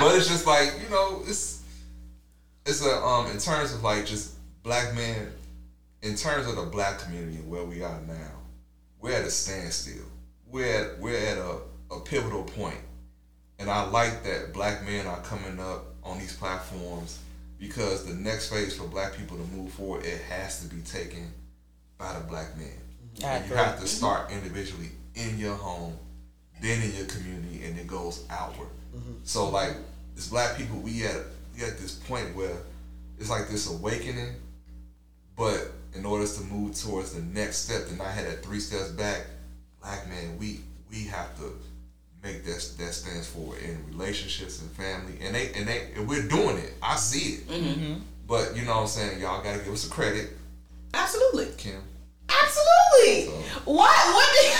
but 0.01 0.15
it's 0.17 0.29
just 0.29 0.47
like 0.47 0.75
you 0.83 0.89
know, 0.91 1.23
it's 1.27 1.63
it's 2.67 2.85
a 2.85 3.03
um 3.03 3.31
in 3.31 3.39
terms 3.39 3.73
of 3.73 3.83
like 3.83 4.07
just 4.07 4.35
black 4.63 4.95
men, 4.95 5.33
in 6.03 6.15
terms 6.17 6.47
of 6.47 6.57
the 6.57 6.63
black 6.65 6.99
community 7.01 7.37
and 7.37 7.51
where 7.51 7.65
we 7.65 7.83
are 7.83 8.01
now, 8.07 8.31
we're 9.01 9.15
at 9.15 9.25
a 9.25 9.31
standstill. 9.31 10.05
We're 10.47 10.93
at 10.93 10.99
we're 10.99 11.17
at 11.19 11.39
a, 11.39 11.59
a 11.91 12.01
pivotal 12.01 12.45
point, 12.45 12.81
and 13.59 13.71
I 13.71 13.85
like 13.89 14.23
that 14.25 14.53
black 14.53 14.85
men 14.85 15.07
are 15.07 15.21
coming 15.23 15.59
up 15.61 15.87
on 16.05 16.19
these 16.19 16.37
platforms 16.37 17.19
because 17.59 18.05
the 18.07 18.15
next 18.15 18.51
phase 18.51 18.77
for 18.77 18.87
black 18.87 19.17
people 19.17 19.37
to 19.37 19.45
move 19.55 19.73
forward, 19.73 20.05
it 20.05 20.21
has 20.23 20.61
to 20.63 20.69
be 20.75 20.81
taken 20.83 21.33
by 21.99 22.13
the 22.15 22.21
black 22.21 22.57
man. 22.57 22.69
I 23.25 23.27
And 23.39 23.51
you 23.51 23.57
have 23.57 23.81
to 23.81 23.87
start 23.89 24.31
individually 24.31 24.91
in 25.19 25.39
your 25.39 25.55
home, 25.55 25.97
then 26.61 26.83
in 26.83 26.95
your 26.95 27.07
community, 27.07 27.65
and 27.65 27.79
it 27.79 27.87
goes 27.87 28.25
outward. 28.31 28.69
Mm-hmm. 28.95 29.13
So 29.25 29.49
like 29.51 29.75
as 30.17 30.29
black 30.29 30.57
people, 30.57 30.79
we 30.79 31.05
at 31.05 31.17
we 31.55 31.65
at 31.65 31.79
this 31.79 31.95
point 31.95 32.35
where 32.35 32.57
it's 33.19 33.31
like 33.31 33.49
this 33.49 33.71
awakening, 33.71 34.35
but 35.37 35.73
in 35.95 36.05
order 36.05 36.27
to 36.27 36.41
move 36.45 36.75
towards 36.75 37.13
the 37.13 37.23
next 37.23 37.59
step, 37.59 37.89
and 37.91 38.01
I 38.01 38.11
had 38.11 38.27
that 38.27 38.45
three 38.45 38.61
steps 38.61 38.91
back, 38.91 39.27
black 39.81 40.09
man, 40.09 40.39
we 40.39 40.61
we 40.91 41.05
have 41.05 41.37
to 41.39 41.53
make 42.23 42.45
that 42.45 42.75
that 42.79 42.93
stands 42.93 43.29
for 43.29 43.57
in 43.59 43.85
relationships 43.89 44.63
and 44.63 44.71
family, 44.71 45.15
and 45.21 45.35
they 45.35 45.53
and 45.53 45.67
they 45.67 45.89
and 45.97 46.09
we're 46.09 46.27
doing 46.29 46.59
it. 46.59 46.75
I 46.83 46.97
see 46.97 47.35
it, 47.35 47.49
mm-hmm. 47.49 47.95
but 48.27 48.57
you 48.57 48.63
know 48.63 48.77
what 48.77 48.83
I'm 48.83 48.87
saying. 48.87 49.21
Y'all 49.21 49.43
got 49.43 49.59
to 49.59 49.65
give 49.65 49.73
us 49.73 49.87
a 49.87 49.91
credit, 49.91 50.31
Absolutely. 50.95 51.49
Kim. 51.57 51.83
Absolutely. 52.29 53.27
So- 53.27 53.61
What? 53.65 53.97
What? 54.15 54.29
Did, 54.41 54.53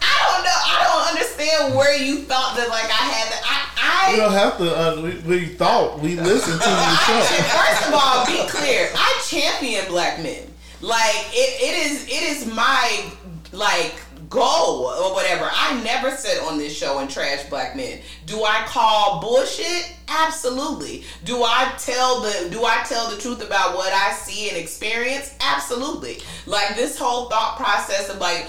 I 0.00 0.14
don't 0.28 0.44
know. 0.44 0.60
I 0.64 0.76
don't 0.84 1.16
understand 1.16 1.74
where 1.74 1.96
you 1.96 2.22
thought 2.22 2.56
that. 2.56 2.68
Like 2.68 2.84
I 2.84 3.04
had. 3.08 3.28
I. 3.44 4.12
We 4.14 4.14
I 4.14 4.16
don't 4.16 4.32
have 4.32 4.58
to. 4.58 4.68
Uh, 4.76 5.02
we, 5.02 5.10
we 5.28 5.46
thought 5.46 5.98
we 6.00 6.16
listened 6.16 6.60
to 6.60 6.68
the 6.68 6.96
show. 7.04 7.20
First 7.56 7.88
of 7.88 7.94
all, 7.94 8.26
be 8.26 8.46
clear. 8.48 8.90
I 8.94 9.22
champion 9.26 9.86
black 9.88 10.22
men. 10.22 10.42
Like 10.80 11.14
it, 11.32 11.62
it 11.62 11.86
is 11.92 12.04
it 12.04 12.22
is 12.22 12.46
my 12.54 13.10
like 13.52 13.94
goal 14.28 14.86
or 14.86 15.14
whatever. 15.14 15.48
I 15.52 15.82
never 15.82 16.10
sit 16.10 16.42
on 16.42 16.58
this 16.58 16.76
show 16.76 16.98
and 16.98 17.10
trash 17.10 17.48
black 17.48 17.76
men. 17.76 18.00
Do 18.26 18.44
I 18.44 18.64
call 18.66 19.20
bullshit? 19.20 19.94
Absolutely. 20.08 21.04
Do 21.24 21.42
I 21.42 21.74
tell 21.78 22.20
the 22.20 22.48
do 22.50 22.64
I 22.64 22.82
tell 22.86 23.10
the 23.10 23.20
truth 23.20 23.44
about 23.44 23.76
what 23.76 23.92
I 23.92 24.12
see 24.12 24.48
and 24.48 24.58
experience? 24.58 25.34
Absolutely. 25.40 26.18
Like 26.46 26.76
this 26.76 26.98
whole 26.98 27.28
thought 27.28 27.56
process 27.56 28.08
of 28.08 28.18
like 28.18 28.46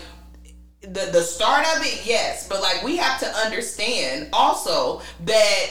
the 0.82 1.10
the 1.12 1.22
start 1.22 1.66
of 1.76 1.86
it, 1.86 2.06
yes, 2.06 2.48
but 2.48 2.62
like 2.62 2.84
we 2.84 2.98
have 2.98 3.20
to 3.20 3.28
understand 3.28 4.30
also 4.34 5.02
that 5.26 5.68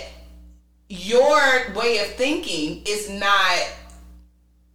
your 0.89 1.73
way 1.75 1.99
of 1.99 2.07
thinking 2.15 2.83
is 2.87 3.09
not 3.11 3.63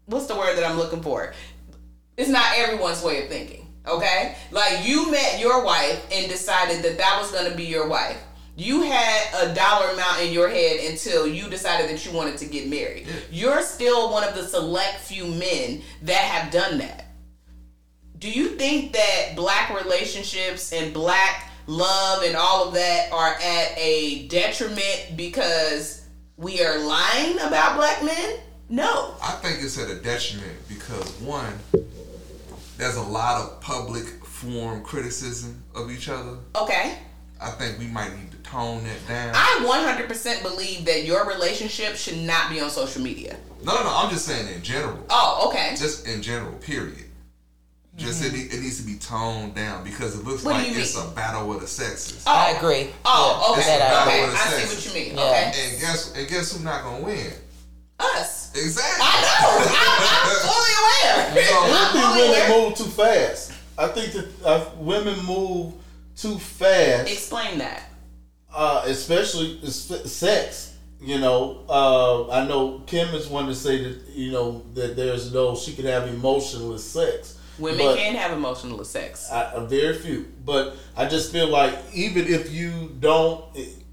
what's 0.05 0.25
the 0.25 0.35
word 0.35 0.57
that 0.57 0.63
I'm 0.63 0.77
looking 0.77 1.01
for? 1.01 1.33
It's 2.17 2.29
not 2.29 2.57
everyone's 2.57 3.01
way 3.01 3.23
of 3.23 3.29
thinking. 3.29 3.58
Okay? 3.89 4.35
Like 4.51 4.85
you 4.87 5.11
met 5.11 5.39
your 5.39 5.63
wife 5.63 6.05
and 6.11 6.29
decided 6.29 6.83
that 6.83 6.97
that 6.97 7.17
was 7.19 7.31
going 7.31 7.49
to 7.49 7.57
be 7.57 7.65
your 7.65 7.87
wife. 7.87 8.21
You 8.55 8.81
had 8.81 9.49
a 9.49 9.55
dollar 9.55 9.91
amount 9.91 10.21
in 10.21 10.33
your 10.33 10.49
head 10.49 10.81
until 10.91 11.25
you 11.25 11.49
decided 11.49 11.89
that 11.89 12.05
you 12.05 12.11
wanted 12.11 12.37
to 12.39 12.45
get 12.45 12.67
married. 12.67 13.07
You're 13.31 13.61
still 13.61 14.11
one 14.11 14.25
of 14.25 14.35
the 14.35 14.43
select 14.43 14.99
few 14.99 15.25
men 15.27 15.81
that 16.01 16.17
have 16.17 16.51
done 16.51 16.79
that. 16.79 17.05
Do 18.17 18.29
you 18.29 18.49
think 18.49 18.91
that 18.91 19.37
black 19.37 19.73
relationships 19.81 20.73
and 20.73 20.93
black 20.93 21.49
love 21.67 22.23
and 22.23 22.35
all 22.35 22.67
of 22.67 22.73
that 22.73 23.13
are 23.13 23.35
at 23.35 23.77
a 23.77 24.27
detriment 24.27 25.13
because 25.15 26.05
we 26.35 26.61
are 26.61 26.79
lying 26.79 27.39
about 27.39 27.77
black 27.77 28.03
men? 28.03 28.39
No. 28.67 29.15
I 29.23 29.31
think 29.41 29.63
it's 29.63 29.77
at 29.79 29.89
a 29.89 29.95
detriment 29.95 30.57
because 30.67 31.09
one, 31.21 31.53
there's 32.79 32.95
a 32.95 33.01
lot 33.03 33.41
of 33.41 33.59
public 33.59 34.05
form 34.25 34.81
criticism 34.83 35.61
of 35.75 35.91
each 35.91 36.07
other. 36.07 36.37
Okay. 36.55 36.97
I 37.41 37.49
think 37.51 37.77
we 37.77 37.87
might 37.87 38.15
need 38.17 38.31
to 38.31 38.37
tone 38.37 38.83
that 38.85 39.07
down. 39.07 39.33
I 39.35 40.05
100% 40.07 40.41
believe 40.41 40.85
that 40.85 41.03
your 41.03 41.25
relationship 41.27 41.95
should 41.95 42.17
not 42.19 42.49
be 42.49 42.59
on 42.61 42.69
social 42.69 43.01
media. 43.01 43.37
no, 43.63 43.75
no, 43.75 43.83
no. 43.83 43.91
I'm 43.93 44.09
just 44.09 44.25
saying 44.25 44.53
in 44.53 44.61
general. 44.63 44.97
Oh, 45.09 45.49
okay. 45.49 45.75
Just 45.77 46.07
in 46.07 46.21
general, 46.21 46.53
period. 46.53 47.05
Just 47.97 48.23
it, 48.23 48.31
mm-hmm. 48.31 48.55
it 48.57 48.61
needs 48.61 48.79
to 48.79 48.85
be 48.87 48.95
toned 48.97 49.55
down 49.55 49.83
because 49.83 50.17
it 50.17 50.23
looks 50.23 50.43
What 50.45 50.55
like 50.55 50.69
it's 50.69 50.95
mean? 50.97 51.05
a 51.05 51.11
battle 51.11 51.53
of 51.53 51.59
the 51.59 51.67
sexes. 51.67 52.23
Oh. 52.25 52.31
I 52.33 52.51
agree. 52.51 52.91
Oh, 53.03 53.55
Yeah, 53.57 53.61
okay. 53.61 53.77
that 53.77 53.91
I 53.93 54.07
Okay, 54.07 54.23
agree. 54.23 54.35
I 54.37 54.47
see 54.63 54.75
what 54.75 54.85
you 54.85 54.93
mean. 55.09 55.17
Yeah. 55.17 55.25
Okay. 55.25 55.43
And 55.71 55.81
guess 55.81 56.13
and 56.15 56.27
guess 56.29 56.53
who's 56.53 56.63
not 56.63 56.83
gonna 56.83 57.03
win? 57.03 57.33
Us. 57.99 58.51
Exactly. 58.55 59.01
I 59.01 59.21
know. 59.21 59.49
I'm, 59.75 60.29
I'm 60.29 60.37
fully 60.47 60.73
aware. 60.79 61.17
I 61.35 61.85
I'm 61.85 61.93
think 61.93 62.05
fully 62.05 62.29
women 62.29 62.51
aware. 62.51 62.69
move 62.69 62.77
too 62.77 62.83
fast. 62.85 63.51
I 63.77 63.87
think 63.87 64.13
that 64.13 64.27
uh, 64.45 64.65
women 64.77 65.25
move 65.25 65.73
too 66.15 66.37
fast, 66.37 67.09
Explain 67.11 67.57
that. 67.59 67.83
uh, 68.53 68.83
especially 68.85 69.59
sex. 69.69 70.75
You 71.01 71.17
know, 71.19 71.63
uh, 71.69 72.29
I 72.29 72.45
know 72.45 72.79
Kim 72.85 73.07
is 73.15 73.27
one 73.27 73.45
to 73.47 73.55
say 73.55 73.81
that 73.83 74.01
you 74.13 74.31
know 74.31 74.63
that 74.73 74.97
there's 74.97 75.33
no 75.33 75.55
she 75.55 75.73
could 75.73 75.85
have 75.85 76.07
emotionless 76.09 76.83
sex. 76.83 77.37
Women 77.57 77.77
but 77.85 77.97
can 77.97 78.15
have 78.15 78.31
emotional 78.33 78.83
sex. 78.83 79.29
I, 79.31 79.65
very 79.65 79.93
few, 79.97 80.25
but 80.45 80.75
I 80.97 81.05
just 81.07 81.31
feel 81.31 81.47
like 81.47 81.73
even 81.93 82.27
if 82.27 82.51
you 82.51 82.95
don't, 82.99 83.45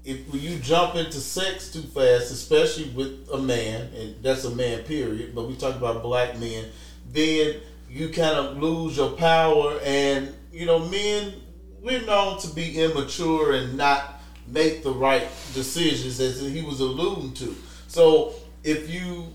if 0.07 0.33
you 0.33 0.57
jump 0.59 0.95
into 0.95 1.19
sex 1.19 1.69
too 1.69 1.81
fast, 1.81 2.31
especially 2.31 2.89
with 2.91 3.27
a 3.33 3.37
man, 3.37 3.89
and 3.93 4.15
that's 4.23 4.45
a 4.45 4.55
man, 4.55 4.83
period. 4.83 5.35
But 5.35 5.49
we 5.49 5.55
talk 5.55 5.75
about 5.75 6.01
black 6.01 6.39
men, 6.39 6.65
then 7.11 7.57
you 7.89 8.07
kind 8.07 8.37
of 8.37 8.57
lose 8.57 8.95
your 8.95 9.11
power, 9.11 9.77
and 9.83 10.33
you 10.53 10.65
know, 10.65 10.79
men 10.79 11.33
we're 11.81 12.05
known 12.05 12.39
to 12.39 12.47
be 12.55 12.79
immature 12.79 13.53
and 13.53 13.77
not 13.77 14.21
make 14.47 14.81
the 14.81 14.91
right 14.91 15.27
decisions, 15.53 16.21
as 16.21 16.39
he 16.39 16.61
was 16.61 16.79
alluding 16.79 17.33
to. 17.33 17.53
So 17.89 18.33
if 18.63 18.89
you 18.89 19.27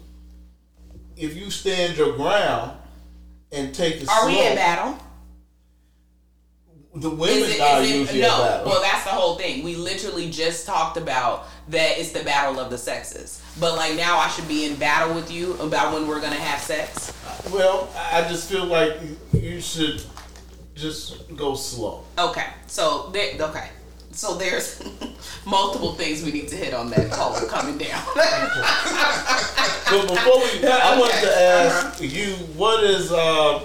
if 1.18 1.36
you 1.36 1.50
stand 1.50 1.98
your 1.98 2.16
ground 2.16 2.78
and 3.52 3.74
take 3.74 3.96
it 3.96 4.08
Are 4.08 4.26
we 4.26 4.36
slow, 4.36 4.48
in 4.48 4.56
battle? 4.56 4.98
The 6.94 7.10
Is 7.10 7.16
women 7.18 7.50
it, 7.50 7.60
are 7.60 7.80
is 7.82 8.14
it, 8.14 8.20
no. 8.20 8.62
Well, 8.66 8.82
that's 8.82 9.04
the 9.04 9.10
whole 9.10 9.36
thing. 9.36 9.62
We 9.64 9.76
literally 9.76 10.28
just 10.30 10.66
talked 10.66 10.96
about 10.98 11.46
that 11.68 11.98
it's 11.98 12.12
the 12.12 12.22
battle 12.22 12.60
of 12.60 12.70
the 12.70 12.76
sexes. 12.76 13.42
But 13.58 13.76
like 13.76 13.94
now, 13.96 14.18
I 14.18 14.28
should 14.28 14.46
be 14.48 14.66
in 14.66 14.76
battle 14.76 15.14
with 15.14 15.30
you 15.30 15.54
about 15.54 15.94
when 15.94 16.06
we're 16.06 16.20
gonna 16.20 16.36
have 16.36 16.60
sex. 16.60 17.12
Well, 17.50 17.88
I 18.12 18.22
just 18.28 18.48
feel 18.50 18.66
like 18.66 18.98
you 19.32 19.60
should 19.60 20.02
just 20.74 21.34
go 21.36 21.54
slow. 21.54 22.04
Okay. 22.18 22.46
So 22.66 23.08
there. 23.12 23.36
Okay. 23.40 23.68
So 24.10 24.34
there's 24.34 24.82
multiple 25.46 25.94
things 25.94 26.22
we 26.22 26.32
need 26.32 26.48
to 26.48 26.56
hit 26.56 26.74
on 26.74 26.90
that 26.90 27.10
call 27.10 27.34
coming 27.46 27.78
down. 27.78 28.02
But 29.92 30.08
before 30.08 30.38
we, 30.38 30.66
I 30.66 30.98
wanted 30.98 31.20
to 31.20 31.30
Okay. 31.30 31.68
ask 31.68 32.00
you, 32.02 32.32
what 32.56 32.82
is 32.84 33.12
uh? 33.12 33.60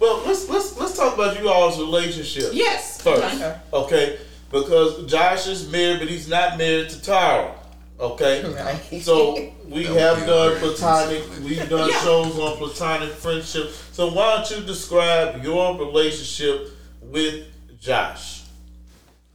Well, 0.00 0.22
let's 0.24 0.48
let's 0.48 0.76
let's 0.78 0.96
talk 0.96 1.14
about 1.14 1.38
you 1.38 1.48
all's 1.48 1.78
relationship 1.78 2.50
yes. 2.52 3.00
first, 3.02 3.22
Okay. 3.36 3.56
okay? 3.72 4.18
Because 4.50 5.06
Josh 5.06 5.46
is 5.46 5.70
married, 5.70 6.00
but 6.00 6.08
he's 6.08 6.26
not 6.28 6.56
married 6.58 6.88
to 6.90 7.00
Tara, 7.02 7.54
okay? 8.00 8.42
Right. 8.90 9.02
So 9.02 9.52
we 9.68 9.84
have 9.84 10.26
done 10.26 10.56
platonic. 10.58 11.22
We've 11.44 11.68
done 11.68 11.88
Yeah. 11.90 12.00
shows 12.02 12.38
on 12.38 12.56
platonic 12.56 13.10
friendship. 13.10 13.70
So 13.92 14.10
why 14.10 14.36
don't 14.36 14.50
you 14.58 14.66
describe 14.66 15.44
your 15.44 15.76
relationship 15.78 16.70
with 17.02 17.46
Josh? 17.78 18.42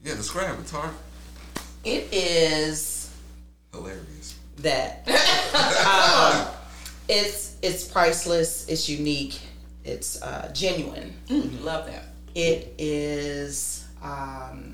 Yeah, 0.04 0.15
describe 0.15 0.60
it, 0.60 0.67
Tar. 0.67 0.91
It 1.84 2.12
is 2.12 3.12
Hilarious. 3.71 4.36
that. 4.58 5.08
um, 6.47 6.54
it's 7.08 7.56
it's 7.62 7.84
priceless. 7.86 8.67
It's 8.67 8.89
unique. 8.89 9.39
It's 9.86 10.21
uh, 10.21 10.52
genuine. 10.54 11.13
Mm, 11.28 11.63
love 11.63 11.86
that. 11.86 12.06
It 12.34 12.74
is 12.78 13.86
um, 14.04 14.74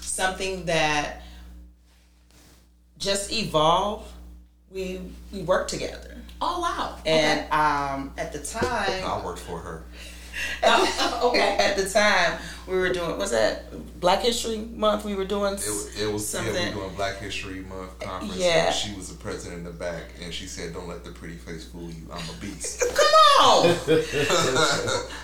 something 0.00 0.64
that 0.66 1.22
just 2.98 3.32
evolved. 3.32 4.10
We 4.70 5.00
we 5.32 5.40
work 5.42 5.68
together, 5.68 6.16
Oh 6.42 6.60
wow. 6.60 6.98
and 7.06 7.50
um, 7.50 8.12
at 8.18 8.34
the 8.34 8.40
time, 8.40 9.02
I 9.04 9.22
worked 9.24 9.38
for 9.38 9.58
her. 9.58 9.84
Oh, 10.62 11.20
okay. 11.30 11.56
at 11.58 11.76
the 11.76 11.88
time 11.88 12.38
we 12.66 12.76
were 12.76 12.92
doing 12.92 13.16
was 13.18 13.30
that 13.30 13.64
Black 14.00 14.20
History 14.22 14.58
Month? 14.58 15.04
We 15.04 15.14
were 15.14 15.24
doing 15.24 15.54
It, 15.54 15.58
was- 15.60 16.00
it 16.00 16.12
was 16.12 16.34
yeah, 16.34 16.42
we 16.42 16.50
were 16.50 16.72
doing 16.82 16.94
Black 16.96 17.18
History 17.18 17.60
Month 17.60 17.98
conference. 18.00 18.36
Yeah. 18.36 18.66
And 18.66 18.74
she 18.74 18.94
was 18.94 19.08
the 19.08 19.16
president 19.16 19.58
in 19.60 19.64
the 19.64 19.70
back, 19.70 20.04
and 20.22 20.32
she 20.32 20.46
said, 20.46 20.74
"Don't 20.74 20.88
let 20.88 21.04
the 21.04 21.10
pretty 21.12 21.36
face 21.36 21.64
fool 21.66 21.90
you. 21.90 22.06
I'm 22.12 22.18
a 22.28 22.40
beast." 22.40 22.80
Come 22.94 23.14
on. 23.40 23.76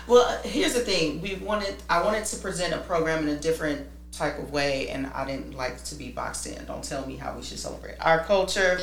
Well, 0.07 0.41
here's 0.43 0.73
the 0.73 0.81
thing. 0.81 1.21
We 1.21 1.35
wanted 1.35 1.75
I 1.89 2.01
wanted 2.03 2.25
to 2.25 2.37
present 2.37 2.73
a 2.73 2.79
program 2.79 3.27
in 3.27 3.29
a 3.35 3.39
different 3.39 3.87
type 4.17 4.39
of 4.39 4.51
way 4.51 4.89
and 4.89 5.07
I 5.07 5.25
didn't 5.25 5.55
like 5.55 5.83
to 5.85 5.95
be 5.95 6.09
boxed 6.09 6.47
in. 6.47 6.63
Don't 6.65 6.83
tell 6.83 7.05
me 7.05 7.15
how 7.17 7.33
we 7.35 7.43
should 7.43 7.59
celebrate 7.59 7.95
our 7.99 8.23
culture. 8.23 8.79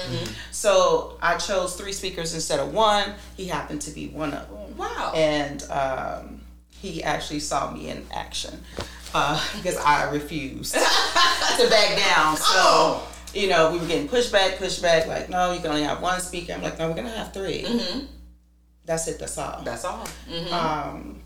So 0.50 1.16
I 1.22 1.36
chose 1.38 1.74
three 1.76 1.92
speakers 1.92 2.34
instead 2.34 2.60
of 2.60 2.72
one. 2.72 3.14
He 3.36 3.46
happened 3.46 3.80
to 3.82 3.90
be 3.90 4.08
one 4.08 4.32
of 4.34 4.48
them. 4.50 4.76
Wow. 4.76 5.12
And 5.14 5.62
um, 5.70 6.40
he 6.70 7.02
actually 7.02 7.40
saw 7.40 7.70
me 7.70 7.88
in 7.88 8.04
action 8.12 8.62
uh, 9.14 9.42
because 9.56 9.76
I 9.78 10.10
refused 10.10 10.74
to 10.74 11.68
back 11.70 11.96
down. 11.98 12.36
So, 12.36 12.44
Oh. 12.54 13.08
you 13.34 13.48
know, 13.48 13.72
we 13.72 13.78
were 13.78 13.86
getting 13.86 14.08
pushback, 14.08 14.56
pushback, 14.56 15.06
like, 15.06 15.30
no, 15.30 15.52
you 15.52 15.60
can 15.60 15.70
only 15.70 15.84
have 15.84 16.02
one 16.02 16.20
speaker. 16.20 16.52
I'm 16.52 16.62
like, 16.62 16.78
no, 16.78 16.88
we're 16.88 16.94
going 16.94 17.06
to 17.06 17.12
have 17.12 17.32
3 17.32 18.08
That's 18.84 19.08
it, 19.08 19.18
that's 19.18 19.38
all. 19.38 19.62
That's 19.62 19.84
all. 19.84 20.06
Mhm. 20.28 20.52
Um, 20.52 21.21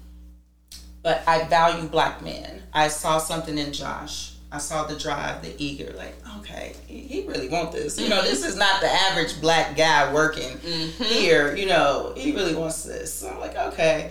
but 1.07 1.23
I 1.29 1.45
value 1.45 1.87
black 1.87 2.21
men. 2.21 2.65
I 2.73 2.89
saw 2.89 3.19
something 3.19 3.57
in 3.57 3.73
Josh. 3.73 4.33
I 4.51 4.59
saw 4.59 4.89
the 4.89 4.99
drive, 4.99 5.41
the 5.41 5.55
eager, 5.57 5.95
like, 5.97 6.17
okay, 6.39 6.75
he 6.89 6.99
he 6.99 7.25
really 7.29 7.49
want 7.49 7.71
this. 7.71 7.97
You 7.97 8.09
know, 8.09 8.23
this 8.23 8.45
is 8.45 8.57
not 8.57 8.81
the 8.81 8.93
average 8.93 9.41
black 9.41 9.77
guy 9.77 10.13
working 10.13 10.59
here. 10.59 11.55
You 11.55 11.67
know, 11.67 12.13
he 12.17 12.35
really 12.35 12.57
wants 12.57 12.83
this. 12.83 13.15
So 13.15 13.31
I'm 13.31 13.39
like, 13.39 13.55
okay. 13.55 14.11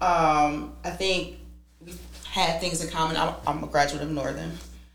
Um, 0.00 0.74
I 0.84 0.90
think 0.90 1.38
we 1.84 1.94
had 2.30 2.60
things 2.60 2.80
in 2.80 2.90
common. 2.90 3.16
I'm, 3.16 3.34
I'm 3.44 3.64
a 3.64 3.66
graduate 3.66 4.04
of 4.04 4.12
Northern. 4.12 4.52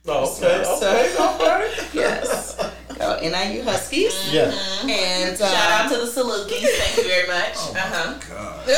Okay, 0.07 0.63
So- 0.63 0.77
okay, 0.77 1.13
okay. 1.19 1.89
Yes. 1.93 2.55
Go 2.97 3.19
NIU 3.19 3.63
Huskies. 3.63 4.31
Yeah. 4.31 4.53
And 4.87 5.37
Shout 5.37 5.51
um, 5.51 5.57
out 5.57 5.89
to 5.91 5.97
the 5.97 6.05
Salukis. 6.05 6.63
Thank 6.63 6.95
you 6.97 7.03
very 7.03 7.27
much. 7.27 7.55
uh-huh. 7.75 8.17
God. 8.29 8.69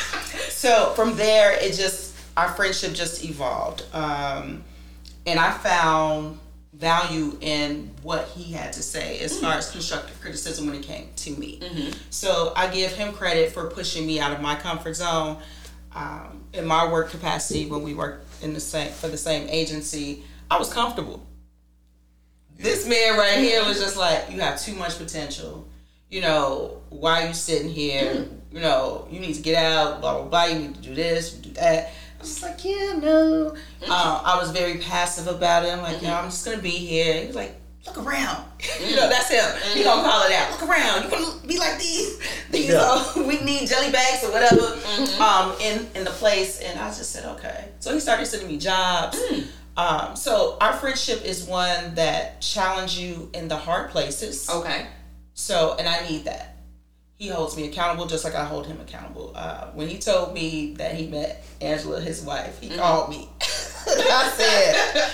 so 0.66 0.92
from 0.94 1.16
there 1.16 1.52
it 1.52 1.74
just 1.74 2.16
our 2.36 2.48
friendship 2.48 2.92
just 2.92 3.24
evolved. 3.24 3.84
Um, 3.92 4.64
and 5.26 5.38
i 5.38 5.50
found 5.50 6.38
value 6.72 7.38
in 7.40 7.90
what 8.02 8.28
he 8.28 8.52
had 8.52 8.72
to 8.72 8.82
say 8.82 9.18
as 9.20 9.40
far 9.40 9.54
as 9.54 9.70
constructive 9.70 10.20
criticism 10.20 10.66
when 10.66 10.74
it 10.76 10.82
came 10.82 11.08
to 11.16 11.30
me. 11.30 11.60
So 12.10 12.52
i 12.56 12.66
give 12.66 12.92
him 12.92 13.12
credit 13.14 13.52
for 13.52 13.70
pushing 13.70 14.06
me 14.06 14.18
out 14.20 14.32
of 14.32 14.40
my 14.40 14.56
comfort 14.56 14.94
zone 14.94 15.38
um, 15.94 16.44
in 16.52 16.66
my 16.66 16.90
work 16.90 17.10
capacity 17.10 17.66
when 17.66 17.82
we 17.82 17.94
worked 17.94 18.42
in 18.42 18.52
the 18.52 18.60
same 18.60 18.90
for 18.90 19.08
the 19.08 19.16
same 19.16 19.48
agency. 19.48 20.24
I 20.50 20.58
was 20.58 20.72
comfortable. 20.72 21.24
This 22.58 22.86
man 22.88 23.18
right 23.18 23.38
here 23.38 23.64
was 23.64 23.78
just 23.78 23.96
like, 23.96 24.30
you 24.30 24.40
have 24.40 24.60
too 24.60 24.74
much 24.74 24.98
potential. 24.98 25.68
You 26.10 26.22
know, 26.22 26.82
why 26.88 27.22
are 27.22 27.28
you 27.28 27.34
sitting 27.34 27.68
here? 27.68 28.26
You 28.56 28.62
know, 28.62 29.06
you 29.10 29.20
need 29.20 29.34
to 29.34 29.42
get 29.42 29.62
out, 29.62 30.00
blah, 30.00 30.14
blah, 30.14 30.28
blah. 30.30 30.44
You 30.46 30.58
need 30.60 30.74
to 30.76 30.80
do 30.80 30.94
this, 30.94 31.32
do 31.32 31.50
that. 31.50 31.92
I 32.18 32.22
was 32.22 32.42
like, 32.42 32.64
yeah, 32.64 32.94
no. 32.98 33.54
Uh, 33.86 34.22
I 34.24 34.38
was 34.40 34.50
very 34.50 34.78
passive 34.78 35.26
about 35.26 35.66
it. 35.66 35.72
I'm 35.74 35.82
like, 35.82 36.00
know, 36.00 36.14
I'm 36.14 36.30
just 36.30 36.42
going 36.42 36.56
to 36.56 36.62
be 36.62 36.70
here. 36.70 37.20
He 37.20 37.26
was 37.26 37.36
like, 37.36 37.54
look 37.86 37.98
around. 37.98 38.46
you 38.82 38.96
know, 38.96 39.10
that's 39.10 39.28
him. 39.28 39.44
He 39.74 39.84
going 39.84 40.02
to 40.02 40.08
call 40.10 40.22
it 40.24 40.32
out. 40.32 40.52
Look 40.52 40.70
around. 40.70 41.04
You 41.04 41.10
going 41.10 41.38
to 41.38 41.46
be 41.46 41.58
like 41.58 41.78
these. 41.78 42.18
these 42.50 42.68
Yeah. 42.70 42.80
are, 42.80 43.22
we 43.28 43.38
need 43.40 43.68
jelly 43.68 43.92
bags 43.92 44.24
or 44.24 44.32
whatever 44.32 44.62
um, 45.22 45.54
in 45.60 45.86
in 45.94 46.04
the 46.04 46.10
place. 46.12 46.60
And 46.60 46.80
I 46.80 46.86
just 46.88 47.12
said, 47.12 47.26
okay. 47.36 47.68
So 47.80 47.92
he 47.92 48.00
started 48.00 48.24
sending 48.24 48.48
me 48.48 48.56
jobs. 48.56 49.22
Um, 49.76 50.16
so 50.16 50.56
our 50.62 50.72
friendship 50.72 51.22
is 51.26 51.44
one 51.44 51.94
that 51.96 52.40
challenge 52.40 52.96
you 52.96 53.28
in 53.34 53.48
the 53.48 53.56
hard 53.58 53.90
places. 53.90 54.48
Okay. 54.48 54.86
So, 55.34 55.76
and 55.78 55.86
I 55.86 56.08
need 56.08 56.24
that. 56.24 56.55
He 57.18 57.28
holds 57.28 57.56
me 57.56 57.66
accountable 57.66 58.06
just 58.06 58.24
like 58.24 58.34
I 58.34 58.44
hold 58.44 58.66
him 58.66 58.78
accountable. 58.80 59.32
Uh, 59.34 59.68
when 59.72 59.88
he 59.88 59.98
told 59.98 60.34
me 60.34 60.74
that 60.74 60.94
he 60.94 61.06
met 61.06 61.42
Angela, 61.62 62.00
his 62.00 62.20
wife, 62.22 62.60
he 62.60 62.68
mm-hmm. 62.68 62.78
called 62.78 63.08
me. 63.08 63.30
I 63.40 64.32
said, 64.36 65.10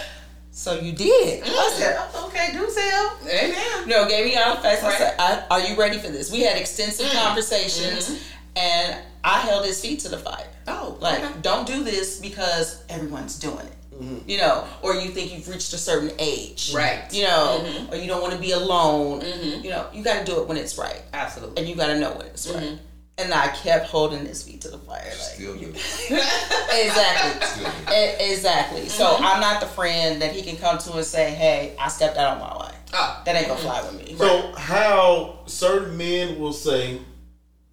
"So 0.51 0.81
you 0.81 0.93
did?" 0.93 1.45
I 1.45 1.47
mm-hmm. 1.47 1.79
said, 1.79 1.97
"Oh, 1.99 2.27
"Okay, 2.27 2.49
do 2.53 2.69
tell." 2.75 3.19
Amen. 3.33 3.89
No, 3.89 4.09
gave 4.09 4.25
me 4.25 4.37
out 4.37 4.63
face. 4.63 4.83
I 4.83 4.89
Right. 4.89 4.99
said, 4.99 5.15
I, 5.19 5.45
"Are 5.49 5.61
you 5.61 5.77
ready 5.77 5.99
for 5.99 6.09
this?" 6.09 6.33
We 6.33 6.41
had 6.41 6.57
extensive 6.57 7.07
mm-hmm. 7.07 7.19
conversations, 7.25 8.21
and 8.57 8.97
I 9.23 9.39
held 9.39 9.65
his 9.65 9.81
feet 9.81 10.01
to 10.01 10.09
the 10.09 10.19
fire. 10.19 10.49
Oh, 10.67 10.97
Like, 11.01 11.23
okay. 11.23 11.35
don't 11.41 11.67
do 11.67 11.85
this 11.85 12.19
because 12.19 12.83
everyone's 12.89 13.39
doing 13.39 13.59
it. 13.59 13.77
Mm-hmm. 14.01 14.29
You 14.29 14.39
know, 14.39 14.67
or 14.83 14.95
you 14.95 15.11
think 15.11 15.33
you've 15.35 15.49
reached 15.49 15.73
a 15.73 15.79
certain 15.79 16.13
age, 16.19 16.73
Right. 16.75 17.05
You 17.13 17.25
know, 17.25 17.63
mm-hmm. 17.65 17.93
or 17.93 17.97
you 17.97 18.07
don't 18.09 18.23
want 18.23 18.35
to 18.35 18.39
be 18.41 18.53
alone. 18.53 19.21
Mm-hmm. 19.21 19.65
You 19.65 19.71
know, 19.71 19.87
you 19.93 20.03
got 20.03 20.25
to 20.25 20.25
do 20.25 20.41
it 20.41 20.49
when 20.49 20.57
it's 20.57 20.79
right, 20.79 21.03
Absolutely. 21.13 21.61
and 21.61 21.69
you 21.69 21.77
got 21.77 21.89
to 21.89 21.99
know 21.99 22.13
when 22.13 22.27
it's 22.27 22.49
right. 22.49 22.79
And 23.19 23.33
I 23.35 23.49
kept 23.49 23.87
holding 23.87 24.25
his 24.25 24.43
feet 24.43 24.63
to 24.63 24.69
the 24.71 24.79
fire, 24.79 25.05
like 25.05 25.13
Still 25.15 25.55
do. 25.55 25.67
exactly, 25.69 27.47
Still 27.47 27.71
do. 27.71 27.93
E- 27.93 28.33
exactly. 28.33 28.89
So 28.89 29.17
I'm 29.19 29.41
not 29.41 29.61
the 29.61 29.67
friend 29.67 30.23
that 30.23 30.33
he 30.33 30.43
can 30.43 30.57
come 30.57 30.79
to 30.79 30.95
and 30.95 31.05
say, 31.05 31.31
"Hey, 31.31 31.77
I 31.79 31.89
stepped 31.89 32.17
out 32.17 32.33
on 32.33 32.41
my 32.41 32.57
wife." 32.57 32.77
Oh. 32.95 32.97
Ah. 32.99 33.23
That 33.25 33.37
ain't 33.37 33.49
gonna 33.49 33.61
fly 33.61 33.83
with 33.83 33.95
me. 34.03 34.17
So 34.17 34.53
how 34.57 35.41
certain 35.47 35.97
men 35.97 36.39
will 36.41 36.55
say, 36.55 37.01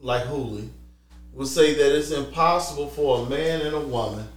like 0.01 0.23
Hooley, 0.23 0.69
will 1.33 1.45
say 1.45 1.73
that 1.73 1.97
it's 1.97 2.11
impossible 2.11 2.89
for 2.89 3.25
a 3.25 3.29
man 3.29 3.61
and 3.61 3.75
a 3.75 3.79
woman 3.79 4.27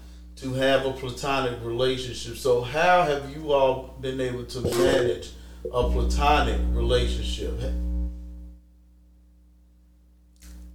to 0.43 0.53
have 0.55 0.85
a 0.85 0.93
platonic 0.93 1.59
relationship. 1.63 2.37
So 2.37 2.63
how 2.63 3.03
have 3.05 3.31
you 3.35 3.53
all 3.53 3.95
been 4.01 4.21
able 4.21 4.45
to 4.47 4.61
manage 4.61 5.31
a 5.65 5.89
platonic 5.89 6.61
relationship? 6.71 7.55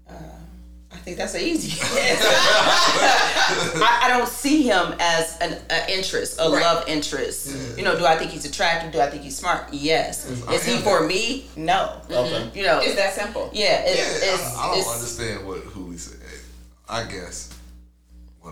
Uh, 0.09 0.13
I 0.91 0.95
think 0.97 1.17
that's 1.17 1.33
an 1.35 1.41
easy. 1.41 1.77
I, 3.79 3.99
I 4.03 4.07
don't 4.17 4.27
see 4.29 4.63
him 4.63 4.95
as 5.01 5.37
an, 5.41 5.57
an 5.69 5.89
interest, 5.89 6.39
a 6.39 6.49
Right. 6.49 6.61
love 6.61 6.87
interest. 6.87 7.49
Mm-hmm. 7.49 7.79
You 7.79 7.83
know, 7.85 7.97
do 7.97 8.05
I 8.05 8.15
think 8.17 8.31
he's 8.31 8.45
attractive? 8.45 8.93
Do 8.93 9.01
I 9.01 9.09
think 9.09 9.23
he's 9.23 9.35
smart? 9.37 9.67
Yes. 9.73 10.31
I 10.47 10.53
Is 10.53 10.63
he 10.65 10.77
for 10.77 11.05
me? 11.05 11.47
No. 11.57 12.01
Okay. 12.09 12.49
You 12.55 12.63
know, 12.63 12.79
It's 12.81 12.95
that 12.95 13.13
simple. 13.13 13.49
yeah. 13.53 13.81
It, 13.81 13.97
Yeah, 13.97 14.33
it's, 14.33 14.55
I, 14.55 14.61
I 14.61 14.67
don't 14.69 14.77
it's, 14.79 14.93
understand 14.93 15.45
what 15.45 15.59
Hooley 15.59 15.97
said. 15.97 16.19
I 16.87 17.03
guess. 17.03 17.53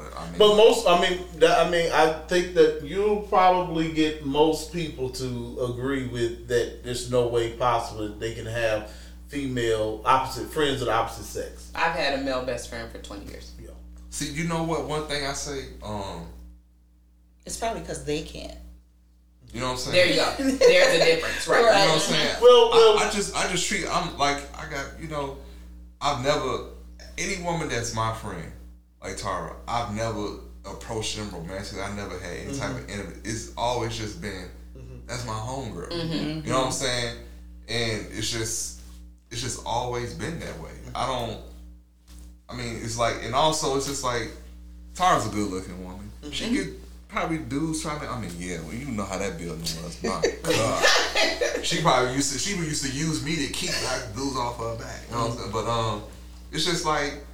What 0.03 0.17
I 0.17 0.25
mean. 0.29 0.38
But 0.38 0.55
most, 0.55 0.88
I 0.88 1.01
mean, 1.01 1.19
that, 1.39 1.65
I 1.65 1.69
mean, 1.69 1.91
I 1.91 2.13
think 2.27 2.53
that 2.55 2.81
you'll 2.84 3.21
probably 3.23 3.91
get 3.91 4.25
most 4.25 4.73
people 4.73 5.10
to 5.12 5.67
agree 5.71 6.08
with 6.08 6.47
that. 6.47 6.84
There's 6.84 7.10
no 7.12 7.27
way 7.27 7.51
possible 7.53 8.08
that 8.08 8.19
they 8.19 8.34
can 8.34 8.45
have 8.45 8.91
female 9.27 10.01
opposite 10.05 10.49
friends 10.51 10.81
of 10.81 10.88
the 10.88 10.93
opposite 10.93 11.23
sex. 11.25 11.71
I've 11.75 11.93
had 11.93 12.19
a 12.19 12.23
male 12.23 12.45
best 12.45 12.69
friend 12.69 12.91
for 12.91 12.99
20 12.99 13.25
years. 13.25 13.51
Yeah. 13.62 13.69
See, 14.10 14.31
you 14.31 14.45
know 14.47 14.63
what? 14.63 14.86
One 14.88 15.08
thing 15.08 15.25
I 15.25 15.34
say, 15.34 15.65
um, 15.84 16.27
It's 17.45 17.58
probably 17.58 17.81
because 17.81 18.05
they 18.05 18.21
can't. 18.21 18.58
you 19.51 19.60
know 19.62 19.67
what 19.67 19.71
I'm 19.73 19.77
saying? 19.77 19.95
There 19.95 20.08
you 20.08 20.15
go. 20.15 20.58
There's 20.58 21.01
a 21.01 21.05
difference, 21.05 21.47
right? 21.47 21.60
You 21.60 21.65
know 21.65 21.71
what 21.71 21.93
I'm 21.93 21.99
saying? 21.99 22.36
Well, 22.41 22.69
well- 22.71 22.99
I, 22.99 23.08
I 23.08 23.12
just, 23.12 23.36
I 23.36 23.49
just 23.51 23.67
treat. 23.67 23.86
I'm 23.89 24.17
like, 24.17 24.38
I 24.58 24.69
got, 24.69 24.86
you 25.01 25.08
know, 25.08 25.38
I've 26.01 26.23
never 26.23 26.65
any 27.17 27.41
woman 27.43 27.69
that's 27.69 27.93
my 27.95 28.13
friend, 28.13 28.51
like 29.05 29.17
Tara. 29.17 29.55
I've 29.67 29.95
never 29.95 30.39
approached 30.65 31.15
them 31.15 31.29
romantically. 31.31 31.81
I 31.81 31.95
never 31.95 32.17
had 32.19 32.37
any 32.37 32.57
type 32.57 32.71
of 32.71 32.77
mm-hmm. 32.77 32.91
intimate. 32.91 33.17
It's 33.23 33.51
always 33.55 33.97
just 33.97 34.21
been 34.21 34.49
mm-hmm. 34.77 35.05
that's 35.07 35.25
my 35.25 35.33
homegirl. 35.33 35.91
Mm-hmm. 35.91 36.45
You 36.45 36.51
know 36.51 36.59
what 36.59 36.65
I'm 36.67 36.71
saying? 36.71 37.17
And 37.67 38.07
it's 38.11 38.31
just, 38.31 38.81
it's 39.31 39.41
just 39.41 39.61
always 39.65 40.13
been 40.13 40.39
that 40.39 40.59
way. 40.59 40.71
I 40.93 41.05
don't. 41.05 41.39
I 42.47 42.55
mean, 42.55 42.79
it's 42.83 42.97
like, 42.97 43.23
and 43.23 43.33
also 43.33 43.75
it's 43.75 43.87
just 43.87 44.03
like 44.03 44.29
Tara's 44.93 45.25
a 45.25 45.29
good 45.29 45.49
looking 45.49 45.83
woman. 45.83 46.11
She 46.31 46.51
get 46.51 46.67
probably 47.07 47.39
dudes 47.39 47.81
trying 47.81 47.99
to. 47.99 48.07
I 48.07 48.19
mean, 48.19 48.31
yeah, 48.37 48.59
well, 48.61 48.73
you 48.73 48.85
know 48.85 49.03
how 49.03 49.17
that 49.17 49.37
building 49.37 49.61
was. 49.61 50.03
My 50.03 50.21
God, 50.43 50.85
she 51.63 51.81
probably 51.81 52.13
used 52.13 52.33
to. 52.33 52.39
She 52.39 52.55
used 52.55 52.85
to 52.85 52.91
use 52.91 53.23
me 53.23 53.35
to 53.47 53.51
keep 53.51 53.71
like 53.83 54.15
dudes 54.15 54.37
off 54.37 54.57
her 54.59 54.77
back. 54.77 55.01
You 55.09 55.15
know 55.15 55.21
what 55.21 55.31
I'm 55.31 55.37
saying? 55.37 55.51
But 55.51 55.67
um, 55.67 56.03
it's 56.51 56.65
just 56.65 56.85
like 56.85 57.25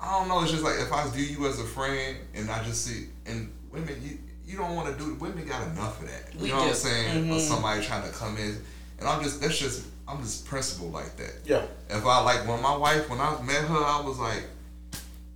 I 0.00 0.18
don't 0.18 0.28
know. 0.28 0.42
It's 0.42 0.52
just 0.52 0.62
like 0.62 0.78
if 0.78 0.92
I 0.92 1.08
view 1.10 1.24
you 1.24 1.46
as 1.48 1.58
a 1.58 1.64
friend 1.64 2.16
and 2.34 2.50
I 2.50 2.62
just 2.62 2.86
see 2.86 3.08
and 3.26 3.52
women, 3.72 4.00
you 4.02 4.18
you 4.46 4.56
don't 4.56 4.74
want 4.74 4.96
to 4.96 5.04
do. 5.04 5.14
Women 5.14 5.46
got 5.46 5.66
enough 5.68 6.00
of 6.00 6.08
that. 6.08 6.34
You 6.34 6.44
We 6.44 6.48
know 6.48 6.56
what 6.56 6.62
I'm 6.64 6.68
do. 6.70 6.74
saying? 6.74 7.30
Or 7.30 7.34
mm-hmm. 7.34 7.38
somebody 7.38 7.84
trying 7.84 8.08
to 8.08 8.16
come 8.16 8.36
in, 8.38 8.56
and 8.98 9.08
I'm 9.08 9.22
just 9.22 9.40
that's 9.40 9.58
just 9.58 9.86
I'm 10.06 10.22
just 10.22 10.46
principled 10.46 10.92
like 10.92 11.16
that. 11.16 11.34
Yeah. 11.44 11.62
If 11.90 12.06
I 12.06 12.20
like 12.22 12.46
when 12.48 12.62
my 12.62 12.76
wife 12.76 13.10
when 13.10 13.20
I 13.20 13.40
met 13.42 13.64
her, 13.64 13.76
I 13.76 14.00
was 14.00 14.18
like, 14.18 14.44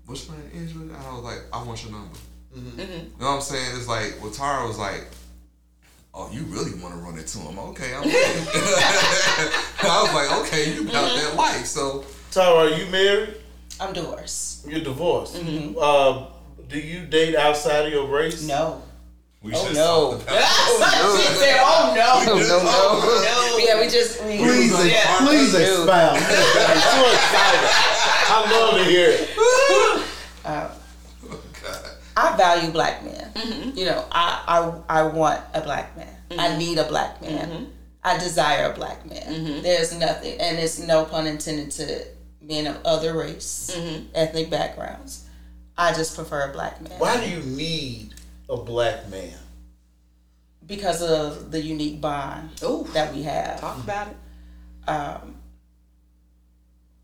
"What's 0.06 0.28
my 0.28 0.36
name, 0.36 0.50
Angela?" 0.54 0.84
And 0.84 0.96
I 0.96 1.12
was 1.12 1.24
like, 1.24 1.38
"I 1.52 1.62
want 1.62 1.82
your 1.82 1.92
number." 1.92 2.16
Mm-hmm. 2.56 2.80
Mm-hmm. 2.80 2.92
You 2.92 3.20
know 3.20 3.26
what 3.26 3.34
I'm 3.34 3.40
saying? 3.42 3.76
It's 3.76 3.88
like 3.88 4.16
well, 4.22 4.30
Tara 4.30 4.66
was 4.66 4.78
like, 4.78 5.08
"Oh, 6.14 6.30
you 6.32 6.42
really 6.44 6.72
want 6.80 6.94
to 6.94 7.00
run 7.00 7.18
into 7.18 7.38
him? 7.38 7.58
Okay, 7.58 7.94
I'm." 7.94 8.02
I 8.06 10.00
was 10.02 10.14
like, 10.14 10.46
"Okay, 10.46 10.72
you 10.74 10.84
got 10.84 11.14
that 11.20 11.34
life." 11.36 11.66
So 11.66 12.04
Tara, 12.30 12.54
are 12.54 12.68
you 12.70 12.86
married? 12.90 13.34
I'm 13.78 13.92
divorced. 13.92 14.51
You're 14.66 14.80
divorced. 14.80 15.36
Mm-hmm. 15.36 15.76
Uh, 15.80 16.26
do 16.68 16.78
you 16.78 17.04
date 17.06 17.36
outside 17.36 17.86
of 17.86 17.92
your 17.92 18.06
race? 18.06 18.46
No. 18.46 18.82
we 19.42 19.52
Oh 19.54 19.72
no. 19.72 20.10
talked 20.12 20.22
about- 20.28 20.38
she 20.40 21.26
oh, 21.28 21.36
said, 21.38 21.60
"Oh 21.60 21.92
no, 21.94 22.34
We 22.34 22.40
no, 22.42 22.58
oh, 22.62 23.00
oh, 23.02 23.22
no, 23.24 23.58
no." 23.58 23.64
Yeah, 23.64 23.80
we 23.80 23.88
just 23.88 24.22
we, 24.24 24.38
Please, 24.38 24.72
like, 24.72 24.92
yeah. 24.92 25.18
please 25.26 25.52
No. 25.52 25.58
expound. 25.60 26.16
I'm 26.16 26.78
so 26.78 27.12
excited. 27.12 27.70
I 28.34 28.50
love 28.50 28.74
to 28.78 28.84
hear 28.84 29.08
it. 29.10 29.28
Uh, 30.44 30.68
God. 31.62 31.90
I 32.16 32.36
value 32.36 32.72
black 32.72 33.04
men. 33.04 33.30
Mm-hmm. 33.34 33.78
You 33.78 33.84
know, 33.84 34.04
I, 34.10 34.42
I 34.88 34.98
I 34.98 35.02
want 35.04 35.40
a 35.54 35.60
black 35.60 35.96
man. 35.96 36.08
I 36.32 36.34
mm-hmm. 36.48 36.58
need 36.58 36.78
a 36.78 36.84
black 36.88 37.22
man. 37.22 37.70
I 38.02 38.18
desire 38.18 38.72
a 38.72 38.74
black 38.74 39.06
man. 39.08 39.62
There's 39.62 39.96
nothing, 39.96 40.40
and 40.40 40.58
it's 40.58 40.80
no 40.80 41.04
pun 41.04 41.28
intended 41.28 41.70
to 41.72 42.04
men 42.42 42.66
of 42.66 42.78
other 42.84 43.14
race, 43.14 43.70
mm-hmm. 43.74 44.06
ethnic 44.14 44.50
backgrounds. 44.50 45.26
I 45.76 45.92
just 45.94 46.14
prefer 46.14 46.50
a 46.50 46.52
black 46.52 46.80
man 46.82 46.92
Why 46.98 47.18
do 47.24 47.30
you 47.30 47.40
need 47.40 48.14
a 48.48 48.56
black 48.56 49.08
man? 49.08 49.32
because 50.66 51.02
of 51.02 51.50
the 51.50 51.60
unique 51.60 52.00
bond 52.00 52.50
Ooh. 52.62 52.86
that 52.94 53.12
we 53.14 53.22
have. 53.24 53.60
Talk 53.60 53.78
about 53.82 54.08
it. 54.08 54.16
um, 54.88 55.34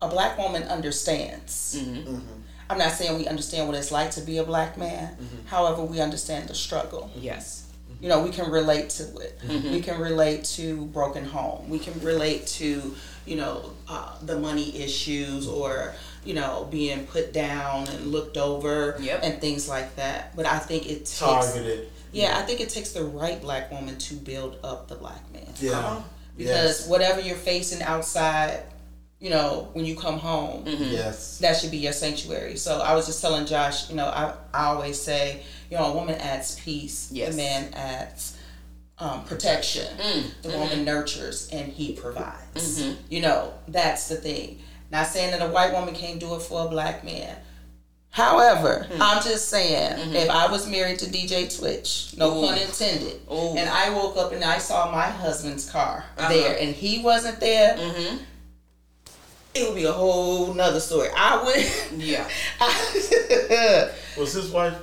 a 0.01 0.07
black 0.07 0.37
woman 0.37 0.63
understands. 0.63 1.75
Mm-hmm. 1.77 2.15
Mm-hmm. 2.15 2.41
I'm 2.69 2.77
not 2.77 2.91
saying 2.93 3.17
we 3.17 3.27
understand 3.27 3.67
what 3.67 3.75
it's 3.75 3.91
like 3.91 4.11
to 4.11 4.21
be 4.21 4.37
a 4.37 4.43
black 4.43 4.77
man. 4.77 5.17
However, 5.45 5.83
we 5.83 5.99
understand 5.99 6.47
the 6.47 6.55
struggle. 6.55 7.11
Yes. 7.15 7.65
You 7.99 8.07
know, 8.07 8.21
we 8.23 8.29
can 8.29 8.49
relate 8.49 8.89
to 8.91 9.03
it. 9.17 9.39
We 9.73 9.81
can 9.81 9.99
relate 9.99 10.45
to 10.55 10.85
broken 10.85 11.25
home. 11.25 11.67
We 11.67 11.79
can 11.79 11.99
relate 11.99 12.47
to, 12.47 12.95
you 13.29 13.35
know, 13.35 13.71
uh, 13.87 14.15
the 14.23 14.39
money 14.39 14.75
issues 14.81 15.47
or, 15.47 15.93
you 16.25 16.33
know, 16.33 16.67
being 16.71 17.05
put 17.05 17.31
down 17.31 17.87
and 17.87 18.07
looked 18.07 18.37
over 18.37 18.97
Yep. 18.99 19.19
and 19.23 19.39
things 19.39 19.69
like 19.69 19.95
that. 19.97 20.35
But 20.35 20.47
I 20.47 20.57
think 20.57 20.87
it 20.87 20.99
takes, 21.05 21.19
Targeted. 21.19 21.89
yeah, 22.11 22.39
I 22.39 22.41
think 22.41 22.59
it 22.59 22.69
takes 22.69 22.89
the 22.91 23.03
right 23.03 23.39
black 23.39 23.71
woman 23.71 23.99
to 23.99 24.15
build 24.15 24.57
up 24.63 24.87
the 24.87 24.95
black 24.95 25.21
man 25.31 25.45
Yeah. 25.59 26.01
because 26.35 26.87
whatever 26.87 27.21
you're 27.21 27.35
facing 27.37 27.83
outside, 27.83 28.63
you 29.19 29.29
know, 29.29 29.69
when 29.73 29.85
you 29.85 29.95
come 29.95 30.17
home, 30.17 30.63
Yes. 30.65 31.37
that 31.37 31.55
should 31.57 31.69
be 31.71 31.77
your 31.77 31.93
sanctuary. 31.93 32.57
So 32.57 32.81
I 32.81 32.95
was 32.95 33.05
just 33.05 33.21
telling 33.21 33.45
Josh, 33.45 33.89
you 33.91 33.95
know, 33.95 34.05
I, 34.07 34.33
I 34.53 34.65
always 34.73 34.99
say, 34.99 35.43
you 35.69 35.77
know, 35.77 35.85
a 35.85 35.93
woman 35.93 36.15
adds 36.15 36.59
peace, 36.59 37.09
Yes. 37.11 37.29
the 37.31 37.37
man 37.37 37.73
adds 37.75 38.37
um, 38.99 39.23
protection, 39.25 39.87
the 40.41 40.49
woman 40.49 40.83
nurtures, 40.85 41.49
and 41.51 41.71
he 41.71 41.93
provides. 41.93 42.83
You 43.09 43.21
know, 43.21 43.53
that's 43.67 44.07
the 44.09 44.15
thing. 44.17 44.59
Not 44.91 45.07
saying 45.07 45.31
that 45.31 45.41
a 45.41 45.47
white 45.51 45.71
woman 45.73 45.93
can't 45.95 46.19
do 46.19 46.35
it 46.35 46.41
for 46.41 46.65
a 46.65 46.69
black 46.69 47.03
man. 47.03 47.37
However, 48.11 48.87
I'm 48.99 49.21
just 49.23 49.49
saying, 49.49 50.15
if 50.15 50.29
I 50.31 50.51
was 50.51 50.67
married 50.67 50.97
to 50.99 51.05
DJ 51.05 51.55
Twitch, 51.55 52.15
no 52.17 52.35
Ooh. 52.43 52.47
pun 52.47 52.57
intended, 52.57 53.21
Ooh. 53.31 53.55
and 53.55 53.69
I 53.69 53.91
woke 53.91 54.17
up 54.17 54.31
and 54.33 54.43
I 54.43 54.57
saw 54.57 54.91
my 54.91 55.05
husband's 55.05 55.69
car 55.69 56.03
Uh-huh. 56.17 56.27
there 56.33 56.57
and 56.59 56.73
he 56.75 57.03
wasn't 57.03 57.39
there, 57.39 57.77
Mm-hmm. 57.77 58.17
it 59.53 59.67
would 59.69 59.75
be 59.75 59.85
a 59.85 59.91
whole 59.91 60.53
nother 60.55 60.79
story. 60.79 61.09
I 61.15 61.43
would. 61.43 62.01
Yeah. 62.01 62.27
Was 64.17 64.33
his 64.33 64.49
wife? 64.49 64.75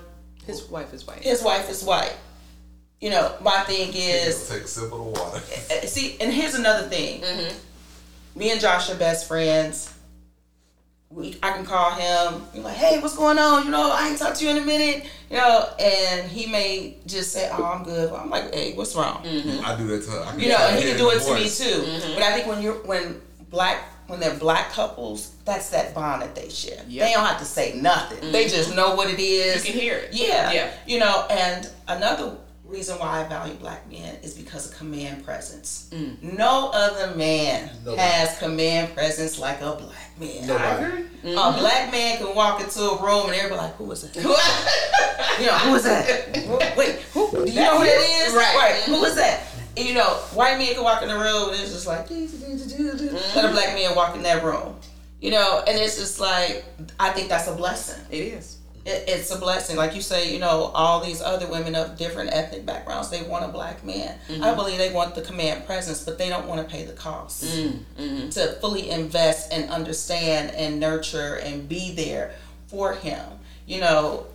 His 0.46 0.62
wife 0.68 0.94
is 0.94 1.04
white. 1.04 1.18
His 1.22 1.42
wife 1.42 1.68
is 1.68 1.82
white. 1.82 2.14
You 3.00 3.10
know, 3.10 3.34
my 3.42 3.60
thing 3.60 3.90
is, 3.94 4.48
Take 4.48 4.62
a 4.62 4.66
sip 4.66 4.84
of 4.84 4.90
the 4.90 4.96
water. 4.96 5.36
uh, 5.36 5.40
see, 5.86 6.16
and 6.20 6.32
here's 6.32 6.54
another 6.54 6.88
thing. 6.88 7.20
Mm-hmm. 7.20 8.38
Me 8.38 8.50
and 8.50 8.60
Josh 8.60 8.88
are 8.90 8.94
best 8.96 9.28
friends. 9.28 9.92
we, 11.10 11.36
I 11.42 11.52
can 11.52 11.64
call 11.64 11.90
him. 11.92 12.42
You're 12.54 12.64
like, 12.64 12.76
hey, 12.76 12.98
what's 13.00 13.16
going 13.16 13.38
on? 13.38 13.64
You 13.66 13.70
know, 13.70 13.90
I 13.92 14.08
ain't 14.08 14.18
talked 14.18 14.36
to 14.38 14.44
you 14.44 14.50
in 14.50 14.58
a 14.58 14.64
minute. 14.66 15.06
You 15.30 15.36
know, 15.36 15.68
and 15.78 16.30
he 16.30 16.46
may 16.46 16.96
just 17.06 17.32
say, 17.32 17.48
oh, 17.52 17.64
I'm 17.64 17.84
good. 17.84 18.12
I'm 18.12 18.30
like, 18.30 18.54
hey, 18.54 18.74
what's 18.74 18.94
wrong? 18.94 19.18
I 19.26 19.76
do 19.76 19.86
that 19.88 20.02
to 20.04 20.10
I 20.12 20.36
You 20.36 20.48
know, 20.48 20.56
and 20.56 20.78
he 20.78 20.88
can 20.90 20.96
do 20.98 21.10
it 21.10 21.20
to 21.22 21.34
me 21.34 21.42
voice. 21.42 21.58
too. 21.58 21.80
But 22.14 22.22
I 22.22 22.32
think 22.32 22.46
when 22.46 22.62
you're 22.62 22.74
when 22.86 23.20
black 23.50 23.82
when 24.06 24.20
they're 24.20 24.38
black 24.38 24.70
couples, 24.70 25.34
that's 25.44 25.70
that 25.70 25.94
bond 25.94 26.22
that 26.22 26.34
they 26.34 26.48
share. 26.48 26.82
Yep. 26.88 27.06
They 27.06 27.12
don't 27.12 27.26
have 27.26 27.38
to 27.40 27.44
say 27.44 27.74
nothing. 27.80 28.30
They 28.32 28.46
just 28.48 28.74
know 28.76 28.94
what 28.94 29.10
it 29.10 29.18
is. 29.18 29.66
You 29.66 29.72
can 29.72 29.80
hear 29.80 29.96
it. 29.96 30.10
Yeah. 30.12 30.52
Yeah. 30.52 30.72
You 30.86 31.00
know, 31.00 31.26
and 31.28 31.68
another 31.88 32.36
reason 32.68 32.98
why 32.98 33.20
I 33.20 33.28
value 33.28 33.54
black 33.54 33.90
men 33.90 34.16
is 34.22 34.34
because 34.34 34.70
of 34.70 34.76
command 34.76 35.24
presence. 35.24 35.88
Mm. 35.92 36.36
No 36.36 36.70
other 36.72 37.14
man 37.16 37.70
Nobody. 37.84 38.02
has 38.02 38.38
command 38.38 38.94
presence 38.94 39.38
like 39.38 39.60
a 39.60 39.74
black 39.74 40.18
man. 40.18 40.46
Nobody. 40.46 40.84
A 40.86 41.28
mm-hmm. 41.28 41.58
black 41.58 41.92
man 41.92 42.18
can 42.18 42.34
walk 42.34 42.60
into 42.60 42.80
a 42.82 43.02
room 43.02 43.26
and 43.26 43.34
everybody 43.34 43.62
like, 43.62 43.74
who 43.76 43.90
is 43.90 44.02
that? 44.02 44.16
you 45.40 45.46
know, 45.46 45.58
who 45.58 45.72
was 45.72 45.84
that? 45.84 46.76
Wait, 46.76 46.96
who? 47.12 47.30
Do 47.30 47.50
you 47.50 47.60
know 47.60 47.78
who 47.78 47.84
that 47.84 48.26
is? 48.26 48.34
Right. 48.34 48.80
Mm-hmm. 48.82 48.92
who 48.92 49.00
was 49.00 49.14
that? 49.16 49.44
And, 49.76 49.86
you 49.86 49.94
know, 49.94 50.14
white 50.34 50.58
men 50.58 50.74
can 50.74 50.82
walk 50.82 51.02
in 51.02 51.08
the 51.08 51.14
room 51.14 51.50
and 51.50 51.60
it's 51.60 51.72
just 51.72 51.86
like, 51.86 52.10
let 52.10 52.18
a 52.18 52.22
mm-hmm. 52.22 53.52
black 53.52 53.74
man 53.74 53.94
walk 53.94 54.16
in 54.16 54.22
that 54.22 54.42
room. 54.42 54.76
You 55.20 55.30
know, 55.30 55.62
and 55.66 55.78
it's 55.78 55.98
just 55.98 56.20
like, 56.20 56.64
I 57.00 57.10
think 57.10 57.28
that's 57.28 57.48
a 57.48 57.54
blessing. 57.54 58.04
It 58.10 58.18
is. 58.18 58.55
It, 58.86 59.04
it's 59.08 59.30
a 59.30 59.38
blessing. 59.38 59.76
Like 59.76 59.94
you 59.94 60.00
say, 60.00 60.32
you 60.32 60.38
know, 60.38 60.70
all 60.74 61.04
these 61.04 61.20
other 61.20 61.46
women 61.48 61.74
of 61.74 61.98
different 61.98 62.32
ethnic 62.32 62.64
backgrounds, 62.64 63.10
they 63.10 63.22
want 63.22 63.44
a 63.44 63.48
black 63.48 63.84
man. 63.84 64.16
Mm-hmm. 64.28 64.44
I 64.44 64.54
believe 64.54 64.78
they 64.78 64.92
want 64.92 65.14
the 65.14 65.22
command 65.22 65.66
presence, 65.66 66.04
but 66.04 66.18
they 66.18 66.28
don't 66.28 66.46
want 66.46 66.66
to 66.66 66.72
pay 66.72 66.84
the 66.84 66.92
cost 66.92 67.44
mm-hmm. 67.44 68.00
Mm-hmm. 68.00 68.28
to 68.30 68.52
fully 68.60 68.90
invest 68.90 69.52
and 69.52 69.68
understand 69.70 70.54
and 70.54 70.78
nurture 70.78 71.34
and 71.36 71.68
be 71.68 71.94
there 71.94 72.34
for 72.68 72.94
him. 72.94 73.24
You 73.66 73.80
know, 73.80 74.26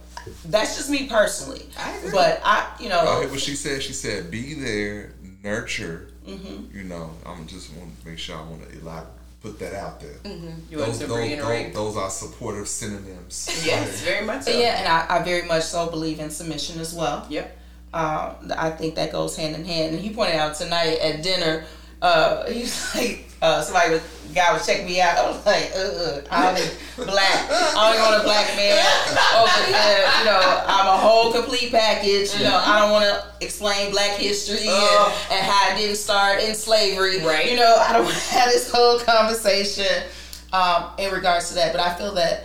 that's 0.45 0.75
just 0.75 0.89
me 0.89 1.07
personally. 1.07 1.65
I 1.79 1.97
agree. 1.97 2.11
But 2.11 2.41
I, 2.43 2.69
you 2.79 2.89
know, 2.89 2.99
I 2.99 3.25
what 3.25 3.39
she 3.39 3.55
said. 3.55 3.81
She 3.81 3.93
said, 3.93 4.29
"Be 4.29 4.53
there, 4.53 5.13
nurture." 5.43 6.09
Mm-hmm. 6.27 6.77
You 6.77 6.83
know, 6.83 7.11
I'm 7.25 7.47
just 7.47 7.73
want 7.75 7.99
to 8.01 8.07
make 8.07 8.19
sure 8.19 8.37
I 8.37 8.41
want 8.41 8.69
to 8.69 8.79
elaborate, 8.79 9.07
put 9.41 9.58
that 9.60 9.73
out 9.73 9.99
there. 9.99 10.15
You 10.23 10.77
want 10.77 10.91
Those, 10.91 10.99
to 10.99 11.08
those, 11.08 11.17
reiterate? 11.17 11.73
those, 11.73 11.95
those 11.95 12.04
are 12.04 12.10
supportive 12.10 12.67
synonyms. 12.67 13.49
Yes, 13.65 14.01
very 14.01 14.25
much 14.25 14.43
so. 14.43 14.51
yeah, 14.51 14.80
and 14.80 14.88
I, 14.88 15.17
I 15.19 15.23
very 15.23 15.47
much 15.47 15.63
so 15.63 15.89
believe 15.89 16.19
in 16.19 16.30
submission 16.30 16.80
as 16.80 16.93
well. 16.93 17.25
Yep. 17.30 17.58
Um, 17.93 18.51
I 18.58 18.69
think 18.69 18.95
that 18.95 19.12
goes 19.12 19.36
hand 19.36 19.56
in 19.56 19.65
hand. 19.65 19.95
And 19.95 20.01
he 20.04 20.13
pointed 20.13 20.36
out 20.38 20.56
tonight 20.56 20.99
at 20.99 21.23
dinner, 21.23 21.65
uh, 22.01 22.45
he's 22.49 22.95
like, 22.95 23.25
uh, 23.41 23.61
somebody 23.61 23.91
was, 23.91 24.01
guy 24.33 24.53
was 24.53 24.65
checking 24.65 24.85
me 24.85 25.01
out. 25.01 25.17
I 25.17 25.27
was 25.27 25.45
like, 25.45 25.71
uh, 25.75 25.79
uh 25.79 26.21
I'm 26.29 26.55
black. 27.05 27.49
I 27.49 27.93
don't 27.93 28.11
want 28.11 28.21
a 28.21 28.23
black 28.23 28.55
man 28.55 28.77
over 29.37 29.65
here. 29.65 30.05
You 30.19 30.25
know, 30.25 30.63
I'm 30.67 30.87
a 30.87 30.97
whole 30.97 31.31
complete 31.31 31.71
package. 31.71 32.35
You 32.37 32.43
know, 32.43 32.61
I 32.63 32.79
don't 32.79 32.91
want 32.91 33.05
to 33.05 33.45
explain 33.45 33.91
black 33.91 34.17
history 34.17 34.67
and, 34.67 35.13
and 35.31 35.45
how 35.45 35.73
it 35.73 35.77
didn't 35.77 35.97
start 35.97 36.41
in 36.41 36.53
slavery. 36.53 37.19
Right. 37.23 37.49
You 37.49 37.57
know, 37.57 37.77
I 37.79 37.93
don't 37.93 38.05
want 38.05 38.15
to 38.29 38.33
have 38.33 38.49
this 38.49 38.71
whole 38.71 38.99
conversation 38.99 40.03
um, 40.53 40.91
in 40.97 41.11
regards 41.11 41.49
to 41.49 41.55
that. 41.55 41.71
But 41.71 41.81
I 41.81 41.93
feel 41.95 42.13
that 42.15 42.43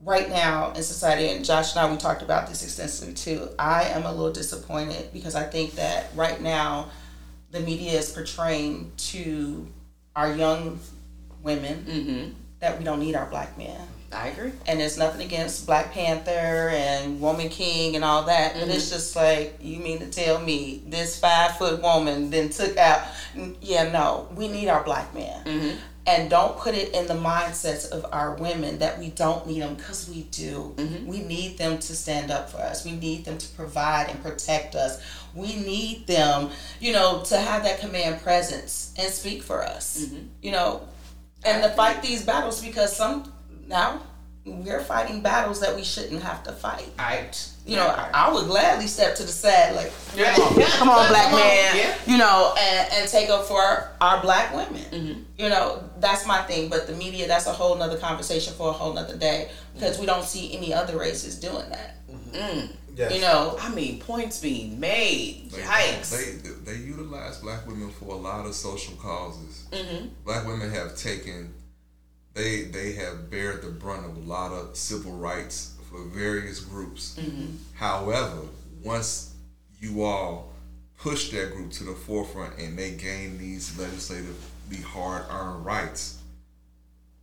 right 0.00 0.28
now 0.28 0.72
in 0.72 0.82
society, 0.82 1.28
and 1.28 1.44
Josh 1.44 1.74
and 1.76 1.86
I, 1.86 1.90
we 1.90 1.96
talked 1.96 2.22
about 2.22 2.48
this 2.48 2.62
extensively 2.62 3.14
too. 3.14 3.48
I 3.58 3.84
am 3.84 4.04
a 4.04 4.12
little 4.12 4.32
disappointed 4.32 5.10
because 5.12 5.34
I 5.34 5.44
think 5.44 5.72
that 5.72 6.10
right 6.14 6.40
now 6.40 6.90
the 7.54 7.60
media 7.60 7.92
is 7.92 8.10
portraying 8.10 8.90
to 8.96 9.66
our 10.16 10.34
young 10.34 10.80
women 11.42 11.84
mm-hmm. 11.88 12.30
that 12.58 12.76
we 12.78 12.84
don't 12.84 12.98
need 12.98 13.14
our 13.14 13.26
black 13.26 13.56
men. 13.56 13.80
I 14.12 14.28
agree. 14.28 14.52
And 14.66 14.80
there's 14.80 14.98
nothing 14.98 15.24
against 15.24 15.66
Black 15.66 15.92
Panther 15.92 16.30
and 16.30 17.20
Woman 17.20 17.48
King 17.48 17.94
and 17.96 18.04
all 18.04 18.24
that, 18.24 18.54
but 18.54 18.62
mm-hmm. 18.62 18.70
it's 18.70 18.90
just 18.90 19.14
like 19.16 19.58
you 19.60 19.78
mean 19.78 20.00
to 20.00 20.10
tell 20.10 20.40
me 20.40 20.82
this 20.86 21.18
five 21.18 21.56
foot 21.56 21.80
woman 21.80 22.30
then 22.30 22.50
took 22.50 22.76
out? 22.76 23.06
Yeah, 23.60 23.90
no, 23.90 24.28
we 24.34 24.48
need 24.48 24.68
our 24.68 24.84
black 24.84 25.12
man, 25.14 25.44
mm-hmm. 25.44 25.76
and 26.06 26.30
don't 26.30 26.56
put 26.56 26.74
it 26.74 26.94
in 26.94 27.06
the 27.08 27.14
mindsets 27.14 27.90
of 27.90 28.06
our 28.12 28.34
women 28.34 28.78
that 28.78 29.00
we 29.00 29.10
don't 29.10 29.46
need 29.48 29.62
them 29.62 29.74
because 29.74 30.08
we 30.08 30.22
do. 30.22 30.74
We 31.04 31.20
need 31.20 31.58
them 31.58 31.78
to 31.78 31.96
stand 31.96 32.30
up 32.30 32.50
for 32.50 32.58
us. 32.58 32.84
We 32.84 32.92
need 32.92 33.24
them 33.24 33.38
to 33.38 33.48
provide 33.54 34.10
and 34.10 34.22
protect 34.22 34.76
us. 34.76 35.02
We 35.34 35.56
need 35.56 36.06
them, 36.06 36.50
you 36.80 36.92
know, 36.92 37.22
to 37.26 37.38
have 37.38 37.64
that 37.64 37.80
command 37.80 38.22
presence 38.22 38.94
and 38.98 39.12
speak 39.12 39.42
for 39.42 39.62
us. 39.62 40.04
Mm-hmm. 40.04 40.26
You 40.42 40.52
know, 40.52 40.88
and 41.44 41.62
to 41.62 41.70
fight 41.70 42.02
these 42.02 42.24
battles 42.24 42.64
because 42.64 42.96
some 42.96 43.32
now 43.66 44.00
we're 44.46 44.80
fighting 44.80 45.22
battles 45.22 45.60
that 45.60 45.74
we 45.74 45.82
shouldn't 45.82 46.22
have 46.22 46.42
to 46.44 46.52
fight. 46.52 46.90
Right. 46.98 47.50
You 47.66 47.76
know, 47.76 47.86
I, 47.86 48.10
I 48.12 48.32
would 48.32 48.44
gladly 48.44 48.86
step 48.86 49.16
to 49.16 49.22
the 49.22 49.32
side, 49.32 49.74
like, 49.74 49.90
come 50.14 50.44
on, 50.44 50.70
come 50.70 50.88
on, 50.90 51.08
black 51.08 51.24
Come 51.30 51.34
on, 51.34 51.40
man, 51.40 51.76
yeah. 51.76 51.96
you 52.06 52.18
know, 52.18 52.54
and, 52.58 52.92
and 52.92 53.08
take 53.08 53.30
up 53.30 53.46
for 53.46 53.58
our, 53.58 53.90
our 54.02 54.20
black 54.20 54.54
women. 54.54 54.82
Mm-hmm. 54.82 55.20
You 55.38 55.48
know, 55.48 55.82
that's 55.98 56.26
my 56.26 56.42
thing. 56.42 56.68
But 56.68 56.86
the 56.86 56.92
media, 56.92 57.26
that's 57.26 57.46
a 57.46 57.52
whole 57.52 57.74
nother 57.74 57.96
conversation 57.96 58.52
for 58.52 58.68
a 58.68 58.72
whole 58.72 58.92
nother 58.92 59.16
day 59.16 59.48
because 59.72 59.98
we 59.98 60.04
don't 60.04 60.24
see 60.24 60.54
any 60.54 60.74
other 60.74 60.98
races 60.98 61.40
doing 61.40 61.70
that. 61.70 61.96
Mm-hmm. 62.10 62.36
Mm. 62.36 62.72
Yes. 62.96 63.14
You 63.14 63.20
know, 63.22 63.56
I 63.60 63.74
mean, 63.74 64.00
points 64.00 64.40
being 64.40 64.78
made. 64.78 65.50
They, 65.50 65.62
Yikes. 65.62 66.10
they 66.10 66.72
they 66.72 66.78
utilize 66.78 67.38
black 67.38 67.66
women 67.66 67.90
for 67.90 68.14
a 68.14 68.16
lot 68.16 68.46
of 68.46 68.54
social 68.54 68.94
causes. 68.96 69.66
Mm-hmm. 69.72 70.08
Black 70.24 70.46
women 70.46 70.70
have 70.70 70.96
taken, 70.96 71.52
they 72.34 72.62
they 72.62 72.92
have 72.92 73.30
bared 73.30 73.62
the 73.62 73.70
brunt 73.70 74.06
of 74.06 74.16
a 74.16 74.20
lot 74.20 74.52
of 74.52 74.76
civil 74.76 75.12
rights 75.12 75.74
for 75.90 76.04
various 76.04 76.60
groups. 76.60 77.18
Mm-hmm. 77.20 77.56
However, 77.74 78.42
once 78.82 79.34
you 79.80 80.02
all 80.04 80.52
push 80.98 81.30
that 81.30 81.52
group 81.52 81.70
to 81.72 81.84
the 81.84 81.92
forefront 81.92 82.58
and 82.58 82.78
they 82.78 82.92
gain 82.92 83.38
these 83.38 83.76
legislatively 83.78 84.82
hard 84.84 85.24
earned 85.30 85.66
rights, 85.66 86.18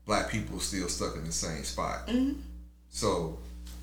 black 0.05 0.29
people 0.29 0.57
are 0.57 0.61
still 0.61 0.87
stuck 0.89 1.15
in 1.15 1.23
the 1.23 1.31
same 1.31 1.63
spot. 1.63 2.07
Mm-hmm. 2.07 2.39
So 2.89 3.39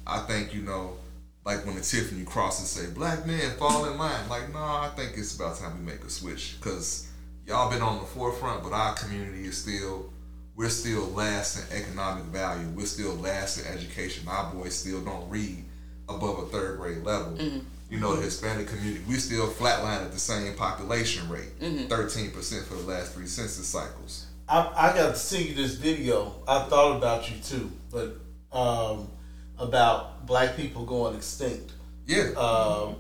I 0.07 0.21
think, 0.21 0.55
you 0.55 0.63
know, 0.63 0.97
like 1.45 1.65
when 1.65 1.77
the 1.77 1.81
Tiffany 1.81 2.25
Crosses 2.25 2.69
say, 2.69 2.91
black 2.93 3.27
men 3.27 3.57
fall 3.59 3.87
in 3.87 3.97
line. 3.99 4.29
Like, 4.29 4.53
no, 4.53 4.59
I 4.59 4.91
think 4.97 5.13
it's 5.17 5.35
about 5.37 5.59
time 5.59 5.79
we 5.79 5.93
make 5.93 6.03
a 6.05 6.11
switch. 6.11 6.57
Because 6.59 7.09
y'all 7.47 7.71
been 7.71 7.83
on 7.83 8.01
the 8.01 8.05
forefront, 8.07 8.63
but 8.63 8.73
our 8.73 8.95
community 8.95 9.47
is 9.47 9.57
still, 9.57 10.13
we're 10.57 10.69
still 10.69 11.07
last 11.11 11.71
in 11.73 11.77
economic 11.83 12.25
value. 12.25 12.69
We're 12.75 12.87
still 12.87 13.15
last 13.15 13.59
in 13.59 13.67
education. 13.73 14.29
Our 14.29 14.53
boys 14.53 14.75
still 14.75 15.01
don't 15.01 15.29
read 15.31 15.65
above 16.09 16.39
a 16.41 16.47
third 16.47 16.79
grade 16.79 17.03
level. 17.05 17.39
You 17.91 17.99
know, 17.99 18.15
the 18.17 18.23
Hispanic 18.23 18.67
community, 18.69 19.03
we 19.09 19.15
still 19.15 19.47
flatline 19.47 20.05
at 20.05 20.13
the 20.13 20.19
same 20.19 20.55
population 20.55 21.27
rate, 21.31 21.59
13% 21.89 22.65
for 22.67 22.75
the 22.75 22.83
last 22.83 23.15
three 23.15 23.27
census 23.27 23.67
cycles. 23.67 24.27
I, 24.47 24.71
I 24.77 24.95
got 24.95 25.15
to 25.15 25.17
see 25.19 25.53
this 25.55 25.75
video. 25.77 26.35
I 26.47 26.65
thought 26.65 26.99
about 26.99 27.31
you 27.31 27.37
too, 27.43 27.71
but 27.91 28.17
um, 28.53 29.09
about 29.59 30.27
black 30.27 30.57
people 30.57 30.85
going 30.85 31.17
extinct. 31.17 31.73
Yeah. 32.07 32.31
Um, 32.37 32.97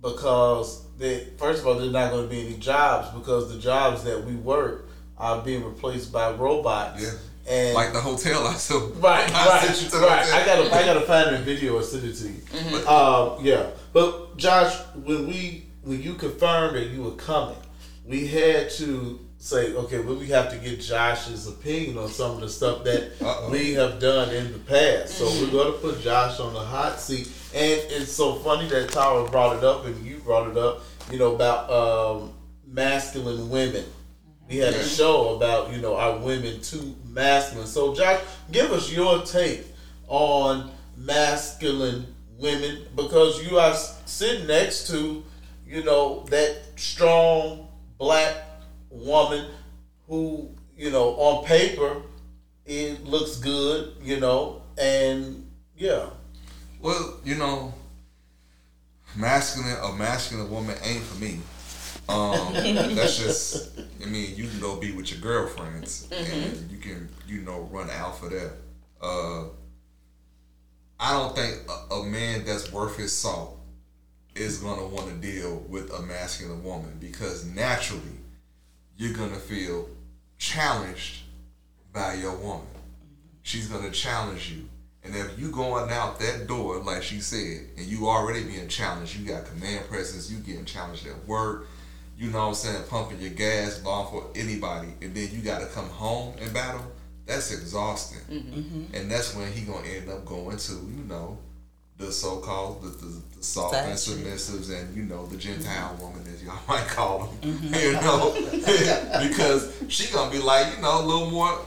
because 0.00 0.86
they 0.96 1.24
first 1.36 1.60
of 1.60 1.66
all, 1.66 1.74
there's 1.74 1.92
not 1.92 2.10
going 2.10 2.28
to 2.28 2.30
be 2.30 2.46
any 2.46 2.56
jobs 2.56 3.08
because 3.16 3.52
the 3.52 3.58
jobs 3.58 4.04
that 4.04 4.24
we 4.24 4.34
work 4.34 4.88
are 5.16 5.42
being 5.42 5.64
replaced 5.64 6.12
by 6.12 6.32
robots. 6.32 7.02
Yeah. 7.02 7.18
And 7.50 7.74
like 7.74 7.92
the 7.92 8.00
hotel 8.00 8.46
I 8.46 8.54
saw. 8.54 8.90
Right, 8.96 9.30
I 9.34 9.48
right, 9.48 9.64
sent 9.64 9.82
you 9.82 9.90
to 9.90 10.06
right. 10.06 10.26
I 10.32 10.44
gotta, 10.44 10.74
I 10.74 10.84
gotta 10.84 11.00
find 11.00 11.34
a 11.34 11.38
video 11.38 11.76
and 11.76 11.84
send 11.84 12.04
it 12.04 12.14
to 12.14 12.28
you. 12.28 12.86
Um, 12.86 13.44
yeah, 13.44 13.70
but 13.92 14.36
Josh, 14.36 14.76
when 14.94 15.26
we, 15.26 15.64
when 15.82 16.02
you 16.02 16.14
confirmed 16.14 16.76
that 16.76 16.88
you 16.88 17.02
were 17.02 17.12
coming, 17.12 17.56
we 18.04 18.26
had 18.26 18.70
to 18.72 19.18
say, 19.38 19.72
okay, 19.72 20.00
well, 20.00 20.16
we 20.16 20.26
have 20.26 20.50
to 20.50 20.56
get 20.58 20.80
Josh's 20.80 21.46
opinion 21.46 21.96
on 21.96 22.08
some 22.08 22.32
of 22.32 22.40
the 22.40 22.48
stuff 22.48 22.84
that 22.84 23.12
Uh-oh. 23.20 23.50
we 23.50 23.72
have 23.74 24.00
done 24.00 24.34
in 24.34 24.52
the 24.52 24.58
past. 24.58 25.14
So 25.14 25.26
we're 25.26 25.52
gonna 25.52 25.78
put 25.78 26.00
Josh 26.02 26.40
on 26.40 26.52
the 26.52 26.60
hot 26.60 27.00
seat, 27.00 27.30
and 27.54 27.80
it's 27.90 28.12
so 28.12 28.34
funny 28.36 28.68
that 28.68 28.90
Tara 28.90 29.28
brought 29.30 29.56
it 29.56 29.64
up 29.64 29.86
and 29.86 30.04
you 30.04 30.16
brought 30.18 30.50
it 30.50 30.56
up. 30.56 30.82
You 31.10 31.18
know 31.18 31.34
about 31.34 31.70
um, 31.70 32.32
masculine 32.66 33.48
women. 33.48 33.84
We 34.48 34.56
had 34.56 34.74
a 34.74 34.84
show 34.84 35.36
about 35.36 35.72
you 35.72 35.80
know 35.80 35.96
our 35.96 36.18
women 36.18 36.60
too 36.60 36.96
masculine. 37.06 37.66
So 37.66 37.94
Josh, 37.94 38.20
give 38.50 38.72
us 38.72 38.92
your 38.92 39.22
take 39.22 39.66
on 40.08 40.70
masculine 40.96 42.06
women 42.38 42.86
because 42.96 43.48
you 43.48 43.58
are 43.58 43.74
sitting 43.74 44.46
next 44.48 44.88
to 44.88 45.22
you 45.66 45.84
know 45.84 46.24
that 46.30 46.58
strong 46.76 47.68
black 47.98 48.47
woman 48.90 49.46
who 50.06 50.48
you 50.76 50.90
know 50.90 51.10
on 51.16 51.44
paper 51.44 52.02
it 52.66 53.04
looks 53.04 53.36
good 53.36 53.94
you 54.02 54.18
know 54.20 54.62
and 54.78 55.46
yeah 55.76 56.06
Well, 56.80 57.18
you 57.24 57.34
know, 57.36 57.74
masculine 59.16 59.76
a 59.82 59.92
masculine 59.96 60.50
woman 60.50 60.76
ain't 60.82 61.02
for 61.02 61.18
me. 61.18 61.40
Um, 62.08 62.52
that's 62.94 63.18
just 63.18 63.78
I 64.02 64.06
mean, 64.06 64.34
you 64.36 64.48
can 64.48 64.60
go 64.60 64.76
be 64.76 64.92
with 64.92 65.10
your 65.10 65.20
girlfriends 65.20 66.08
and 66.12 66.70
you 66.70 66.78
can, 66.78 67.08
you 67.26 67.40
know, 67.42 67.68
run 67.72 67.90
alpha 67.90 68.28
there. 68.28 68.52
Uh, 69.00 69.44
I 71.00 71.12
don't 71.12 71.34
think 71.36 71.58
a, 71.68 71.94
a 71.94 72.04
man 72.04 72.44
that's 72.44 72.72
worth 72.72 72.96
his 72.96 73.12
salt 73.12 73.58
is 74.34 74.58
gonna 74.58 74.86
want 74.86 75.08
to 75.08 75.14
deal 75.14 75.64
with 75.68 75.92
a 75.92 76.02
masculine 76.02 76.62
woman 76.62 76.96
because 77.00 77.44
naturally 77.44 78.18
you're 78.98 79.14
gonna 79.14 79.36
feel 79.36 79.88
challenged 80.36 81.22
by 81.92 82.14
your 82.14 82.36
woman. 82.36 82.66
She's 83.42 83.68
gonna 83.68 83.92
challenge 83.92 84.50
you. 84.50 84.68
And 85.04 85.14
if 85.14 85.38
you 85.38 85.50
going 85.50 85.90
out 85.90 86.18
that 86.18 86.48
door, 86.48 86.80
like 86.80 87.04
she 87.04 87.20
said, 87.20 87.68
and 87.76 87.86
you 87.86 88.08
already 88.08 88.42
being 88.42 88.68
challenged, 88.68 89.16
you 89.16 89.26
got 89.26 89.46
command 89.46 89.88
presence, 89.88 90.30
you 90.30 90.38
getting 90.38 90.64
challenged 90.64 91.06
at 91.06 91.26
work, 91.26 91.66
you 92.18 92.30
know 92.30 92.38
what 92.38 92.48
I'm 92.48 92.54
saying, 92.54 92.84
pumping 92.90 93.20
your 93.20 93.30
gas, 93.30 93.82
long 93.84 94.10
for 94.10 94.26
anybody, 94.34 94.88
and 95.00 95.14
then 95.14 95.28
you 95.30 95.42
gotta 95.42 95.66
come 95.66 95.88
home 95.88 96.34
and 96.40 96.52
battle, 96.52 96.82
that's 97.24 97.52
exhausting. 97.52 98.18
Mm-hmm. 98.28 98.96
And 98.96 99.08
that's 99.08 99.34
when 99.36 99.52
he 99.52 99.60
gonna 99.64 99.86
end 99.86 100.10
up 100.10 100.26
going 100.26 100.56
to, 100.56 100.72
you 100.72 101.04
know, 101.06 101.38
the 101.98 102.12
so-called 102.12 102.82
the, 102.82 102.88
the, 102.88 103.22
the 103.36 103.42
soft 103.44 103.74
and 103.74 103.94
submissives 103.94 104.72
and 104.72 104.96
you 104.96 105.02
know 105.02 105.26
the 105.26 105.36
Gentile 105.36 105.90
mm-hmm. 105.94 106.02
woman 106.02 106.22
as 106.32 106.42
y'all 106.42 106.58
might 106.68 106.86
call 106.86 107.26
them, 107.26 107.52
mm-hmm. 107.52 107.74
you 107.74 107.92
know, 107.92 109.28
because 109.28 109.74
she 109.88 110.12
gonna 110.12 110.30
be 110.30 110.38
like 110.38 110.74
you 110.76 110.82
know 110.82 111.02
a 111.02 111.04
little 111.04 111.30
more 111.30 111.58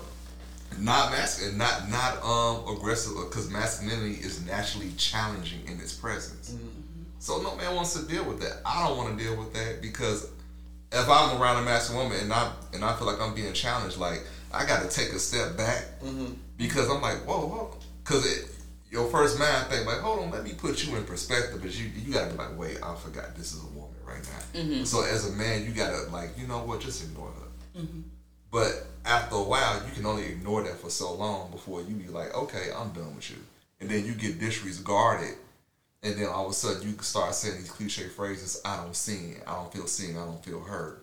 not 0.79 1.11
masculine, 1.11 1.57
not 1.57 1.89
not 1.89 2.23
um 2.23 2.77
aggressive 2.77 3.13
because 3.29 3.49
masculinity 3.49 4.15
is 4.15 4.45
naturally 4.45 4.91
challenging 4.97 5.59
in 5.67 5.79
its 5.79 5.93
presence. 5.93 6.51
Mm-hmm. 6.51 6.67
So 7.19 7.41
no 7.41 7.55
man 7.55 7.75
wants 7.75 7.93
to 7.99 8.07
deal 8.07 8.23
with 8.23 8.41
that. 8.41 8.61
I 8.65 8.87
don't 8.87 8.97
want 8.97 9.17
to 9.17 9.23
deal 9.23 9.35
with 9.35 9.53
that 9.53 9.81
because 9.81 10.29
if 10.91 11.07
I'm 11.07 11.39
around 11.39 11.61
a 11.61 11.65
masculine 11.65 12.09
woman 12.09 12.23
and 12.23 12.33
I 12.33 12.51
and 12.73 12.83
I 12.83 12.95
feel 12.95 13.05
like 13.05 13.21
I'm 13.21 13.35
being 13.35 13.53
challenged, 13.53 13.97
like 13.97 14.23
I 14.53 14.65
got 14.65 14.81
to 14.81 14.89
take 14.89 15.13
a 15.13 15.19
step 15.19 15.57
back 15.57 15.85
because 16.57 16.89
I'm 16.89 17.01
like 17.01 17.17
whoa 17.27 17.47
whoa. 17.47 17.77
Because 18.03 18.25
your 18.91 19.09
first 19.09 19.39
mind 19.39 19.67
think 19.67 19.87
like 19.87 19.99
hold 19.99 20.19
on 20.19 20.31
let 20.31 20.43
me 20.43 20.53
put 20.53 20.85
you 20.85 20.95
in 20.95 21.05
perspective, 21.05 21.59
but 21.61 21.73
you 21.73 21.89
you 22.05 22.13
got 22.13 22.29
to 22.29 22.31
be 22.33 22.37
like 22.37 22.57
wait 22.57 22.77
I 22.83 22.93
forgot 22.95 23.35
this 23.35 23.53
is 23.53 23.63
a 23.63 23.67
woman 23.67 23.95
right 24.05 24.21
now. 24.21 24.59
Mm-hmm. 24.59 24.83
So 24.83 25.03
as 25.03 25.27
a 25.29 25.33
man 25.33 25.65
you 25.65 25.71
gotta 25.71 26.11
like 26.11 26.37
you 26.37 26.47
know 26.47 26.59
what 26.59 26.81
just 26.81 27.03
ignore 27.03 27.29
her. 27.29 27.81
Mm-hmm. 27.81 28.01
But 28.51 28.85
after 29.05 29.35
a 29.35 29.43
while, 29.43 29.81
you 29.87 29.93
can 29.93 30.05
only 30.05 30.25
ignore 30.25 30.61
that 30.63 30.77
for 30.77 30.89
so 30.89 31.13
long 31.13 31.49
before 31.51 31.81
you 31.81 31.95
be 31.95 32.09
like, 32.09 32.35
okay, 32.35 32.67
I'm 32.75 32.91
done 32.91 33.15
with 33.15 33.31
you. 33.31 33.37
And 33.79 33.89
then 33.89 34.05
you 34.05 34.13
get 34.13 34.39
disregarded. 34.39 35.35
And 36.03 36.15
then 36.15 36.27
all 36.27 36.45
of 36.45 36.51
a 36.51 36.53
sudden, 36.53 36.87
you 36.87 36.93
can 36.93 37.03
start 37.03 37.33
saying 37.33 37.57
these 37.57 37.71
cliche 37.71 38.07
phrases 38.09 38.61
I 38.65 38.77
don't 38.77 38.95
see, 38.95 39.35
I 39.47 39.55
don't 39.55 39.71
feel 39.71 39.87
seen, 39.87 40.17
I 40.17 40.25
don't 40.25 40.43
feel 40.43 40.59
heard. 40.59 40.97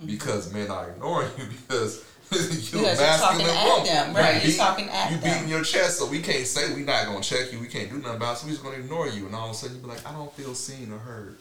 Mm-hmm. 0.00 0.06
Because 0.06 0.52
men 0.52 0.70
are 0.70 0.90
ignoring 0.90 1.30
you 1.36 1.46
because 1.68 2.04
you're 2.30 2.40
a 2.40 2.42
Because 2.48 2.72
you're 2.72 2.82
masculine 2.96 3.46
talking 3.46 3.46
at 3.48 3.64
woman. 3.64 3.84
them, 3.86 4.10
You 4.10 4.16
right, 4.18 4.34
you're 4.34 4.52
beat- 4.52 4.56
talking 4.58 4.88
at 4.90 5.10
You 5.12 5.16
them. 5.18 5.32
beating 5.34 5.48
your 5.48 5.62
chest, 5.64 5.98
so 5.98 6.06
we 6.06 6.20
can't 6.20 6.46
say 6.46 6.72
we're 6.74 6.84
not 6.84 7.06
going 7.06 7.22
to 7.22 7.28
check 7.28 7.52
you, 7.52 7.58
we 7.60 7.66
can't 7.68 7.90
do 7.90 7.98
nothing 7.98 8.16
about 8.16 8.36
it, 8.36 8.38
so 8.40 8.46
we're 8.46 8.52
just 8.52 8.62
going 8.62 8.74
to 8.76 8.80
ignore 8.82 9.08
you. 9.08 9.26
And 9.26 9.34
all 9.34 9.46
of 9.46 9.52
a 9.52 9.54
sudden, 9.54 9.76
you 9.76 9.82
be 9.82 9.88
like, 9.88 10.06
I 10.06 10.12
don't 10.12 10.32
feel 10.34 10.54
seen 10.54 10.92
or 10.92 10.98
heard. 10.98 11.38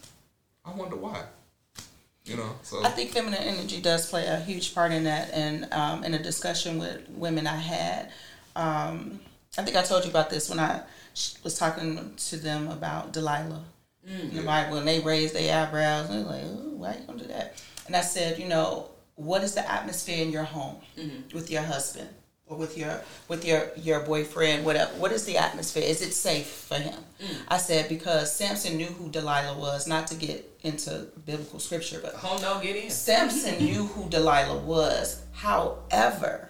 I 0.65 0.71
wonder 0.71 0.95
why. 0.95 1.23
You 2.25 2.35
know, 2.35 2.51
so. 2.61 2.83
I 2.83 2.89
think 2.89 3.11
feminine 3.11 3.41
energy 3.41 3.79
does 3.81 4.09
play 4.09 4.25
a 4.25 4.37
huge 4.37 4.75
part 4.75 4.91
in 4.91 5.05
that. 5.05 5.29
And 5.33 5.71
um, 5.73 6.03
in 6.03 6.13
a 6.13 6.21
discussion 6.21 6.77
with 6.77 7.07
women 7.09 7.47
I 7.47 7.55
had, 7.55 8.11
um, 8.57 9.21
I 9.57 9.63
think 9.63 9.77
I 9.77 9.81
told 9.83 10.03
you 10.03 10.09
about 10.09 10.29
this 10.29 10.49
when 10.49 10.59
I 10.59 10.81
was 11.43 11.57
talking 11.57 12.13
to 12.15 12.35
them 12.37 12.67
about 12.67 13.13
Delilah 13.13 13.63
in 14.05 14.35
the 14.35 14.41
Bible, 14.43 14.77
and 14.77 14.87
they 14.87 14.99
raised 14.99 15.33
their 15.35 15.65
eyebrows 15.65 16.09
and 16.09 16.25
they're 16.25 16.31
like, 16.31 16.43
Ooh, 16.45 16.75
"Why 16.77 16.97
you 16.99 17.05
gonna 17.07 17.19
do 17.19 17.27
that?" 17.27 17.61
And 17.87 17.95
I 17.95 18.01
said, 18.01 18.37
"You 18.39 18.47
know, 18.47 18.89
what 19.17 19.43
is 19.43 19.53
the 19.53 19.69
atmosphere 19.69 20.23
in 20.23 20.31
your 20.31 20.43
home 20.43 20.77
mm-hmm. 20.97 21.35
with 21.35 21.51
your 21.51 21.63
husband?" 21.63 22.09
Or 22.49 22.55
with 22.55 22.77
your 22.77 23.01
with 23.27 23.43
your 23.43 23.71
your 23.75 23.99
boyfriend, 23.99 24.63
whatever. 24.63 24.93
What 24.93 25.11
is 25.11 25.25
the 25.25 25.35
atmosphere? 25.35 25.83
Is 25.83 26.01
it 26.01 26.13
safe 26.13 26.47
for 26.47 26.75
him? 26.75 26.95
Mm. 27.21 27.35
I 27.49 27.57
said 27.57 27.89
because 27.89 28.33
Samson 28.33 28.77
knew 28.77 28.85
who 28.85 29.09
Delilah 29.09 29.57
was. 29.59 29.85
Not 29.85 30.07
to 30.07 30.15
get 30.15 30.49
into 30.63 31.07
biblical 31.25 31.59
scripture, 31.59 31.99
but 32.01 32.13
Home 32.13 32.41
no 32.41 32.61
get 32.61 32.77
in. 32.77 32.89
Samson 32.89 33.57
knew 33.65 33.87
who 33.87 34.09
Delilah 34.09 34.59
was. 34.59 35.23
However, 35.33 36.47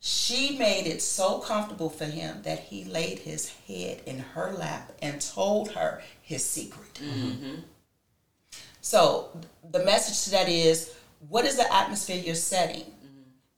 she 0.00 0.56
made 0.56 0.86
it 0.86 1.02
so 1.02 1.38
comfortable 1.40 1.90
for 1.90 2.06
him 2.06 2.42
that 2.42 2.60
he 2.60 2.84
laid 2.84 3.18
his 3.18 3.52
head 3.68 4.00
in 4.06 4.20
her 4.20 4.52
lap 4.52 4.92
and 5.02 5.20
told 5.20 5.72
her 5.72 6.02
his 6.22 6.44
secret. 6.44 6.94
Mm-hmm. 6.94 7.56
So 8.80 9.28
the 9.70 9.84
message 9.84 10.24
to 10.24 10.30
that 10.30 10.48
is 10.48 10.94
what 11.28 11.44
is 11.44 11.56
the 11.56 11.74
atmosphere 11.74 12.16
you're 12.16 12.34
setting? 12.34 12.84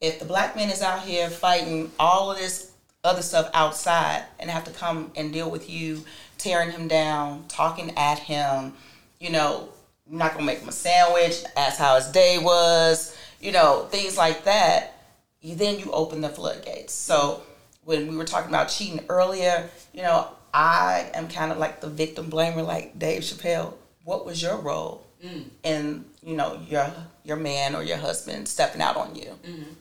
If 0.01 0.19
the 0.19 0.25
black 0.25 0.55
man 0.55 0.69
is 0.69 0.81
out 0.81 1.01
here 1.01 1.29
fighting 1.29 1.91
all 1.97 2.31
of 2.31 2.37
this 2.37 2.71
other 3.03 3.21
stuff 3.21 3.49
outside 3.53 4.23
and 4.39 4.49
have 4.49 4.65
to 4.65 4.71
come 4.71 5.11
and 5.15 5.31
deal 5.31 5.49
with 5.49 5.69
you, 5.69 6.03
tearing 6.37 6.71
him 6.71 6.87
down, 6.87 7.45
talking 7.47 7.97
at 7.97 8.19
him, 8.19 8.73
you 9.19 9.29
know, 9.29 9.69
not 10.05 10.33
gonna 10.33 10.45
make 10.45 10.59
him 10.59 10.69
a 10.69 10.73
sandwich, 10.73 11.43
ask 11.55 11.77
how 11.79 11.95
his 11.95 12.07
day 12.07 12.37
was, 12.37 13.15
you 13.39 13.51
know, 13.51 13.87
things 13.89 14.17
like 14.17 14.43
that, 14.43 14.97
you 15.41 15.55
then 15.55 15.79
you 15.79 15.91
open 15.91 16.21
the 16.21 16.29
floodgates. 16.29 16.93
So 16.93 17.43
when 17.85 18.09
we 18.09 18.17
were 18.17 18.25
talking 18.25 18.49
about 18.49 18.69
cheating 18.69 19.05
earlier, 19.07 19.69
you 19.93 20.01
know, 20.01 20.27
I 20.53 21.09
am 21.13 21.29
kind 21.29 21.51
of 21.51 21.57
like 21.57 21.81
the 21.81 21.89
victim 21.89 22.29
blamer, 22.29 22.65
like 22.65 22.99
Dave 22.99 23.21
Chappelle. 23.21 23.73
What 24.03 24.25
was 24.25 24.41
your 24.41 24.57
role 24.57 25.05
Mm. 25.23 25.43
in, 25.63 26.05
you 26.21 26.35
know, 26.35 26.59
your 26.69 26.91
your 27.23 27.37
man 27.37 27.75
or 27.75 27.83
your 27.83 27.97
husband 27.97 28.47
stepping 28.47 28.81
out 28.81 28.97
on 28.97 29.15
you? 29.15 29.31
Mm-hmm. 29.47 29.71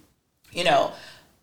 You 0.52 0.64
know, 0.64 0.92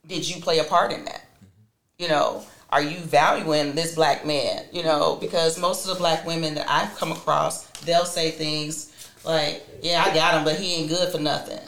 did 0.08 0.28
you 0.30 0.42
play 0.42 0.60
a 0.60 0.64
part 0.64 0.92
in 0.94 1.04
that? 1.06 1.22
Mm-hmm. 1.36 2.04
You 2.04 2.08
know, 2.10 2.44
are 2.70 2.82
you 2.82 2.98
valuing 3.00 3.76
this 3.76 3.96
black 3.96 4.26
man? 4.26 4.64
You 4.72 4.84
know, 4.84 5.18
because 5.20 5.60
most 5.60 5.86
of 5.86 5.90
the 5.94 6.00
black 6.00 6.26
women 6.26 6.56
that 6.56 6.70
I've 6.70 6.96
come 6.98 7.12
across, 7.12 7.66
they'll 7.82 8.06
say 8.06 8.32
things 8.32 8.92
like, 9.26 9.66
"Yeah, 9.82 10.02
I 10.06 10.14
got 10.14 10.36
him, 10.36 10.44
but 10.46 10.56
he 10.56 10.76
ain't 10.76 10.90
good 10.90 11.12
for 11.12 11.20
nothing." 11.20 11.60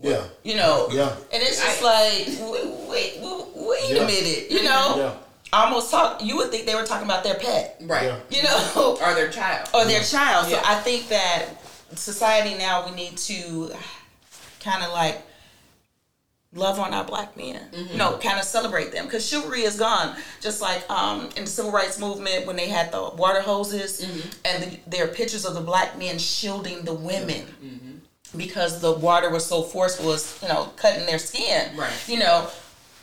Yeah. 0.00 0.22
You 0.44 0.56
know, 0.56 0.88
Yeah. 0.90 1.10
and 1.32 1.42
it's 1.42 1.60
just 1.62 1.80
like, 1.82 2.26
wait, 2.50 2.66
wait, 2.88 3.18
wait 3.20 3.90
Yeah. 3.90 4.02
a 4.02 4.06
minute. 4.06 4.50
You 4.50 4.64
know, 4.64 4.94
Yeah. 4.96 5.14
almost 5.52 5.90
talk. 5.92 6.20
You 6.22 6.36
would 6.38 6.50
think 6.50 6.66
they 6.66 6.74
were 6.74 6.84
talking 6.84 7.06
about 7.06 7.22
their 7.22 7.36
pet. 7.36 7.76
Right. 7.82 8.04
Yeah. 8.06 8.18
You 8.30 8.42
know, 8.42 8.98
Or 9.00 9.14
their 9.14 9.30
child. 9.30 9.68
or 9.72 9.84
their 9.84 10.02
child. 10.02 10.46
So 10.46 10.52
Yeah. 10.56 10.62
I 10.64 10.74
think 10.80 11.08
that 11.08 11.61
society 11.96 12.56
now 12.56 12.86
we 12.88 12.94
need 12.94 13.16
to 13.16 13.72
kind 14.60 14.82
of 14.82 14.92
like 14.92 15.22
love 16.54 16.78
on 16.78 16.92
our 16.92 17.04
black 17.04 17.36
men. 17.36 17.60
Mm-hmm. 17.72 17.92
You 17.92 17.98
know, 17.98 18.18
kind 18.18 18.38
of 18.38 18.44
celebrate 18.44 18.92
them 18.92 19.06
because 19.06 19.26
chivalry 19.26 19.62
is 19.62 19.78
gone. 19.78 20.16
Just 20.40 20.60
like 20.60 20.88
um, 20.90 21.28
in 21.36 21.44
the 21.44 21.50
civil 21.50 21.70
rights 21.70 21.98
movement 21.98 22.46
when 22.46 22.56
they 22.56 22.68
had 22.68 22.92
the 22.92 23.10
water 23.16 23.40
hoses 23.40 24.04
mm-hmm. 24.04 24.28
and 24.44 24.62
the, 24.62 24.78
there 24.86 25.04
are 25.04 25.08
pictures 25.08 25.44
of 25.44 25.54
the 25.54 25.60
black 25.60 25.98
men 25.98 26.18
shielding 26.18 26.84
the 26.84 26.94
women. 26.94 27.46
Mm-hmm. 27.64 27.88
Because 28.34 28.80
the 28.80 28.92
water 28.92 29.28
was 29.28 29.44
so 29.44 29.62
forceful, 29.62 30.06
was 30.06 30.40
you 30.42 30.48
know 30.48 30.72
cutting 30.76 31.04
their 31.04 31.18
skin. 31.18 31.76
Right. 31.76 31.92
You 32.08 32.18
know, 32.18 32.48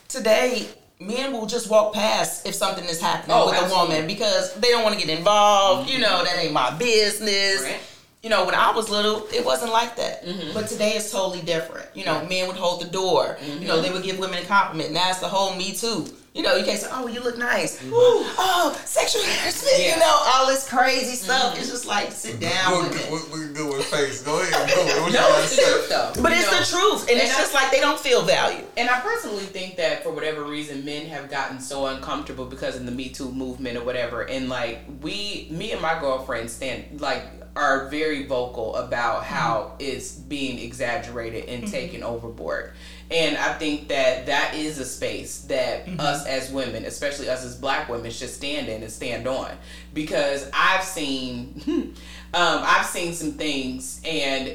today 0.07 0.67
men 0.99 1.33
will 1.33 1.45
just 1.45 1.69
walk 1.69 1.93
past 1.93 2.47
if 2.47 2.55
something 2.55 2.83
is 2.85 2.99
happening 2.99 3.35
Oh, 3.37 3.45
with 3.45 3.71
a 3.71 3.75
woman 3.75 4.07
because 4.07 4.53
they 4.55 4.69
don't 4.69 4.83
want 4.83 4.99
to 4.99 5.05
get 5.05 5.15
involved. 5.15 5.89
You 5.89 5.99
know, 5.99 6.23
that 6.23 6.37
ain't 6.39 6.51
my 6.51 6.75
business. 6.77 7.61
Right. 7.61 7.79
You 8.21 8.29
know, 8.29 8.45
when 8.45 8.53
I 8.55 8.71
was 8.71 8.89
little, 8.89 9.25
it 9.33 9.45
wasn't 9.45 9.71
like 9.71 9.95
that. 9.95 10.25
Mm-hmm. 10.25 10.53
But 10.53 10.67
today 10.67 10.91
it's 10.97 11.09
totally 11.09 11.41
different. 11.41 11.87
You 11.95 12.03
know, 12.05 12.25
men 12.25 12.47
would 12.47 12.57
hold 12.57 12.81
the 12.81 12.89
door. 12.89 13.37
You 13.59 13.65
know, 13.67 13.81
they 13.81 13.91
would 13.91 14.03
give 14.03 14.19
women 14.19 14.39
a 14.43 14.45
compliment. 14.45 14.91
Now 14.91 15.09
it's 15.09 15.19
the 15.19 15.27
whole 15.29 15.55
Me 15.55 15.71
Too. 15.73 16.05
You 16.33 16.43
know, 16.43 16.55
you 16.55 16.63
can't 16.63 16.79
say, 16.79 16.87
"Oh, 16.91 17.07
you 17.07 17.21
look 17.21 17.37
nice." 17.39 17.81
Ooh, 17.83 17.91
oh, 17.91 18.79
sexual 18.85 19.23
harassment. 19.25 19.79
Yeah. 19.79 19.93
You 19.95 19.99
know, 19.99 20.17
all 20.27 20.47
this 20.47 20.69
crazy 20.69 21.15
stuff. 21.15 21.57
It's 21.57 21.69
just 21.69 21.85
like 21.87 22.11
sit 22.11 22.39
down 22.39 22.71
Look, 22.73 22.89
with 22.91 23.05
it. 23.07 23.11
look, 23.11 23.31
look 23.33 23.53
good 23.55 23.73
with 23.77 23.85
face. 23.85 24.21
Go 24.21 24.39
ahead. 24.41 24.69
Go 24.69 24.81
ahead. 24.81 25.01
What 25.01 25.13
No, 25.13 25.27
it's 25.41 25.55
the 25.55 25.61
truth 25.63 25.89
though. 25.89 26.11
But 26.21 26.31
You 26.33 26.37
it's 26.37 26.51
know? 26.51 26.59
the 26.59 26.65
truth, 26.91 27.01
and, 27.09 27.11
And 27.11 27.21
it's 27.21 27.35
I- 27.35 27.39
just 27.39 27.53
like 27.55 27.71
they 27.71 27.79
don't 27.79 27.99
feel 27.99 28.21
value. 28.21 28.63
And 28.77 28.89
I 28.89 28.99
personally 28.99 29.43
think 29.45 29.77
that 29.77 30.03
for 30.03 30.11
whatever 30.11 30.43
reason, 30.43 30.85
men 30.85 31.07
have 31.07 31.31
gotten 31.31 31.59
so 31.59 31.87
uncomfortable 31.87 32.45
because 32.45 32.75
of 32.75 32.85
the 32.85 32.91
Me 32.91 33.09
Too 33.09 33.31
movement 33.31 33.77
or 33.77 33.83
whatever. 33.83 34.21
And 34.21 34.49
like 34.49 34.81
we, 35.01 35.47
me 35.49 35.71
and 35.71 35.81
my 35.81 35.99
girlfriend 35.99 36.51
stand 36.51 37.01
like 37.01 37.23
are 37.59 37.89
very 37.89 38.25
vocal 38.25 38.75
about 38.77 39.23
mm-hmm. 39.23 39.33
how 39.33 39.73
it's 39.79 40.13
being 40.13 40.59
exaggerated 40.59 41.45
and 41.45 41.63
mm-hmm. 41.63 41.71
taken 41.71 42.03
overboard. 42.03 42.71
And 43.11 43.37
I 43.37 43.53
think 43.53 43.87
that 43.89 44.27
that 44.27 44.53
is 44.53 44.77
a 44.77 44.85
space 44.85 45.41
that 45.43 45.85
mm-hmm. 45.85 45.99
us 45.99 46.25
as 46.25 46.51
women, 46.51 46.85
especially 46.85 47.27
us 47.27 47.43
as 47.43 47.55
black 47.55 47.89
women, 47.89 48.11
should 48.11 48.29
stand 48.29 48.67
in 48.69 48.81
and 48.81 48.91
stand 48.91 49.27
on. 49.27 49.51
Because 49.93 50.49
I've 50.53 50.83
seen, 50.83 51.61
um, 51.67 51.95
I've 52.33 52.85
seen 52.85 53.13
some 53.13 53.33
things, 53.33 53.99
and 54.05 54.53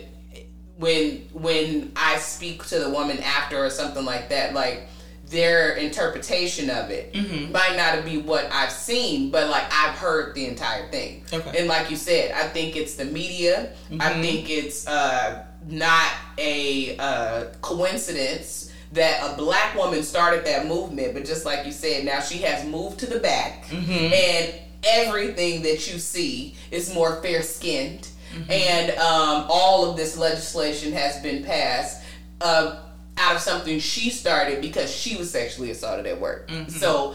when 0.76 1.28
when 1.32 1.92
I 1.96 2.18
speak 2.18 2.64
to 2.66 2.78
the 2.78 2.90
woman 2.90 3.18
after 3.20 3.64
or 3.64 3.70
something 3.70 4.04
like 4.04 4.30
that, 4.30 4.54
like 4.54 4.88
their 5.34 5.72
interpretation 5.76 6.70
of 6.70 6.90
it 6.90 7.14
might 7.50 7.76
not 7.76 8.04
be 8.04 8.16
what 8.18 8.44
I've 8.52 8.72
seen, 8.72 9.30
but 9.30 9.50
like 9.50 9.64
I've 9.70 9.96
heard 9.96 10.34
the 10.34 10.46
entire 10.46 10.88
thing. 10.90 11.24
Okay. 11.32 11.58
And 11.58 11.68
like 11.68 11.90
you 11.90 11.96
said, 11.96 12.32
I 12.32 12.44
think 12.48 12.76
it's 12.76 12.94
the 12.94 13.04
media. 13.04 13.72
I 14.00 14.10
think 14.22 14.48
it's 14.48 14.86
uh 14.86 15.44
not 15.66 16.10
a 16.38 16.96
uh, 16.98 17.44
coincidence 17.62 18.70
that 18.92 19.18
a 19.28 19.36
black 19.36 19.74
woman 19.74 20.02
started 20.02 20.44
that 20.44 20.66
movement, 20.66 21.14
but 21.14 21.24
just 21.24 21.44
like 21.44 21.66
you 21.66 21.72
said, 21.72 22.04
now 22.04 22.20
she 22.20 22.38
has 22.38 22.64
moved 22.66 23.00
to 23.00 23.06
the 23.06 23.18
back, 23.18 23.64
and 23.72 24.54
everything 24.86 25.62
that 25.62 25.90
you 25.90 25.98
see 25.98 26.54
is 26.70 26.94
more 26.94 27.20
fair 27.22 27.42
skinned, 27.42 28.08
and 28.50 28.90
um, 28.98 29.46
all 29.48 29.90
of 29.90 29.96
this 29.96 30.16
legislation 30.16 30.92
has 30.92 31.20
been 31.22 31.42
passed. 31.42 32.02
Uh, 32.40 32.83
out 33.16 33.36
of 33.36 33.40
something 33.42 33.78
she 33.78 34.10
started 34.10 34.60
because 34.60 34.94
she 34.94 35.16
was 35.16 35.30
sexually 35.30 35.70
assaulted 35.70 36.06
at 36.06 36.20
work. 36.20 36.50
So 36.68 37.14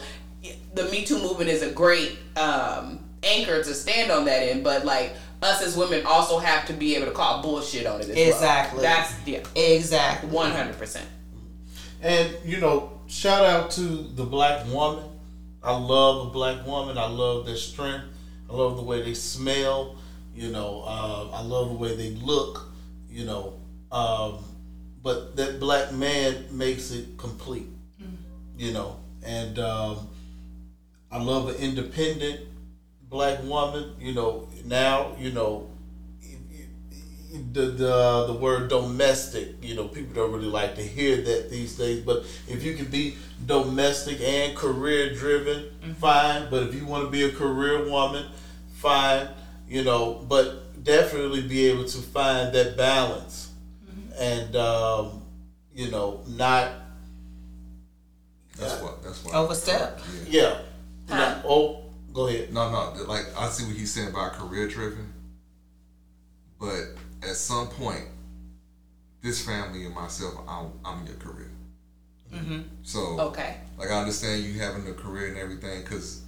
the 0.74 0.84
Me 0.84 1.04
Too 1.04 1.18
movement 1.20 1.50
is 1.50 1.62
a 1.62 1.70
great 1.70 2.18
um, 2.36 3.00
anchor 3.22 3.62
to 3.62 3.74
stand 3.74 4.10
on 4.10 4.24
that 4.24 4.48
in, 4.48 4.62
but 4.62 4.84
like 4.84 5.14
us 5.42 5.62
as 5.62 5.76
women 5.76 6.04
also 6.06 6.38
have 6.38 6.66
to 6.66 6.72
be 6.72 6.96
able 6.96 7.06
to 7.06 7.12
call 7.12 7.42
bullshit 7.42 7.86
on 7.86 8.00
it 8.00 8.08
as 8.08 8.16
well. 8.16 8.28
Exactly. 8.28 8.82
That's 8.82 9.26
yeah, 9.26 9.42
Exactly. 9.54 10.30
one 10.30 10.50
hundred 10.50 10.78
percent. 10.78 11.06
And 12.02 12.34
you 12.44 12.58
know, 12.58 13.00
shout 13.06 13.44
out 13.44 13.70
to 13.72 13.80
the 13.82 14.24
black 14.24 14.66
woman. 14.66 15.04
I 15.62 15.76
love 15.76 16.28
a 16.28 16.30
black 16.30 16.66
woman. 16.66 16.96
I 16.96 17.06
love 17.08 17.44
their 17.46 17.56
strength. 17.56 18.06
I 18.48 18.54
love 18.54 18.76
the 18.76 18.82
way 18.82 19.02
they 19.02 19.14
smell. 19.14 19.96
You 20.34 20.50
know, 20.50 20.82
uh, 20.86 21.28
I 21.34 21.42
love 21.42 21.68
the 21.68 21.74
way 21.74 21.96
they 21.96 22.10
look. 22.10 22.70
You 23.10 23.26
know, 23.26 23.54
um, 23.92 24.44
but 25.02 25.36
that 25.36 25.60
black 25.60 25.92
man 25.92 26.46
makes 26.50 26.90
it 26.90 27.16
complete. 27.16 27.66
You 28.56 28.72
know, 28.72 28.96
and 29.24 29.58
um, 29.58 30.08
I 31.10 31.18
love 31.18 31.48
an 31.48 31.56
independent 31.56 32.40
black 33.08 33.42
woman. 33.42 33.94
You 33.98 34.14
know, 34.14 34.48
now 34.66 35.16
you 35.18 35.32
know 35.32 35.70
the 37.52 37.66
the 37.66 38.26
the 38.26 38.32
word 38.32 38.68
domestic. 38.68 39.62
You 39.62 39.76
know, 39.76 39.88
people 39.88 40.14
don't 40.14 40.32
really 40.32 40.46
like 40.46 40.74
to 40.76 40.82
hear 40.82 41.16
that 41.16 41.50
these 41.50 41.76
days. 41.76 42.00
But 42.00 42.24
if 42.48 42.62
you 42.62 42.74
can 42.74 42.86
be 42.86 43.16
domestic 43.44 44.20
and 44.20 44.56
career 44.56 45.14
driven, 45.14 45.70
fine. 45.98 46.48
But 46.50 46.64
if 46.64 46.74
you 46.74 46.86
want 46.86 47.04
to 47.04 47.10
be 47.10 47.24
a 47.24 47.32
career 47.32 47.88
woman, 47.88 48.26
fine. 48.74 49.28
You 49.68 49.84
know, 49.84 50.24
but 50.28 50.82
definitely 50.82 51.42
be 51.42 51.66
able 51.66 51.84
to 51.84 51.98
find 51.98 52.52
that 52.54 52.76
balance, 52.76 53.49
and 54.18 54.56
um, 54.56 55.22
you 55.74 55.90
know, 55.90 56.22
not 56.28 56.70
That's 58.58 58.80
what. 58.82 59.02
That's 59.02 59.24
what. 59.24 59.34
Overstep. 59.34 60.00
Yeah. 60.28 60.60
yeah. 61.08 61.16
not- 61.16 61.44
oh, 61.44 61.82
go 62.12 62.26
ahead. 62.28 62.52
No, 62.52 62.70
no. 62.70 63.02
Like 63.04 63.26
I 63.38 63.48
see 63.48 63.64
what 63.66 63.76
he's 63.76 63.92
saying 63.92 64.08
about 64.08 64.32
career 64.32 64.68
driven, 64.68 65.12
but 66.58 66.80
at 67.22 67.36
some 67.36 67.68
point, 67.68 68.04
this 69.22 69.44
family 69.44 69.84
and 69.84 69.94
myself, 69.94 70.34
I'm, 70.48 70.72
I'm 70.84 71.06
your 71.06 71.16
career. 71.16 71.46
So 72.84 73.18
Okay. 73.20 73.56
like 73.76 73.90
I 73.90 73.98
understand 73.98 74.44
you 74.44 74.60
having 74.60 74.86
a 74.88 74.92
career 74.94 75.26
and 75.28 75.36
everything, 75.36 75.82
because 75.82 76.22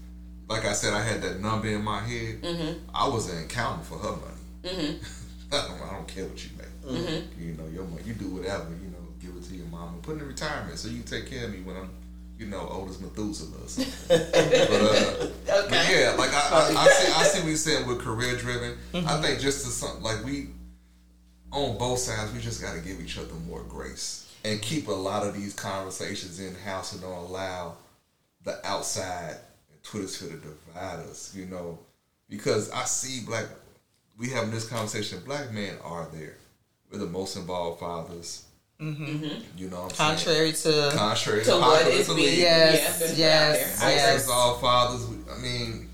like 0.49 0.65
I 0.65 0.73
said, 0.73 0.93
I 0.95 1.01
had 1.03 1.23
that 1.23 1.41
number 1.41 1.69
in 1.69 1.83
my 1.85 2.01
head. 2.01 2.43
Mm-hmm. 2.43 2.79
I 2.93 3.09
wasn't 3.09 3.45
accounting 3.47 3.85
for 3.85 3.99
her 3.99 4.11
money. 4.11 4.99
I, 5.53 5.67
don't, 5.69 5.81
I 5.81 5.93
don't 5.95 6.09
care 6.09 6.25
what 6.27 6.43
you 6.43 6.51
make. 6.85 7.25
You 7.39 7.55
know, 7.55 7.67
your 7.73 7.85
money, 7.85 8.03
you 8.05 8.15
do 8.15 8.29
whatever. 8.29 8.71
You 8.71 8.89
know, 8.89 9.03
give 9.21 9.37
it 9.37 9.45
to 9.49 9.55
your 9.55 9.67
mom 9.67 9.95
and 9.95 10.03
put 10.03 10.17
it 10.17 10.23
in 10.23 10.29
retirement 10.29 10.79
so 10.79 10.89
you 10.89 10.99
can 11.03 11.07
take 11.07 11.31
care 11.31 11.47
of 11.47 11.53
me 11.53 11.61
when 11.63 11.77
I'm, 11.77 11.91
you 12.39 12.47
know, 12.47 12.67
old 12.69 12.91
as 12.91 13.01
Methuselah 13.01 13.65
or 13.65 13.69
something. 13.69 13.93
but 14.09 14.21
uh, 14.21 15.27
but 15.47 15.89
yeah, 15.91 16.15
like 16.19 16.33
I, 16.33 16.49
I, 16.53 16.75
I 16.77 16.89
see, 16.89 17.13
I 17.13 17.23
see 17.25 17.39
what 17.41 17.49
you're 17.49 17.57
saying 17.57 17.87
with 17.87 18.01
career 18.01 18.37
driven. 18.37 18.77
I 18.95 19.21
think 19.21 19.41
just 19.41 19.65
to 19.65 19.71
something 19.71 20.03
like 20.03 20.25
we, 20.25 20.49
on 21.53 21.79
both 21.79 21.99
sides, 21.99 22.33
we 22.33 22.41
just 22.41 22.61
got 22.61 22.75
to 22.75 22.81
give 22.81 23.01
each 23.01 23.19
other 23.19 23.35
more 23.47 23.63
grace 23.63 24.33
and 24.45 24.61
keep 24.61 24.89
a 24.89 24.93
lot 24.93 25.27
of 25.27 25.35
these 25.35 25.55
conversations 25.55 26.41
in 26.41 26.55
house 26.55 26.93
and 26.93 27.03
don't 27.03 27.13
allow 27.13 27.77
the 28.45 28.59
outside 28.67 29.37
and 29.71 29.83
Twitter 29.85 30.09
sphere 30.09 30.31
to 30.31 30.37
divide 30.37 31.01
us. 31.09 31.35
You 31.35 31.47
know, 31.47 31.79
because 32.29 32.71
I 32.71 32.85
see 32.85 33.25
black, 33.25 33.47
we 34.19 34.31
having 34.31 34.51
this 34.51 34.69
conversation. 34.69 35.21
Black 35.25 35.53
men 35.53 35.75
are 35.85 36.09
there. 36.13 36.37
We're 36.93 36.99
the 36.99 37.07
most 37.07 37.37
involved 37.37 37.81
fathers. 37.81 38.45
You 38.79 39.69
know, 39.71 39.83
what 39.83 40.01
I'm 40.01 40.17
saying? 40.19 40.51
Contrary 40.51 40.53
to 40.53 40.91
contrary 40.97 41.45
To 41.45 41.51
to 41.53 41.57
what 41.57 41.83
popular 41.83 41.99
is 42.01 42.07
being 42.09 42.19
belief. 42.19 42.39
Yes, 42.39 43.15
yes, 43.17 43.77
out 43.79 43.81
there. 43.81 43.89
I 43.89 43.95
yes. 43.95 44.09
agree. 44.09 44.15
Most 44.15 44.31
all 44.31 44.59
fathers. 44.59 45.07
I 45.33 45.39
mean, 45.41 45.89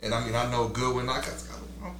and 0.00 0.14
I 0.14 0.24
mean, 0.24 0.34
I 0.36 0.50
know 0.50 0.68
good 0.68 0.94
when 0.94 1.08
I 1.08 1.16
got. 1.16 1.26
I 1.26 1.86
don't, 1.86 1.96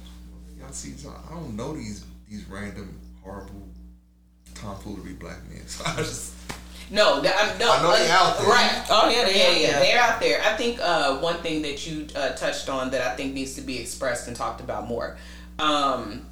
y'all 0.57 0.71
see, 0.71 0.93
I 1.05 1.33
don't 1.33 1.55
know 1.57 1.73
these 1.73 2.05
these 2.29 2.45
random 2.47 2.97
horrible 3.21 3.67
tomfoolery 4.55 5.13
black 5.13 5.37
men. 5.49 5.63
So 5.67 5.83
I 5.85 5.95
just 5.97 6.33
No, 6.89 7.21
th- 7.21 7.33
I'm, 7.37 7.57
no, 7.57 7.71
I 7.71 7.81
know 7.81 7.97
they 7.97 8.09
uh, 8.09 8.13
out 8.13 8.37
there. 8.37 8.47
Right. 8.47 8.85
Oh, 8.89 9.09
yeah, 9.09 9.25
they 9.25 9.37
yeah, 9.37 9.47
out 9.47 9.61
yeah, 9.61 9.79
they're 9.79 10.01
out 10.01 10.19
there. 10.21 10.41
I 10.43 10.55
think 10.55 10.79
uh, 10.81 11.17
one 11.17 11.37
thing 11.37 11.61
that 11.63 11.85
you 11.87 12.07
uh, 12.15 12.29
touched 12.33 12.69
on 12.69 12.91
that 12.91 13.01
I 13.01 13.15
think 13.15 13.33
needs 13.33 13.55
to 13.55 13.61
be 13.61 13.79
expressed 13.79 14.27
and 14.27 14.35
talked 14.35 14.61
about 14.61 14.87
more. 14.87 15.17
Um, 15.59 16.25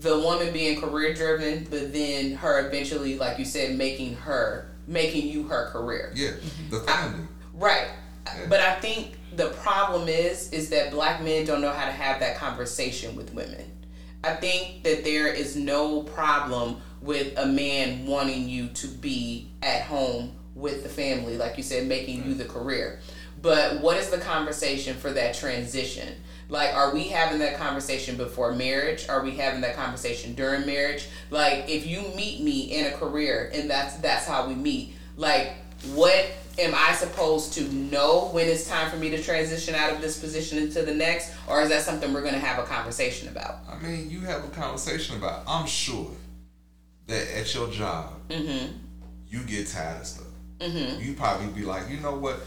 the 0.00 0.18
woman 0.18 0.52
being 0.52 0.80
career 0.80 1.14
driven, 1.14 1.66
but 1.70 1.92
then 1.92 2.34
her 2.34 2.66
eventually, 2.66 3.18
like 3.18 3.38
you 3.38 3.44
said, 3.44 3.76
making 3.76 4.14
her 4.16 4.70
making 4.86 5.28
you 5.28 5.44
her 5.44 5.66
career. 5.66 6.12
yeah, 6.14 6.32
the 6.70 6.80
family. 6.80 7.26
Right. 7.52 7.88
Yeah. 8.26 8.46
But 8.48 8.60
I 8.60 8.74
think 8.76 9.18
the 9.34 9.48
problem 9.48 10.08
is 10.08 10.52
is 10.52 10.70
that 10.70 10.90
black 10.90 11.22
men 11.22 11.44
don't 11.44 11.60
know 11.60 11.72
how 11.72 11.86
to 11.86 11.92
have 11.92 12.20
that 12.20 12.36
conversation 12.36 13.16
with 13.16 13.34
women. 13.34 13.64
I 14.24 14.34
think 14.34 14.82
that 14.84 15.04
there 15.04 15.28
is 15.28 15.56
no 15.56 16.02
problem 16.02 16.80
with 17.00 17.36
a 17.38 17.46
man 17.46 18.06
wanting 18.06 18.48
you 18.48 18.68
to 18.68 18.88
be 18.88 19.50
at 19.62 19.82
home 19.82 20.32
with 20.54 20.82
the 20.82 20.88
family, 20.88 21.36
like 21.36 21.56
you 21.56 21.62
said, 21.62 21.86
making 21.86 22.26
you 22.26 22.34
the 22.34 22.44
career. 22.44 23.00
But 23.40 23.80
what 23.80 23.96
is 23.96 24.10
the 24.10 24.18
conversation 24.18 24.96
for 24.96 25.10
that 25.12 25.34
transition? 25.34 26.14
Like, 26.48 26.74
are 26.74 26.94
we 26.94 27.04
having 27.04 27.38
that 27.40 27.56
conversation 27.58 28.16
before 28.16 28.52
marriage? 28.52 29.08
Are 29.08 29.22
we 29.22 29.32
having 29.32 29.60
that 29.60 29.76
conversation 29.76 30.34
during 30.34 30.66
marriage? 30.66 31.08
Like, 31.30 31.68
if 31.68 31.86
you 31.86 32.02
meet 32.16 32.40
me 32.40 32.74
in 32.74 32.86
a 32.86 32.96
career 32.96 33.50
and 33.54 33.68
that's 33.68 33.96
that's 33.96 34.26
how 34.26 34.48
we 34.48 34.54
meet, 34.54 34.94
like, 35.16 35.52
what 35.92 36.26
am 36.58 36.74
I 36.74 36.92
supposed 36.94 37.52
to 37.54 37.62
know 37.72 38.30
when 38.32 38.48
it's 38.48 38.68
time 38.68 38.90
for 38.90 38.96
me 38.96 39.10
to 39.10 39.22
transition 39.22 39.74
out 39.74 39.92
of 39.92 40.00
this 40.00 40.18
position 40.18 40.58
into 40.58 40.82
the 40.82 40.94
next, 40.94 41.32
or 41.46 41.60
is 41.60 41.68
that 41.68 41.82
something 41.82 42.12
we're 42.12 42.24
gonna 42.24 42.38
have 42.38 42.58
a 42.58 42.66
conversation 42.66 43.28
about? 43.28 43.58
I 43.70 43.78
mean, 43.78 44.10
you 44.10 44.20
have 44.20 44.44
a 44.44 44.48
conversation 44.48 45.16
about. 45.16 45.42
I'm 45.46 45.66
sure 45.66 46.10
that 47.06 47.38
at 47.38 47.54
your 47.54 47.70
job, 47.70 48.14
mm-hmm. 48.28 48.72
you 49.28 49.40
get 49.44 49.68
tired 49.68 50.00
of 50.00 50.06
stuff. 50.06 50.26
Mm-hmm. 50.60 51.00
You 51.00 51.14
probably 51.14 51.46
be 51.48 51.64
like, 51.64 51.88
you 51.88 51.98
know 51.98 52.16
what? 52.16 52.40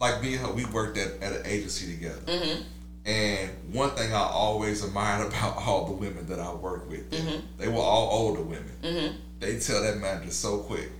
Like 0.00 0.22
me 0.22 0.34
and 0.34 0.46
her, 0.46 0.52
we 0.52 0.64
worked 0.66 0.96
at, 0.98 1.20
at 1.22 1.32
an 1.32 1.42
agency 1.44 1.94
together. 1.94 2.20
Mm-hmm. 2.26 2.62
And 3.06 3.50
one 3.72 3.90
thing 3.90 4.12
I 4.12 4.20
always 4.20 4.84
admired 4.84 5.26
about 5.28 5.56
all 5.56 5.86
the 5.86 5.92
women 5.92 6.26
that 6.26 6.38
I 6.38 6.52
worked 6.54 6.88
with, 6.88 7.10
they 7.10 7.16
mm-hmm. 7.18 7.74
were 7.74 7.82
all 7.82 8.10
older 8.10 8.42
women. 8.42 8.70
Mm-hmm. 8.82 9.16
They 9.40 9.58
tell 9.58 9.82
that 9.82 9.98
manager 9.98 10.30
so 10.30 10.58
quick, 10.58 10.90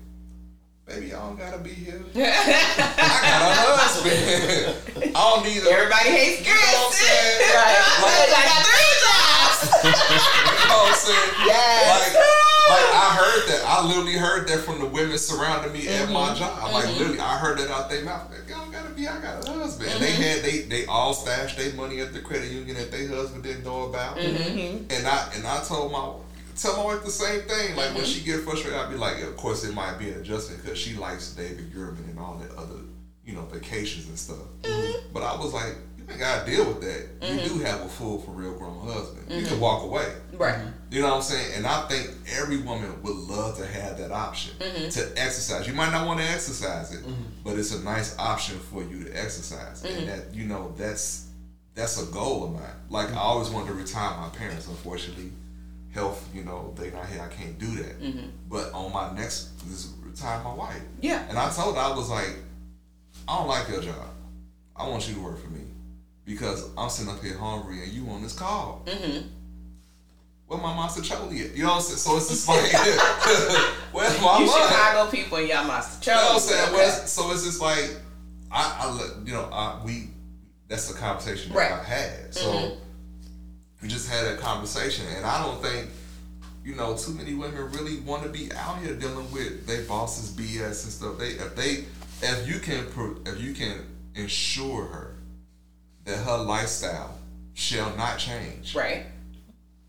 baby, 0.86 1.12
I 1.12 1.18
don't 1.18 1.36
gotta 1.36 1.58
be 1.58 1.70
here. 1.70 2.00
I 2.14 3.20
got 3.22 3.42
a 3.42 3.54
husband. 3.54 5.12
I 5.14 5.34
don't 5.34 5.44
need 5.44 5.62
a 5.62 5.70
Everybody 5.70 6.08
hates 6.08 6.46
You 6.46 6.54
know 6.54 6.60
what 6.60 6.86
I'm 6.86 6.92
saying? 6.92 7.34
Right. 7.58 8.28
I 8.30 8.42
got 8.46 8.62
three 8.64 8.94
jobs. 9.02 9.60
You 9.84 9.90
know 9.90 10.78
what 10.78 10.88
I'm 10.88 10.94
saying? 10.94 11.32
Yes. 11.46 12.14
Like, 12.14 12.37
like 12.68 12.94
I 12.94 13.16
heard 13.16 13.48
that. 13.48 13.64
I 13.66 13.86
literally 13.86 14.14
heard 14.14 14.48
that 14.48 14.60
from 14.60 14.80
the 14.80 14.86
women 14.86 15.18
surrounding 15.18 15.72
me 15.72 15.88
at 15.88 16.10
my 16.10 16.28
mm-hmm. 16.28 16.38
job. 16.38 16.72
Like 16.72 16.84
mm-hmm. 16.84 16.98
literally, 16.98 17.20
I 17.20 17.38
heard 17.38 17.58
that 17.58 17.70
out 17.70 17.90
their 17.90 18.04
mouth. 18.04 18.30
Like, 18.30 18.48
Y'all 18.48 18.70
gotta 18.70 18.90
be. 18.90 19.08
I 19.08 19.20
got 19.20 19.46
a 19.46 19.52
husband. 19.52 19.90
And 19.90 20.02
they 20.02 20.12
mm-hmm. 20.12 20.22
had 20.22 20.42
they 20.42 20.58
they 20.62 20.86
all 20.86 21.14
stashed 21.14 21.56
their 21.56 21.72
money 21.74 22.00
at 22.00 22.12
the 22.12 22.20
credit 22.20 22.50
union 22.50 22.76
that 22.76 22.90
their 22.90 23.08
husband 23.08 23.42
didn't 23.42 23.64
know 23.64 23.84
about. 23.84 24.18
And 24.18 25.06
I 25.06 25.30
and 25.34 25.46
I 25.46 25.62
told 25.64 25.92
my 25.92 26.12
tell 26.56 26.76
my 26.76 26.84
wife 26.84 27.04
the 27.04 27.10
same 27.10 27.42
thing. 27.42 27.76
Like 27.76 27.94
when 27.94 28.04
she 28.04 28.24
get 28.24 28.40
frustrated, 28.40 28.78
I'd 28.78 28.90
be 28.90 28.96
like, 28.96 29.22
of 29.22 29.36
course 29.36 29.64
it 29.64 29.74
might 29.74 29.98
be 29.98 30.10
an 30.10 30.20
adjustment 30.20 30.62
because 30.62 30.78
she 30.78 30.94
likes 30.94 31.32
David 31.34 31.72
Gurman 31.72 32.08
and 32.10 32.18
all 32.18 32.34
the 32.34 32.54
other 32.56 32.80
you 33.24 33.34
know 33.34 33.42
vacations 33.42 34.08
and 34.08 34.18
stuff. 34.18 34.46
But 35.12 35.22
I 35.22 35.36
was 35.36 35.52
like. 35.52 35.74
You 36.10 36.16
gotta 36.16 36.50
deal 36.50 36.66
with 36.66 36.80
that. 36.80 37.26
You 37.26 37.38
mm-hmm. 37.38 37.58
do 37.58 37.64
have 37.64 37.82
a 37.82 37.88
full, 37.88 38.18
for 38.20 38.30
real 38.30 38.54
grown 38.54 38.78
husband. 38.80 39.26
You 39.30 39.42
can 39.42 39.52
mm-hmm. 39.54 39.60
walk 39.60 39.84
away. 39.84 40.10
Right. 40.32 40.54
Mm-hmm. 40.54 40.68
You 40.90 41.02
know 41.02 41.08
what 41.08 41.16
I'm 41.16 41.22
saying? 41.22 41.52
And 41.56 41.66
I 41.66 41.86
think 41.86 42.10
every 42.38 42.58
woman 42.58 43.02
would 43.02 43.16
love 43.16 43.58
to 43.58 43.66
have 43.66 43.98
that 43.98 44.10
option 44.10 44.58
to 44.58 45.12
exercise. 45.16 45.66
You 45.66 45.74
might 45.74 45.92
not 45.92 46.06
want 46.06 46.20
to 46.20 46.26
exercise 46.26 46.94
it, 46.94 47.04
but 47.44 47.58
it's 47.58 47.74
a 47.74 47.82
nice 47.84 48.18
option 48.18 48.58
for 48.58 48.82
you 48.82 49.04
to 49.04 49.12
exercise. 49.12 49.84
And 49.84 50.08
that 50.08 50.34
you 50.34 50.46
know 50.46 50.72
that's 50.78 51.28
that's 51.74 52.02
a 52.02 52.10
goal 52.10 52.44
of 52.44 52.52
mine. 52.52 52.62
Like 52.88 53.12
I 53.12 53.18
always 53.18 53.50
wanted 53.50 53.68
to 53.68 53.74
retire 53.74 54.16
my 54.18 54.30
parents. 54.30 54.66
Unfortunately, 54.66 55.30
health, 55.92 56.26
you 56.34 56.42
know, 56.44 56.72
they 56.76 56.90
not 56.90 57.06
here. 57.06 57.20
I 57.20 57.28
can't 57.34 57.58
do 57.58 57.66
that. 57.82 58.00
But 58.48 58.72
on 58.72 58.92
my 58.92 59.12
next 59.12 59.50
is 59.66 59.92
retire 60.02 60.42
my 60.42 60.54
wife. 60.54 60.80
Yeah. 61.00 61.26
And 61.28 61.38
I 61.38 61.50
told 61.50 61.76
her 61.76 61.82
I 61.82 61.94
was 61.94 62.08
like, 62.08 62.34
I 63.26 63.36
don't 63.36 63.48
like 63.48 63.68
your 63.68 63.82
job. 63.82 64.08
I 64.74 64.88
want 64.88 65.06
you 65.08 65.14
to 65.16 65.20
work 65.20 65.42
for 65.42 65.50
me 65.50 65.62
because 66.28 66.68
I'm 66.76 66.90
sitting 66.90 67.10
up 67.10 67.22
here 67.22 67.36
hungry 67.36 67.82
and 67.82 67.90
you 67.90 68.06
on 68.10 68.22
this 68.22 68.38
call. 68.38 68.82
Mm-hmm. 68.84 69.26
where 70.46 70.60
my 70.60 70.74
mostaccioli 70.74 71.46
at? 71.46 71.56
You 71.56 71.62
know 71.62 71.70
what 71.70 71.76
I'm 71.76 71.80
saying? 71.80 71.98
So 71.98 72.16
it's 72.18 72.28
just 72.28 72.46
like, 72.46 72.70
where's 73.92 74.20
my 74.20 74.38
You 74.38 74.46
money? 74.46 74.68
Chicago 74.68 75.10
people 75.10 75.38
and 75.38 75.48
y'all 75.48 75.66
monster 75.66 76.10
You 76.10 76.16
know 76.16 76.22
what 76.24 76.34
I'm 76.34 76.40
saying? 76.40 77.06
So 77.06 77.32
it's 77.32 77.44
just 77.44 77.62
like 77.62 77.96
I, 78.52 78.60
I 78.62 79.10
you 79.24 79.32
know, 79.32 79.48
I, 79.50 79.80
we 79.84 80.10
that's 80.68 80.90
a 80.90 80.94
conversation 80.94 81.52
that 81.52 81.58
Right. 81.58 81.72
I've 81.72 81.84
had. 81.84 82.34
So 82.34 82.52
mm-hmm. 82.52 82.78
we 83.80 83.88
just 83.88 84.10
had 84.10 84.26
a 84.26 84.36
conversation, 84.36 85.06
and 85.16 85.24
I 85.24 85.42
don't 85.42 85.62
think 85.62 85.88
you 86.62 86.74
know 86.74 86.94
too 86.94 87.12
many 87.12 87.32
women 87.32 87.72
really 87.72 88.00
want 88.00 88.22
to 88.24 88.28
be 88.28 88.52
out 88.52 88.78
here 88.82 88.94
dealing 88.94 89.32
with 89.32 89.66
their 89.66 89.82
bosses 89.84 90.30
BS 90.36 90.84
and 90.84 90.92
stuff. 90.92 91.18
They 91.18 91.28
if 91.28 91.56
they 91.56 91.84
if 92.20 92.46
you 92.46 92.60
can 92.60 92.86
if 93.24 93.40
you 93.40 93.54
can 93.54 93.86
ensure 94.14 94.84
her 94.84 95.17
that 96.08 96.18
her 96.24 96.38
lifestyle 96.38 97.18
shall 97.54 97.94
not 97.96 98.18
change, 98.18 98.74
Right. 98.74 99.04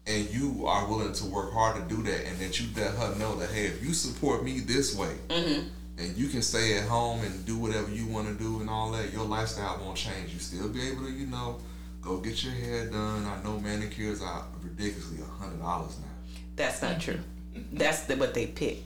and 0.05 0.29
you 0.29 0.65
are 0.67 0.87
willing 0.87 1.13
to 1.13 1.25
work 1.25 1.53
hard 1.53 1.75
to 1.77 1.95
do 1.95 2.01
that, 2.03 2.25
and 2.27 2.37
that 2.39 2.59
you 2.59 2.67
let 2.75 2.93
her 2.95 3.15
know 3.15 3.35
that 3.37 3.49
hey, 3.51 3.65
if 3.67 3.83
you 3.83 3.93
support 3.93 4.43
me 4.43 4.59
this 4.59 4.95
way, 4.95 5.15
mm-hmm. 5.29 5.67
and 5.97 6.17
you 6.17 6.27
can 6.27 6.41
stay 6.41 6.77
at 6.77 6.87
home 6.87 7.21
and 7.23 7.45
do 7.45 7.57
whatever 7.57 7.89
you 7.91 8.05
want 8.07 8.27
to 8.27 8.33
do 8.33 8.59
and 8.59 8.69
all 8.69 8.91
that, 8.91 9.13
your 9.13 9.25
lifestyle 9.25 9.79
won't 9.83 9.97
change. 9.97 10.33
You 10.33 10.39
still 10.39 10.67
be 10.69 10.81
able 10.89 11.03
to, 11.05 11.11
you 11.11 11.27
know, 11.27 11.57
go 12.01 12.17
get 12.17 12.43
your 12.43 12.53
hair 12.53 12.87
done. 12.87 13.25
I 13.25 13.41
know 13.43 13.59
manicures 13.59 14.21
are 14.21 14.45
ridiculously 14.61 15.19
a 15.21 15.25
hundred 15.25 15.59
dollars 15.59 15.97
now. 15.99 16.07
That's 16.55 16.81
not 16.81 16.99
true. 16.99 17.19
Mm-hmm. 17.55 17.77
That's 17.77 18.01
the, 18.03 18.15
what 18.17 18.33
they 18.33 18.47
pick. 18.47 18.83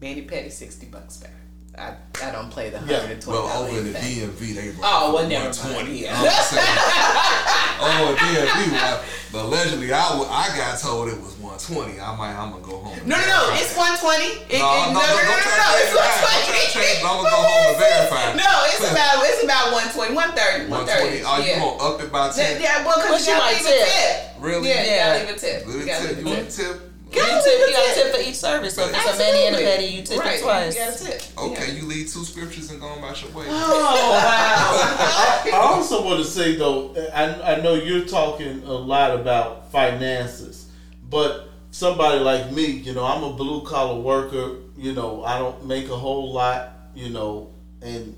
mani 0.00 0.22
pedi, 0.26 0.50
sixty 0.50 0.86
bucks 0.86 1.18
back. 1.18 1.30
I, 1.76 1.94
I 2.22 2.30
don't 2.30 2.50
play 2.50 2.70
the 2.70 2.78
Yeah. 2.86 3.00
hundred 3.02 3.12
and 3.18 3.22
twenty. 3.22 3.38
Well, 3.42 3.62
over 3.66 3.78
in 3.78 3.92
the 3.92 3.98
DMV, 3.98 4.54
they 4.54 4.68
run 4.70 4.78
Oh, 4.86 5.14
well, 5.14 5.26
never 5.28 5.44
mind. 5.50 5.58
120. 5.58 6.02
Yeah. 6.06 6.14
I'm 6.14 8.06
oh, 8.06 8.14
DMV, 8.14 8.72
well, 8.72 9.02
but 9.32 9.44
allegedly, 9.50 9.92
I, 9.92 9.98
I 9.98 10.46
got 10.56 10.78
told 10.78 11.08
it 11.10 11.18
was 11.18 11.34
120. 11.42 11.98
I 11.98 12.14
might, 12.14 12.32
I'm 12.38 12.52
gonna 12.54 12.62
go 12.62 12.78
home. 12.78 12.94
No, 13.04 13.18
no, 13.18 13.26
no. 13.26 13.40
It's 13.58 13.74
one 13.74 13.98
twenty. 13.98 14.38
No, 14.54 14.94
no, 14.94 15.02
no, 15.02 15.02
don't 15.02 15.42
try 15.42 15.74
to 15.74 15.82
change 15.82 15.90
it 15.90 15.98
around. 15.98 16.14
Don't 16.14 16.22
try 16.22 16.34
to 16.38 16.70
change 16.70 16.94
it. 16.94 17.02
I'm 17.02 17.18
gonna 17.18 17.34
go 17.34 17.40
home 17.42 17.66
and 17.74 17.78
verify. 17.82 18.24
No, 18.38 18.50
it's 18.70 18.86
about 18.86 19.14
it's 19.26 19.42
about 19.42 19.66
120, 19.74 20.14
130, 20.14 20.70
130. 20.70 20.70
120. 20.70 21.26
Oh, 21.26 21.38
you 21.42 21.50
yeah. 21.50 21.58
gonna 21.58 21.82
up 21.82 21.98
it 21.98 22.10
by 22.14 22.30
10? 22.30 22.38
Yeah, 22.38 22.62
yeah, 22.62 22.86
well, 22.86 23.02
because 23.02 23.26
you 23.26 23.34
you 23.34 23.38
gotta 23.42 23.50
leave 23.50 23.66
a 23.66 23.74
tip. 23.74 23.82
tip. 23.90 24.14
Really? 24.38 24.68
Yeah, 24.70 24.84
Yeah. 24.86 25.02
gotta 25.02 25.18
leave 25.26 25.34
a 25.34 25.38
tip. 25.42 25.58
Good 25.66 25.74
You 25.82 25.86
gotta 25.90 26.06
tip. 26.06 26.16
leave 26.16 26.26
You 26.26 26.30
a 26.30 26.36
want 26.38 26.50
tip. 26.54 26.70
tip? 26.78 26.93
You 27.16 27.42
tip, 27.44 27.68
you 27.68 27.72
gotta 27.72 27.94
tip 27.94 28.14
for 28.14 28.20
each 28.20 28.34
service. 28.36 28.74
So 28.74 28.84
if 28.84 28.90
it's 28.94 29.04
a 29.14 29.18
mani 29.18 29.46
and 29.46 29.56
a 29.56 29.58
Absolutely. 29.58 29.86
pedi, 29.88 29.92
you 29.96 30.02
tip 30.02 30.20
right. 30.20 30.38
it 30.38 30.42
twice. 30.42 30.74
You 30.76 30.84
gotta 30.84 31.04
tip. 31.04 31.22
Okay, 31.38 31.66
Yeah. 31.68 31.80
you 31.80 31.86
lead 31.86 32.08
two 32.08 32.24
scriptures 32.24 32.70
and 32.70 32.80
go 32.80 32.94
about 32.94 33.20
your 33.22 33.30
way. 33.32 33.46
Oh 33.48 34.10
wow. 34.10 35.50
I 35.52 35.60
also 35.62 36.04
want 36.04 36.18
to 36.24 36.28
say 36.30 36.56
though, 36.56 36.94
I, 37.14 37.54
I 37.56 37.60
know 37.62 37.74
you're 37.74 38.04
talking 38.06 38.62
a 38.64 38.72
lot 38.72 39.18
about 39.18 39.70
finances, 39.72 40.66
but 41.08 41.48
somebody 41.70 42.18
like 42.20 42.50
me, 42.52 42.66
you 42.66 42.92
know, 42.94 43.04
I'm 43.04 43.22
a 43.22 43.32
blue 43.32 43.62
collar 43.62 44.00
worker. 44.00 44.56
You 44.76 44.92
know, 44.92 45.22
I 45.24 45.38
don't 45.38 45.64
make 45.66 45.88
a 45.88 45.96
whole 45.96 46.32
lot. 46.32 46.70
You 46.94 47.08
know, 47.10 47.52
and 47.82 48.16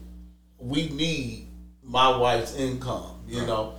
we 0.58 0.88
need 0.90 1.48
my 1.82 2.14
wife's 2.16 2.54
income. 2.56 3.20
You 3.26 3.38
Right. 3.38 3.46
know, 3.46 3.74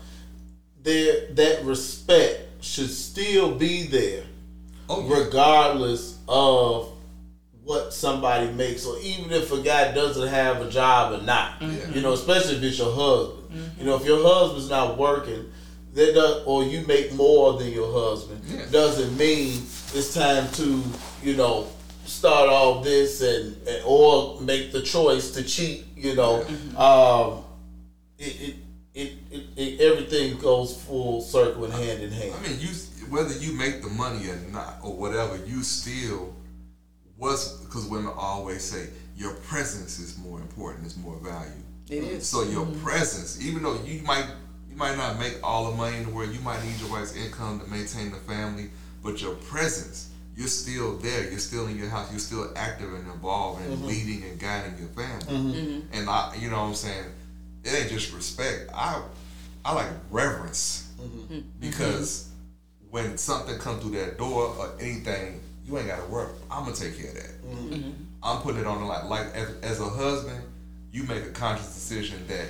there 0.81 1.27
that 1.33 1.63
respect 1.65 2.63
should 2.63 2.89
still 2.89 3.53
be 3.53 3.83
there, 3.87 4.23
Oh, 4.89 5.07
yeah. 5.07 5.23
regardless 5.25 6.17
of 6.27 6.89
what 7.63 7.93
somebody 7.93 8.49
makes, 8.53 8.85
or 8.85 8.97
even 8.99 9.31
if 9.31 9.51
a 9.51 9.61
guy 9.61 9.91
doesn't 9.91 10.29
have 10.29 10.61
a 10.61 10.69
job 10.69 11.19
or 11.19 11.23
not. 11.23 11.59
Mm-hmm. 11.59 11.93
You 11.93 12.01
know, 12.01 12.13
especially 12.13 12.55
if 12.55 12.63
it's 12.63 12.79
your 12.79 12.93
husband. 12.93 13.49
Mm-hmm. 13.49 13.79
You 13.79 13.85
know, 13.87 13.95
if 13.97 14.05
your 14.05 14.23
husband's 14.23 14.69
not 14.69 14.97
working, 14.97 15.51
that 15.93 16.13
does, 16.13 16.43
or 16.45 16.63
you 16.63 16.85
make 16.87 17.11
more 17.13 17.57
than 17.59 17.71
your 17.71 17.91
husband, 17.91 18.41
Yeah. 18.45 18.65
doesn't 18.71 19.17
mean 19.17 19.63
it's 19.93 20.13
time 20.13 20.49
to 20.53 20.83
you 21.23 21.35
know 21.35 21.67
start 22.05 22.49
all 22.49 22.81
this 22.81 23.21
and, 23.21 23.55
and 23.67 23.81
or 23.85 24.39
make 24.41 24.71
the 24.71 24.81
choice 24.81 25.31
to 25.31 25.43
cheat. 25.43 25.85
You 25.95 26.15
know, 26.15 26.45
mm-hmm. 26.47 26.77
um, 26.77 27.43
it, 28.17 28.41
it, 28.41 28.55
it, 28.93 29.13
it, 29.31 29.43
it 29.57 29.81
everything 29.81 30.37
goes 30.39 30.81
full 30.83 31.21
circle 31.21 31.65
and 31.65 31.73
hand 31.73 32.01
in 32.01 32.11
hand. 32.11 32.33
I 32.39 32.47
mean, 32.47 32.59
you 32.59 32.69
whether 33.09 33.35
you 33.37 33.53
make 33.53 33.81
the 33.81 33.89
money 33.89 34.29
or 34.29 34.35
not 34.51 34.77
or 34.81 34.93
whatever, 34.93 35.37
you 35.45 35.63
still 35.63 36.33
what's 37.17 37.51
because 37.63 37.85
women 37.87 38.11
always 38.15 38.63
say 38.63 38.89
your 39.15 39.33
presence 39.33 39.99
is 39.99 40.17
more 40.17 40.39
important, 40.39 40.85
is 40.85 40.97
more 40.97 41.17
value. 41.17 41.51
It 41.89 42.03
is. 42.03 42.27
So 42.27 42.43
your 42.43 42.65
mm-hmm. 42.65 42.83
presence, 42.85 43.41
even 43.43 43.63
though 43.63 43.79
you 43.83 44.01
might 44.03 44.25
you 44.69 44.75
might 44.75 44.97
not 44.97 45.19
make 45.19 45.37
all 45.43 45.71
the 45.71 45.77
money 45.77 45.97
in 45.97 46.05
the 46.05 46.11
world, 46.11 46.31
you 46.33 46.41
might 46.41 46.63
need 46.63 46.79
your 46.79 46.91
wife's 46.91 47.15
income 47.15 47.59
to 47.59 47.67
maintain 47.67 48.11
the 48.11 48.17
family, 48.17 48.69
but 49.03 49.21
your 49.21 49.35
presence, 49.35 50.11
you're 50.35 50.47
still 50.47 50.97
there. 50.97 51.29
You're 51.29 51.39
still 51.39 51.67
in 51.67 51.77
your 51.77 51.89
house. 51.89 52.11
You're 52.11 52.19
still 52.19 52.51
active 52.55 52.93
and 52.93 53.07
involved 53.07 53.61
and 53.61 53.77
mm-hmm. 53.77 53.87
leading 53.87 54.23
and 54.29 54.39
guiding 54.39 54.77
your 54.77 54.89
family. 54.89 55.25
Mm-hmm. 55.25 55.79
And 55.93 56.09
I, 56.09 56.35
you 56.39 56.49
know, 56.49 56.57
what 56.57 56.67
I'm 56.67 56.75
saying 56.75 57.05
it 57.67 57.73
ain't 57.73 57.89
just 57.89 58.13
respect. 58.13 58.69
I 58.73 59.01
I 59.65 59.73
like 59.73 59.89
reverence 60.09 60.89
because 61.59 62.29
when 62.91 63.17
something 63.17 63.57
comes 63.59 63.81
through 63.81 63.91
that 63.97 64.17
door 64.17 64.55
or 64.57 64.71
anything, 64.79 65.41
you 65.65 65.77
ain't 65.77 65.87
got 65.87 66.03
to 66.03 66.09
work. 66.09 66.31
I'm 66.49 66.63
gonna 66.63 66.75
take 66.75 66.97
care 66.97 67.09
of 67.09 67.15
that. 67.15 67.45
Mm-hmm. 67.45 67.91
I'm 68.23 68.41
putting 68.41 68.61
it 68.61 68.67
on 68.67 68.79
the 68.79 68.85
line. 68.85 69.09
Like 69.09 69.27
as, 69.35 69.55
as 69.61 69.79
a 69.79 69.89
husband, 69.89 70.41
you 70.91 71.03
make 71.03 71.23
a 71.23 71.29
conscious 71.31 71.73
decision 71.73 72.25
that 72.27 72.47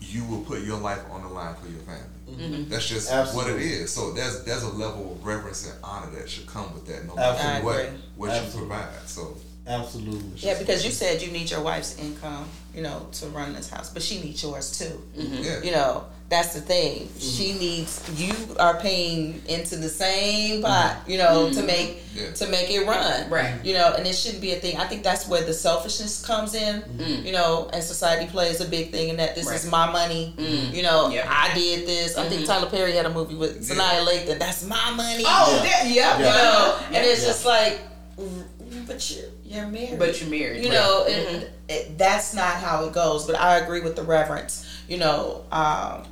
you 0.00 0.24
will 0.24 0.42
put 0.42 0.62
your 0.62 0.78
life 0.78 1.02
on 1.10 1.22
the 1.22 1.28
line 1.28 1.54
for 1.56 1.68
your 1.68 1.80
family. 1.80 2.02
Mm-hmm. 2.30 2.70
That's 2.70 2.88
just 2.88 3.10
what 3.34 3.48
it 3.48 3.60
is. 3.60 3.92
So 3.92 4.12
there's 4.12 4.44
there's 4.44 4.62
a 4.62 4.68
level 4.70 5.12
of 5.12 5.24
reverence 5.24 5.68
and 5.68 5.76
honor 5.82 6.10
that 6.12 6.28
should 6.28 6.46
come 6.46 6.72
with 6.74 6.86
that, 6.86 7.06
no 7.06 7.14
matter 7.14 7.42
I 7.42 7.60
what 7.60 7.90
what 8.16 8.30
Absolutely. 8.30 8.60
you 8.60 8.66
provide. 8.68 9.08
So 9.08 9.36
Absolutely. 9.66 10.32
Yeah, 10.36 10.58
because 10.58 10.84
you 10.84 10.90
said 10.90 11.22
you 11.22 11.30
need 11.30 11.50
your 11.50 11.60
wife's 11.62 11.98
income, 11.98 12.48
you 12.74 12.82
know, 12.82 13.06
to 13.12 13.26
run 13.26 13.52
this 13.52 13.70
house, 13.70 13.92
but 13.92 14.02
she 14.02 14.20
needs 14.20 14.42
yours 14.42 14.78
too. 14.78 15.00
yeah, 15.14 15.62
You 15.62 15.70
know, 15.72 16.06
that's 16.30 16.54
the 16.54 16.60
thing. 16.60 17.08
Mm-hmm. 17.08 17.18
She 17.18 17.52
needs 17.58 18.00
you 18.16 18.32
are 18.56 18.78
paying 18.78 19.42
into 19.48 19.76
the 19.76 19.88
same 19.88 20.62
pot, 20.62 21.00
mm-hmm. 21.00 21.10
you 21.10 21.18
know, 21.18 21.50
to 21.50 21.56
mm-hmm. 21.56 21.66
make 21.66 22.02
Yeah. 22.14 22.30
to 22.32 22.46
make 22.48 22.70
it 22.70 22.86
run. 22.86 23.28
Right. 23.28 23.54
You 23.64 23.74
know, 23.74 23.94
and 23.96 24.06
it 24.06 24.14
shouldn't 24.14 24.40
be 24.40 24.52
a 24.52 24.56
thing. 24.56 24.76
I 24.78 24.86
think 24.86 25.02
that's 25.02 25.28
where 25.28 25.42
the 25.42 25.52
selfishness 25.52 26.24
comes 26.24 26.54
in. 26.54 26.84
You 27.24 27.32
know, 27.32 27.68
and 27.72 27.82
society 27.82 28.30
plays 28.30 28.60
a 28.60 28.68
big 28.68 28.92
thing 28.92 29.08
in 29.10 29.16
that 29.16 29.34
this 29.34 29.50
is 29.50 29.68
my 29.68 29.90
money. 29.90 30.34
Mm. 30.38 30.72
You 30.72 30.82
know, 30.82 31.10
Yeah. 31.10 31.26
I 31.28 31.52
did 31.54 31.86
this. 31.86 32.16
I 32.16 32.28
think 32.28 32.46
Tyler 32.46 32.70
Perry 32.70 32.92
had 32.92 33.06
a 33.06 33.10
movie 33.12 33.34
with 33.34 33.68
Yeah. 33.68 33.74
Sanaa 33.74 34.06
Lathan. 34.06 34.38
That's 34.38 34.64
my 34.64 34.90
money. 34.92 35.24
Oh, 35.26 35.56
Yeah. 35.56 35.62
that, 35.68 35.86
yeah. 35.86 36.18
you 36.18 36.24
Yeah. 36.24 36.32
know, 36.32 36.78
and 36.92 37.04
it's 37.04 37.22
Yeah. 37.22 37.26
just 37.28 37.44
like, 37.44 37.80
mm, 38.16 38.44
but 38.86 39.10
you 39.10 39.22
you're 39.44 39.66
married. 39.66 39.98
But 39.98 40.20
you're 40.20 40.30
married. 40.30 40.62
you 40.62 40.70
right. 40.70 40.78
know, 40.78 41.04
it, 41.08 41.50
it, 41.68 41.98
that's 41.98 42.34
not 42.34 42.54
how 42.54 42.84
it 42.84 42.92
goes. 42.92 43.26
But 43.26 43.34
I 43.34 43.56
agree 43.58 43.80
with 43.80 43.96
the 43.96 44.04
reverence. 44.04 44.64
You 44.88 44.98
know, 44.98 45.44
um, 45.50 46.04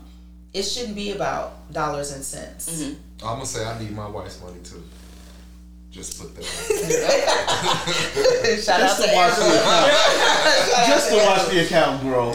it 0.54 0.62
shouldn't 0.62 0.96
be 0.96 1.12
about 1.12 1.70
dollars 1.72 2.12
and 2.12 2.24
cents. 2.24 2.82
Mm-hmm. 2.82 3.26
I'm 3.26 3.34
gonna 3.36 3.46
say 3.46 3.64
I 3.64 3.78
need 3.78 3.92
my 3.92 4.08
wife's 4.08 4.40
money 4.42 4.58
too. 4.64 4.82
Just 5.90 6.20
put 6.20 6.34
that. 6.36 6.44
Shout 8.62 8.80
out 8.80 8.88
Just 8.88 9.02
to 9.02 9.08
to 9.08 9.14
watch 9.14 9.36
the 9.36 9.58
account, 9.58 9.92
just 10.86 11.08
to 11.10 11.16
watch 11.16 11.48
the 11.48 11.64
account 11.64 12.00
grow. 12.02 12.32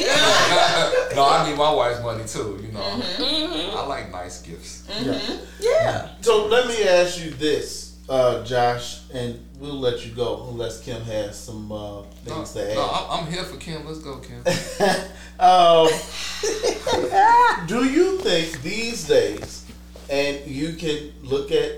no, 1.15 1.25
I 1.29 1.47
need 1.49 1.57
my 1.57 1.71
wife's 1.73 2.01
money 2.01 2.23
too. 2.25 2.59
You 2.65 2.71
know, 2.71 2.79
Mm-hmm. 2.81 3.77
I 3.77 3.85
like 3.85 4.11
nice 4.11 4.41
gifts. 4.41 4.87
Yeah. 5.01 5.19
Yeah. 5.59 6.09
So 6.21 6.47
let 6.47 6.67
me 6.67 6.83
ask 6.83 7.23
you 7.23 7.29
this, 7.31 7.92
uh, 8.13 8.43
Josh, 8.45 8.99
and 9.11 9.39
we'll 9.59 9.79
let 9.79 10.05
you 10.05 10.11
go 10.13 10.47
unless 10.51 10.81
Kim 10.83 11.01
has 11.03 11.39
some 11.39 11.71
uh, 11.71 11.75
No, 12.01 12.05
things 12.25 12.53
to 12.53 12.69
add. 12.69 12.75
no, 12.75 12.87
I'm 12.89 13.25
I'm 13.25 13.31
here 13.31 13.43
for 13.43 13.57
Kim. 13.57 13.85
Let's 13.85 13.99
go, 13.99 14.17
Kim. 14.19 14.43
Um, 15.39 15.87
do 17.67 17.83
you 17.85 18.19
think 18.19 18.61
these 18.61 19.07
days, 19.07 19.65
and 20.09 20.45
you 20.45 20.73
can 20.73 21.11
look 21.23 21.51
at 21.51 21.71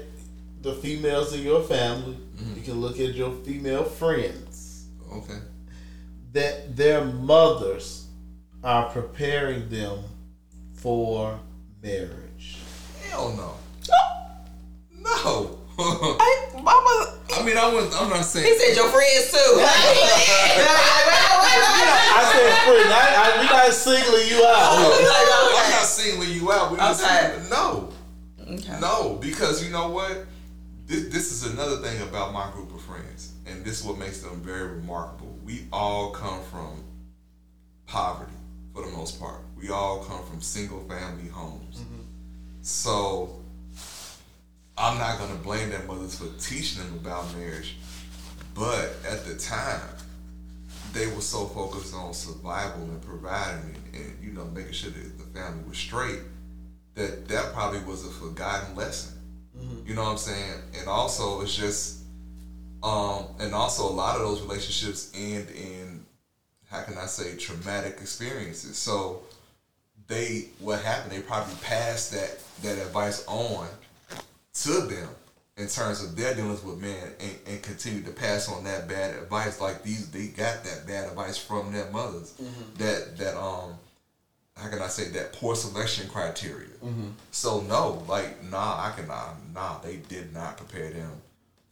the 0.62 0.74
females 0.74 1.34
in 1.34 1.42
your 1.42 1.64
family, 1.64 2.18
you 2.54 2.62
can 2.62 2.82
look 2.82 3.00
at 3.00 3.16
your 3.16 3.32
female 3.46 3.86
friends, 3.86 4.88
Okay. 5.12 5.40
that 6.34 6.76
their 6.76 7.06
mothers 7.06 8.08
are 8.62 8.90
preparing 8.90 9.70
them 9.70 10.00
for 10.74 11.40
marriage? 11.82 12.58
Hell 13.10 13.32
no. 13.38 13.56
No. 15.02 15.58
Hey, 15.78 16.62
mama, 16.62 17.18
I 17.36 17.44
mean, 17.46 17.58
I 17.58 17.68
was. 17.74 17.94
I'm 17.96 18.10
not 18.10 18.24
saying. 18.24 18.46
he 18.46 18.58
said 18.58 18.76
your 18.76 18.88
friends 18.90 19.32
too. 19.32 19.60
I 22.18 22.32
said, 22.32 22.50
friend, 22.66 22.94
I, 22.94 22.96
I, 23.18 23.38
we're 23.40 23.52
not 23.52 23.74
singling 23.74 24.28
you 24.30 24.46
out. 24.46 24.78
I'm 25.66 25.72
not 25.72 25.86
singling 25.86 26.32
you 26.32 26.52
out. 26.52 26.72
We 26.72 26.78
just 26.78 27.04
Okay. 27.04 27.44
no, 27.50 27.90
Okay. 28.42 28.80
no, 28.80 29.18
because 29.22 29.64
you 29.66 29.72
know 29.72 29.90
what? 29.90 30.26
This, 30.88 31.08
this 31.10 31.32
is 31.32 31.52
another 31.52 31.78
thing 31.78 32.02
about 32.04 32.32
my 32.32 32.50
group 32.52 32.74
of 32.74 32.82
friends, 32.82 33.34
and 33.46 33.66
this 33.66 33.80
is 33.82 33.86
what 33.86 33.98
makes 33.98 34.20
them 34.22 34.42
very 34.42 34.68
remarkable. 34.76 35.38
We 35.44 35.66
all 35.74 36.12
come 36.12 36.42
from 36.44 36.84
poverty 37.88 38.32
for 38.74 38.84
the 38.86 38.92
most 38.92 39.20
part. 39.20 39.42
We 39.58 39.70
all 39.72 40.04
come 40.06 40.24
from 40.26 40.42
single 40.42 40.80
family 40.88 41.28
homes. 41.30 41.82
So 42.62 43.42
I'm 44.78 44.98
not 44.98 45.20
gonna 45.20 45.36
blame 45.36 45.70
their 45.70 45.84
mothers 45.84 46.18
for 46.18 46.28
teaching 46.40 46.84
them 46.84 46.96
about 46.96 47.34
marriage, 47.36 47.78
but 48.54 48.96
at 49.10 49.26
the 49.26 49.36
time, 49.36 49.82
they 50.94 51.08
were 51.08 51.22
so 51.22 51.46
focused 51.46 51.94
on 51.94 52.14
survival 52.14 52.84
and 52.84 53.02
providing 53.02 53.76
and, 53.76 53.96
and 53.96 54.24
you 54.24 54.32
know 54.32 54.46
making 54.46 54.74
sure 54.74 54.92
that 54.92 55.18
the 55.18 55.40
family 55.40 55.64
was 55.68 55.78
straight 55.78 56.20
that 56.96 57.28
that 57.28 57.54
probably 57.54 57.80
was 57.82 58.06
a 58.06 58.10
forgotten 58.10 58.76
lesson. 58.76 59.20
You 59.86 59.94
know 59.94 60.04
what 60.04 60.12
I'm 60.12 60.18
saying? 60.18 60.62
And 60.80 60.88
also, 60.88 61.42
it's 61.42 61.56
just, 61.56 62.02
um, 62.84 63.28
and 63.40 63.54
also 63.54 63.84
a 63.84 63.92
lot 63.92 64.16
of 64.16 64.22
those 64.22 64.42
relationships 64.42 65.12
end 65.16 65.50
in, 65.52 66.06
how 66.70 66.82
can 66.82 66.98
I 66.98 67.06
say, 67.06 67.38
traumatic 67.38 67.98
experiences. 68.02 68.78
So 68.78 69.24
they, 70.08 70.50
what 70.60 70.82
happened? 70.82 71.12
They 71.12 71.22
probably 71.22 71.56
passed 71.62 72.12
that 72.14 72.40
that 72.64 72.78
advice 72.78 73.26
on 73.28 73.68
to 74.56 74.82
them 74.82 75.10
in 75.58 75.68
terms 75.68 76.04
of 76.04 76.16
their 76.16 76.34
dealings 76.36 76.64
with 76.64 76.82
men 76.82 77.14
and, 77.20 77.38
and 77.48 77.64
continue 77.64 78.02
to 78.02 78.12
pass 78.12 78.50
on 78.50 78.64
that 78.66 78.88
bad 78.90 79.16
advice 79.16 79.62
like 79.62 79.84
these 79.84 80.12
they 80.12 80.28
got 80.28 80.64
that 80.64 80.86
bad 80.86 81.08
advice 81.08 81.38
from 81.38 81.72
their 81.72 81.90
mothers 81.92 82.34
mm-hmm. 82.34 82.76
that 82.78 83.18
that 83.18 83.38
um 83.38 83.74
how 84.58 84.70
can 84.70 84.82
I 84.82 84.88
say 84.88 85.10
that 85.10 85.34
poor 85.34 85.56
selection 85.56 86.08
criteria. 86.08 86.70
Mm-hmm. 86.84 87.10
So 87.32 87.62
no, 87.62 88.04
like 88.08 88.44
nah, 88.44 88.88
I 88.88 88.94
can 88.96 89.08
nah, 89.08 89.34
nah, 89.54 89.80
they 89.80 89.98
did 89.98 90.34
not 90.34 90.58
prepare 90.58 90.92
them 90.92 91.12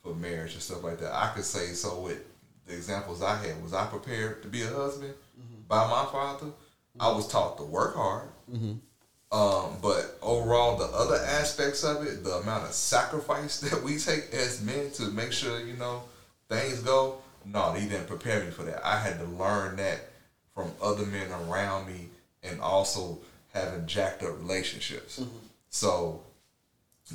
for 0.02 0.14
marriage 0.14 0.54
and 0.54 0.62
stuff 0.62 0.84
like 0.84 1.00
that. 1.00 1.14
I 1.14 1.32
could 1.34 1.46
say 1.46 1.68
so 1.68 2.02
with 2.02 2.22
the 2.68 2.74
examples 2.74 3.22
I 3.22 3.38
had. 3.38 3.62
Was 3.64 3.74
I 3.74 3.86
prepared 3.86 4.42
to 4.44 4.50
be 4.50 4.64
a 4.64 4.68
husband 4.68 5.14
mm-hmm. 5.40 5.62
by 5.68 5.88
my 5.88 6.06
father? 6.12 6.48
I 7.00 7.12
was 7.12 7.28
taught 7.28 7.58
to 7.58 7.64
work 7.64 7.96
hard. 7.96 8.28
Um, 9.34 9.78
but 9.82 10.20
overall, 10.22 10.78
the 10.78 10.86
other 10.86 11.16
aspects 11.16 11.84
of 11.84 12.06
it, 12.06 12.24
the 12.24 12.36
amount 12.36 12.66
of 12.66 12.74
sacrifice 12.74 13.60
that 13.62 13.82
we 13.82 13.98
take 13.98 14.32
as 14.32 14.62
men 14.62 14.92
to 14.92 15.10
make 15.10 15.34
sure 15.34 15.60
you 15.60 15.74
know 15.74 16.04
things 16.48 16.80
go. 16.80 17.18
No, 17.44 17.74
he 17.74 17.90
didn't 17.90 18.08
prepare 18.08 18.42
me 18.44 18.52
for 18.52 18.64
that. 18.64 18.86
I 18.86 19.00
had 19.00 19.20
to 19.20 19.26
learn 19.26 19.76
that 19.78 20.12
from 20.54 20.72
other 20.82 21.06
men 21.08 21.28
around 21.32 21.88
me, 21.88 22.10
and 22.44 22.62
also 22.62 23.18
having 23.54 23.88
jacked 23.88 24.24
up 24.24 24.40
relationships. 24.40 25.22
So, 25.70 26.22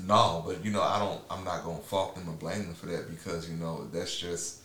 no, 0.04 0.42
but 0.44 0.64
you 0.64 0.72
know, 0.72 0.82
I 0.82 0.98
don't. 0.98 1.20
I'm 1.30 1.44
not 1.44 1.64
gonna 1.64 1.78
fault 1.78 2.16
them 2.16 2.28
or 2.28 2.32
blame 2.32 2.64
them 2.64 2.74
for 2.74 2.86
that 2.86 3.08
because 3.08 3.48
you 3.48 3.56
know 3.56 3.86
that's 3.92 4.18
just 4.18 4.62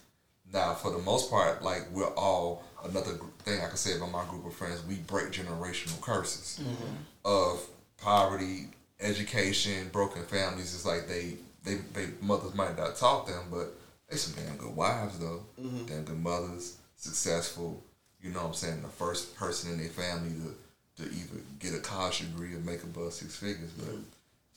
now 0.51 0.73
for 0.73 0.91
the 0.91 0.97
most 0.97 1.29
part. 1.29 1.63
Like 1.63 1.83
we're 1.91 2.15
all 2.15 2.63
another 2.83 3.11
thing 3.39 3.61
I 3.61 3.67
can 3.67 3.77
say 3.77 3.97
about 3.97 4.11
my 4.11 4.25
group 4.25 4.45
of 4.45 4.53
friends. 4.53 4.83
We 4.87 4.95
break 4.95 5.31
generational 5.31 5.99
curses 6.01 6.59
mm-hmm. 6.61 6.95
of 7.25 7.65
poverty, 7.97 8.67
education, 8.99 9.89
broken 9.91 10.23
families. 10.23 10.73
It's 10.73 10.85
like 10.85 11.07
they 11.07 11.37
they 11.63 11.75
they 11.93 12.07
mothers 12.21 12.55
might 12.55 12.77
not 12.77 12.95
taught 12.95 13.27
them, 13.27 13.43
but 13.51 13.73
they 14.09 14.17
some 14.17 14.41
damn 14.43 14.57
good 14.57 14.75
wives 14.75 15.19
though. 15.19 15.43
Mm-hmm. 15.61 15.85
Damn 15.85 16.03
good 16.03 16.21
mothers, 16.21 16.77
successful. 16.95 17.83
You 18.21 18.31
know 18.31 18.39
what 18.39 18.47
I'm 18.47 18.53
saying? 18.53 18.81
The 18.81 18.87
first 18.87 19.35
person 19.35 19.71
in 19.71 19.77
their 19.79 19.89
family 19.89 20.31
to 20.39 21.03
to 21.03 21.09
either 21.09 21.41
get 21.59 21.73
a 21.73 21.79
college 21.79 22.19
degree 22.19 22.53
or 22.53 22.59
make 22.59 22.83
above 22.83 23.13
six 23.13 23.35
figures. 23.35 23.71
But 23.71 23.87
mm-hmm. 23.87 24.01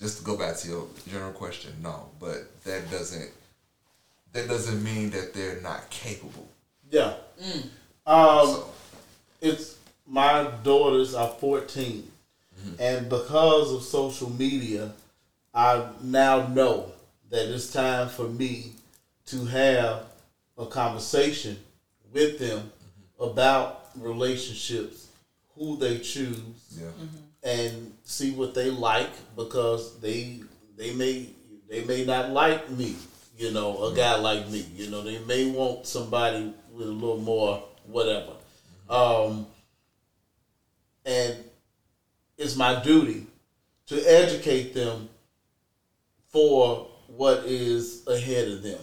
just 0.01 0.19
to 0.19 0.25
go 0.25 0.37
back 0.37 0.57
to 0.59 0.69
your 0.69 0.87
general 1.09 1.33
question, 1.33 1.73
no. 1.83 2.11
But 2.21 2.63
that 2.65 2.91
doesn't 2.91 3.31
that 4.33 4.49
doesn't 4.49 4.83
mean 4.85 5.11
that 5.11 5.33
they're 5.33 5.61
not 5.63 5.89
capable. 5.91 6.49
Yeah. 6.91 7.15
Mm. 7.43 7.69
Um, 8.07 8.47
So 8.47 8.69
it's 9.41 9.79
my 10.07 10.51
daughters 10.63 11.15
are 11.15 11.29
14 11.29 12.03
mm-hmm. 12.59 12.75
and 12.79 13.09
because 13.09 13.73
of 13.73 13.83
social 13.83 14.31
media 14.31 14.93
i 15.53 15.85
now 16.01 16.47
know 16.47 16.93
that 17.29 17.53
it's 17.53 17.73
time 17.73 18.09
for 18.09 18.29
me 18.29 18.73
to 19.27 19.45
have 19.47 20.05
a 20.57 20.67
conversation 20.67 21.59
with 22.13 22.39
them 22.39 22.61
mm-hmm. 22.61 23.25
about 23.25 23.91
relationships 23.97 25.09
who 25.57 25.77
they 25.77 25.99
choose 25.99 26.39
yeah. 26.71 26.87
Mm-hmm. 26.87 27.17
and 27.43 27.93
see 28.05 28.31
what 28.31 28.55
they 28.55 28.71
like 28.71 29.11
because 29.35 29.99
they 29.99 30.41
they 30.77 30.95
may 30.95 31.27
they 31.69 31.85
may 31.85 32.05
not 32.05 32.31
like 32.31 32.71
me 32.71 32.95
you 33.37 33.51
know 33.51 33.85
a 33.85 33.95
guy 33.95 34.17
like 34.17 34.49
me. 34.49 34.65
You 34.75 34.91
know 34.91 35.03
they 35.03 35.19
may 35.21 35.51
want 35.51 35.87
somebody 35.87 36.53
with 36.73 36.89
a 36.89 36.93
little 36.93 37.19
more 37.19 37.63
whatever 37.89 38.33
um 38.89 39.47
and 41.05 41.37
it's 42.37 42.57
my 42.57 42.81
duty 42.83 43.27
to 43.87 43.97
educate 44.03 44.75
them 44.75 45.09
for 46.29 46.89
what 47.07 47.39
is 47.45 48.07
ahead 48.07 48.49
of 48.49 48.63
them 48.63 48.79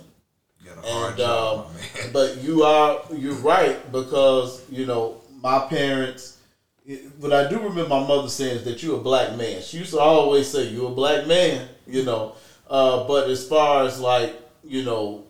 You 0.61 0.69
got 0.73 0.83
a 0.83 0.87
hard 0.87 1.09
and 1.09 1.17
job, 1.17 1.59
um, 1.67 2.11
but 2.13 2.37
you 2.37 2.63
are 2.63 3.01
you're 3.11 3.33
right 3.35 3.91
because 3.91 4.61
you 4.69 4.85
know 4.85 5.21
my 5.41 5.59
parents. 5.67 6.37
it- 6.85 7.03
What 7.19 7.33
I 7.33 7.47
do 7.49 7.59
remember 7.59 7.87
my 7.87 8.05
mother 8.07 8.29
saying 8.29 8.57
is 8.57 8.63
that 8.63 8.81
you're 8.81 8.99
a 8.99 9.03
black 9.03 9.35
man. 9.35 9.61
She 9.61 9.77
used 9.79 9.91
to 9.91 9.99
always 9.99 10.47
say 10.49 10.63
you're 10.69 10.91
a 10.91 10.95
black 10.95 11.27
man, 11.27 11.67
you 11.85 12.03
know. 12.03 12.35
Uh, 12.69 13.05
but 13.07 13.27
as 13.29 13.45
far 13.47 13.83
as 13.83 13.99
like 13.99 14.33
you 14.63 14.83
know, 14.83 15.22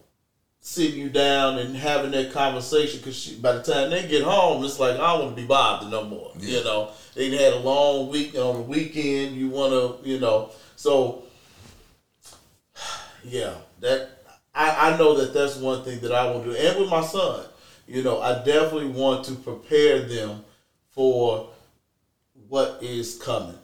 sitting 0.66 0.98
you 0.98 1.10
down 1.10 1.60
and 1.60 1.76
having 1.76 2.12
that 2.12 2.32
conversation, 2.32 2.98
because 3.00 3.28
by 3.34 3.52
the 3.52 3.62
time 3.62 3.90
they 3.90 4.08
get 4.08 4.24
home, 4.24 4.64
it's 4.64 4.80
like 4.80 4.94
I 4.94 5.12
don't 5.12 5.26
want 5.26 5.36
to 5.36 5.42
be 5.42 5.46
bothered 5.46 5.92
no 5.92 6.06
more. 6.06 6.32
Yeah. 6.40 6.58
You 6.58 6.64
know, 6.64 6.92
they 7.14 7.30
had 7.36 7.54
a 7.54 7.60
long 7.60 8.10
week 8.10 8.34
on 8.36 8.56
the 8.56 8.62
weekend. 8.62 9.36
You 9.36 9.50
want 9.50 9.74
to, 9.74 10.10
you 10.10 10.22
know, 10.22 10.52
so 10.78 11.24
yeah, 13.26 13.56
that 13.82 14.10
I, 14.56 14.94
I 14.94 14.98
know 14.98 15.18
that 15.18 15.34
that's 15.34 15.58
one 15.58 15.84
thing 15.84 16.00
that 16.00 16.14
I 16.14 16.32
will 16.32 16.42
do. 16.42 16.56
And 16.56 16.80
with 16.80 16.90
my 16.90 17.02
son, 17.02 17.46
you 17.86 18.02
know, 18.02 18.22
I 18.22 18.36
definitely 18.46 18.88
want 18.88 19.26
to 19.26 19.36
prepare 19.36 20.08
them 20.08 20.46
for 20.92 21.50
what 22.48 22.80
is 22.82 23.18
coming. 23.22 23.58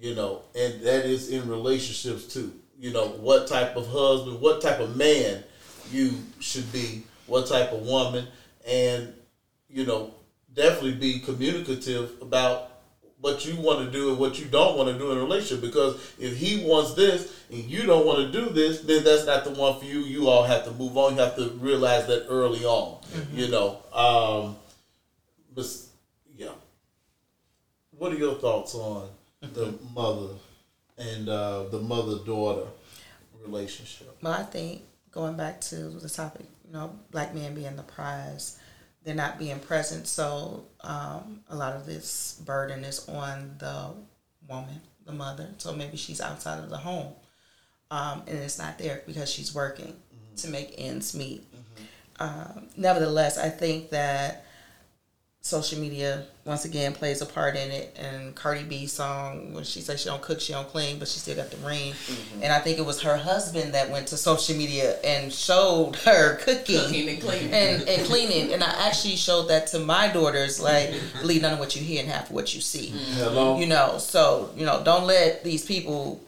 You 0.00 0.14
know, 0.14 0.42
and 0.58 0.80
that 0.80 1.04
is 1.04 1.28
in 1.28 1.46
relationships 1.46 2.32
too. 2.32 2.54
You 2.78 2.92
know, 2.92 3.08
what 3.08 3.48
type 3.48 3.76
of 3.76 3.86
husband, 3.88 4.40
what 4.40 4.62
type 4.62 4.80
of 4.80 4.96
man 4.96 5.44
you 5.92 6.14
should 6.40 6.70
be, 6.72 7.04
what 7.26 7.46
type 7.46 7.72
of 7.72 7.82
woman, 7.82 8.26
and 8.66 9.12
you 9.68 9.84
know, 9.84 10.14
definitely 10.54 10.94
be 10.94 11.20
communicative 11.20 12.12
about 12.20 12.68
what 13.20 13.44
you 13.44 13.56
want 13.56 13.84
to 13.84 13.90
do 13.90 14.10
and 14.10 14.18
what 14.18 14.38
you 14.38 14.44
don't 14.46 14.76
want 14.76 14.88
to 14.88 14.96
do 14.96 15.10
in 15.10 15.18
a 15.18 15.20
relationship. 15.20 15.60
Because 15.60 15.94
if 16.18 16.36
he 16.36 16.64
wants 16.64 16.94
this 16.94 17.34
and 17.50 17.58
you 17.64 17.84
don't 17.84 18.06
want 18.06 18.18
to 18.18 18.32
do 18.32 18.50
this, 18.50 18.80
then 18.80 19.04
that's 19.04 19.26
not 19.26 19.44
the 19.44 19.50
one 19.50 19.78
for 19.78 19.84
you. 19.84 20.00
You 20.00 20.28
all 20.28 20.44
have 20.44 20.64
to 20.64 20.70
move 20.72 20.96
on. 20.96 21.14
You 21.14 21.20
have 21.20 21.36
to 21.36 21.48
realize 21.60 22.06
that 22.06 22.26
early 22.28 22.64
on. 22.64 22.98
You 23.32 23.48
know, 23.48 23.78
um, 23.92 24.56
but 25.54 25.66
yeah. 26.36 26.52
What 27.96 28.12
are 28.12 28.16
your 28.16 28.36
thoughts 28.36 28.74
on 28.74 29.08
the 29.40 29.74
mother 29.94 30.34
and 30.96 31.28
uh, 31.28 31.64
the 31.64 31.80
mother 31.80 32.18
daughter 32.24 32.68
relationship? 33.44 34.16
Well, 34.22 34.32
I 34.32 34.44
think 34.44 34.82
going 35.10 35.36
back 35.36 35.60
to 35.62 35.76
the 35.76 36.08
topic, 36.08 36.46
you 36.66 36.72
know, 36.72 36.92
black 37.10 37.34
men 37.34 37.54
being 37.54 37.76
the 37.76 37.82
prize, 37.82 38.58
they're 39.04 39.14
not 39.14 39.38
being 39.38 39.58
present. 39.60 40.06
So 40.06 40.66
um, 40.82 41.40
a 41.48 41.56
lot 41.56 41.74
of 41.74 41.86
this 41.86 42.40
burden 42.44 42.84
is 42.84 43.08
on 43.08 43.56
the 43.58 43.90
woman, 44.48 44.80
the 45.06 45.12
mother. 45.12 45.48
So 45.58 45.72
maybe 45.74 45.96
she's 45.96 46.20
outside 46.20 46.58
of 46.62 46.70
the 46.70 46.76
home, 46.76 47.12
um, 47.90 48.22
and 48.26 48.38
it's 48.38 48.58
not 48.58 48.78
there 48.78 49.02
because 49.06 49.30
she's 49.30 49.54
working 49.54 49.94
to 50.36 50.48
make 50.48 50.74
ends 50.78 51.14
meet. 51.14 51.44
Um, 52.20 52.68
nevertheless, 52.76 53.38
I 53.38 53.48
think 53.48 53.90
that 53.90 54.44
social 55.48 55.80
media 55.80 56.26
once 56.44 56.64
again 56.64 56.92
plays 56.92 57.20
a 57.22 57.26
part 57.26 57.56
in 57.56 57.70
it. 57.70 57.96
And 57.98 58.34
Cardi 58.34 58.64
B 58.64 58.86
song 58.86 59.54
when 59.54 59.64
she 59.64 59.80
says 59.80 60.00
she 60.00 60.08
don't 60.08 60.22
cook, 60.22 60.40
she 60.40 60.52
don't 60.52 60.68
clean, 60.68 60.98
but 60.98 61.08
she 61.08 61.18
still 61.18 61.36
got 61.36 61.50
the 61.50 61.56
ring. 61.58 61.92
Mm-hmm. 61.92 62.42
And 62.42 62.52
I 62.52 62.58
think 62.58 62.78
it 62.78 62.84
was 62.84 63.02
her 63.02 63.16
husband 63.16 63.74
that 63.74 63.90
went 63.90 64.08
to 64.08 64.16
social 64.16 64.56
media 64.56 64.98
and 65.00 65.32
showed 65.32 65.96
her 66.04 66.36
cooking. 66.36 66.80
Cooking 66.80 67.08
and 67.08 67.20
cleaning. 67.20 67.52
And, 67.52 67.88
and 67.88 68.06
cleaning, 68.06 68.52
and 68.52 68.62
I 68.62 68.86
actually 68.86 69.16
showed 69.16 69.48
that 69.48 69.68
to 69.68 69.78
my 69.78 70.08
daughters. 70.08 70.60
Like, 70.60 70.94
believe 71.20 71.42
none 71.42 71.54
of 71.54 71.58
what 71.58 71.76
you 71.76 71.82
hear 71.82 72.02
and 72.02 72.10
half 72.10 72.30
of 72.30 72.32
what 72.32 72.54
you 72.54 72.60
see. 72.60 72.88
Mm-hmm. 72.88 73.12
Hello. 73.14 73.58
You 73.58 73.66
know, 73.66 73.98
so 73.98 74.50
you 74.56 74.66
know, 74.66 74.82
don't 74.84 75.06
let 75.06 75.44
these 75.44 75.64
people 75.64 76.20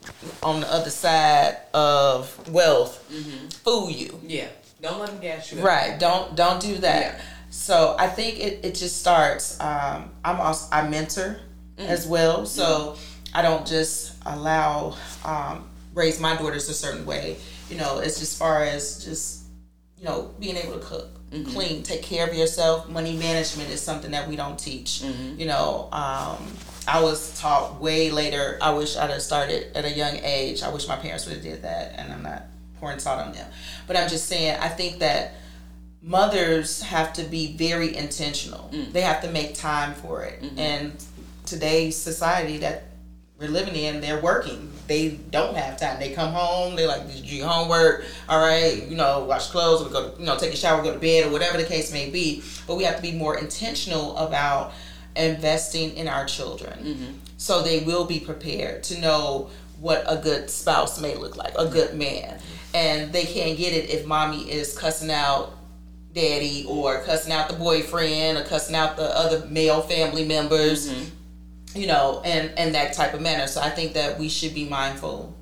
on 0.42 0.60
the 0.60 0.72
other 0.72 0.90
side 0.90 1.58
of 1.74 2.48
wealth 2.50 3.06
mm-hmm. 3.12 3.48
fool 3.48 3.90
you. 3.90 4.18
Yeah. 4.26 4.48
Don't 4.82 4.98
let 4.98 5.10
them 5.10 5.20
gas 5.20 5.52
you. 5.52 5.58
up. 5.58 5.64
Right. 5.64 5.98
Don't 5.98 6.34
don't 6.36 6.60
do 6.60 6.78
that. 6.78 7.14
Yeah. 7.14 7.22
So 7.50 7.96
I 7.98 8.06
think 8.06 8.38
it, 8.38 8.64
it 8.64 8.74
just 8.74 9.00
starts. 9.00 9.60
Um, 9.60 10.10
I'm 10.24 10.40
also 10.40 10.68
I 10.72 10.88
mentor 10.88 11.38
as 11.78 12.06
well, 12.06 12.46
so 12.46 12.96
I 13.34 13.42
don't 13.42 13.66
just 13.66 14.14
allow 14.26 14.96
um, 15.24 15.68
raise 15.94 16.20
my 16.20 16.36
daughters 16.36 16.68
a 16.68 16.74
certain 16.74 17.04
way. 17.04 17.36
You 17.68 17.76
know, 17.76 17.98
it's 17.98 18.20
as 18.22 18.36
far 18.36 18.64
as 18.64 19.04
just 19.04 19.40
you 19.98 20.06
know, 20.06 20.30
being 20.40 20.56
able 20.56 20.72
to 20.72 20.78
cook, 20.78 21.08
clean, 21.48 21.82
take 21.82 22.02
care 22.02 22.26
of 22.26 22.34
yourself. 22.34 22.88
Money 22.88 23.16
management 23.16 23.68
is 23.68 23.82
something 23.82 24.12
that 24.12 24.26
we 24.26 24.34
don't 24.34 24.58
teach. 24.58 25.02
You 25.38 25.46
know, 25.46 25.88
um, 25.92 26.46
I 26.88 27.02
was 27.02 27.38
taught 27.38 27.80
way 27.80 28.10
later. 28.10 28.58
I 28.62 28.72
wish 28.72 28.96
I'd 28.96 29.10
have 29.10 29.20
started 29.20 29.76
at 29.76 29.84
a 29.84 29.90
young 29.90 30.16
age. 30.22 30.62
I 30.62 30.70
wish 30.72 30.88
my 30.88 30.96
parents 30.96 31.26
would 31.26 31.34
have 31.34 31.44
did 31.44 31.62
that, 31.62 31.94
and 31.98 32.12
I'm 32.12 32.22
not 32.22 32.44
pouring 32.78 32.98
salt 32.98 33.20
on 33.20 33.32
them. 33.32 33.46
But 33.86 33.96
I'm 33.96 34.08
just 34.08 34.26
saying, 34.26 34.58
I 34.58 34.68
think 34.68 35.00
that 35.00 35.34
mothers 36.02 36.82
have 36.82 37.12
to 37.14 37.22
be 37.24 37.56
very 37.56 37.94
intentional. 37.96 38.70
Mm. 38.72 38.92
They 38.92 39.02
have 39.02 39.22
to 39.22 39.30
make 39.30 39.54
time 39.54 39.94
for 39.94 40.22
it. 40.24 40.42
Mm-hmm. 40.42 40.58
And 40.58 41.04
today's 41.46 41.96
society 41.96 42.58
that 42.58 42.84
we're 43.38 43.48
living 43.48 43.74
in, 43.74 44.00
they're 44.00 44.20
working. 44.20 44.70
They 44.86 45.10
don't 45.30 45.56
have 45.56 45.78
time. 45.78 45.98
They 45.98 46.12
come 46.12 46.32
home, 46.32 46.76
they're 46.76 46.88
like, 46.88 47.06
Did 47.06 47.30
you 47.30 47.44
homework? 47.44 48.04
All 48.28 48.40
right, 48.40 48.86
you 48.86 48.96
know, 48.96 49.24
wash 49.24 49.48
clothes, 49.48 49.82
or 49.82 49.90
go, 49.90 50.14
you 50.18 50.26
know, 50.26 50.36
take 50.36 50.52
a 50.52 50.56
shower, 50.56 50.82
go 50.82 50.92
to 50.92 50.98
bed, 50.98 51.26
or 51.26 51.30
whatever 51.30 51.56
the 51.56 51.64
case 51.64 51.92
may 51.92 52.10
be. 52.10 52.42
But 52.66 52.76
we 52.76 52.84
have 52.84 52.96
to 52.96 53.02
be 53.02 53.12
more 53.12 53.38
intentional 53.38 54.16
about 54.16 54.72
investing 55.16 55.96
in 55.96 56.06
our 56.06 56.24
children 56.24 56.78
mm-hmm. 56.78 57.12
so 57.36 57.62
they 57.62 57.80
will 57.80 58.04
be 58.04 58.20
prepared 58.20 58.80
to 58.84 59.00
know 59.00 59.50
what 59.80 60.04
a 60.06 60.16
good 60.16 60.48
spouse 60.48 61.00
may 61.00 61.16
look 61.16 61.36
like, 61.36 61.52
a 61.58 61.66
good 61.66 61.94
man. 61.94 62.38
And 62.74 63.12
they 63.12 63.24
can't 63.24 63.58
get 63.58 63.72
it 63.72 63.90
if 63.90 64.06
mommy 64.06 64.48
is 64.50 64.76
cussing 64.78 65.10
out 65.10 65.54
daddy 66.12 66.64
or 66.68 67.02
cussing 67.02 67.32
out 67.32 67.48
the 67.48 67.54
boyfriend 67.54 68.38
or 68.38 68.42
cussing 68.44 68.74
out 68.74 68.96
the 68.96 69.16
other 69.16 69.46
male 69.46 69.80
family 69.80 70.24
members 70.24 70.90
mm-hmm. 70.90 71.78
you 71.78 71.86
know 71.86 72.20
and 72.24 72.50
and 72.58 72.74
that 72.74 72.92
type 72.92 73.14
of 73.14 73.20
manner. 73.20 73.46
So 73.46 73.60
i 73.60 73.70
think 73.70 73.92
that 73.94 74.18
we 74.18 74.28
should 74.28 74.54
be 74.54 74.68
mindful 74.68 75.36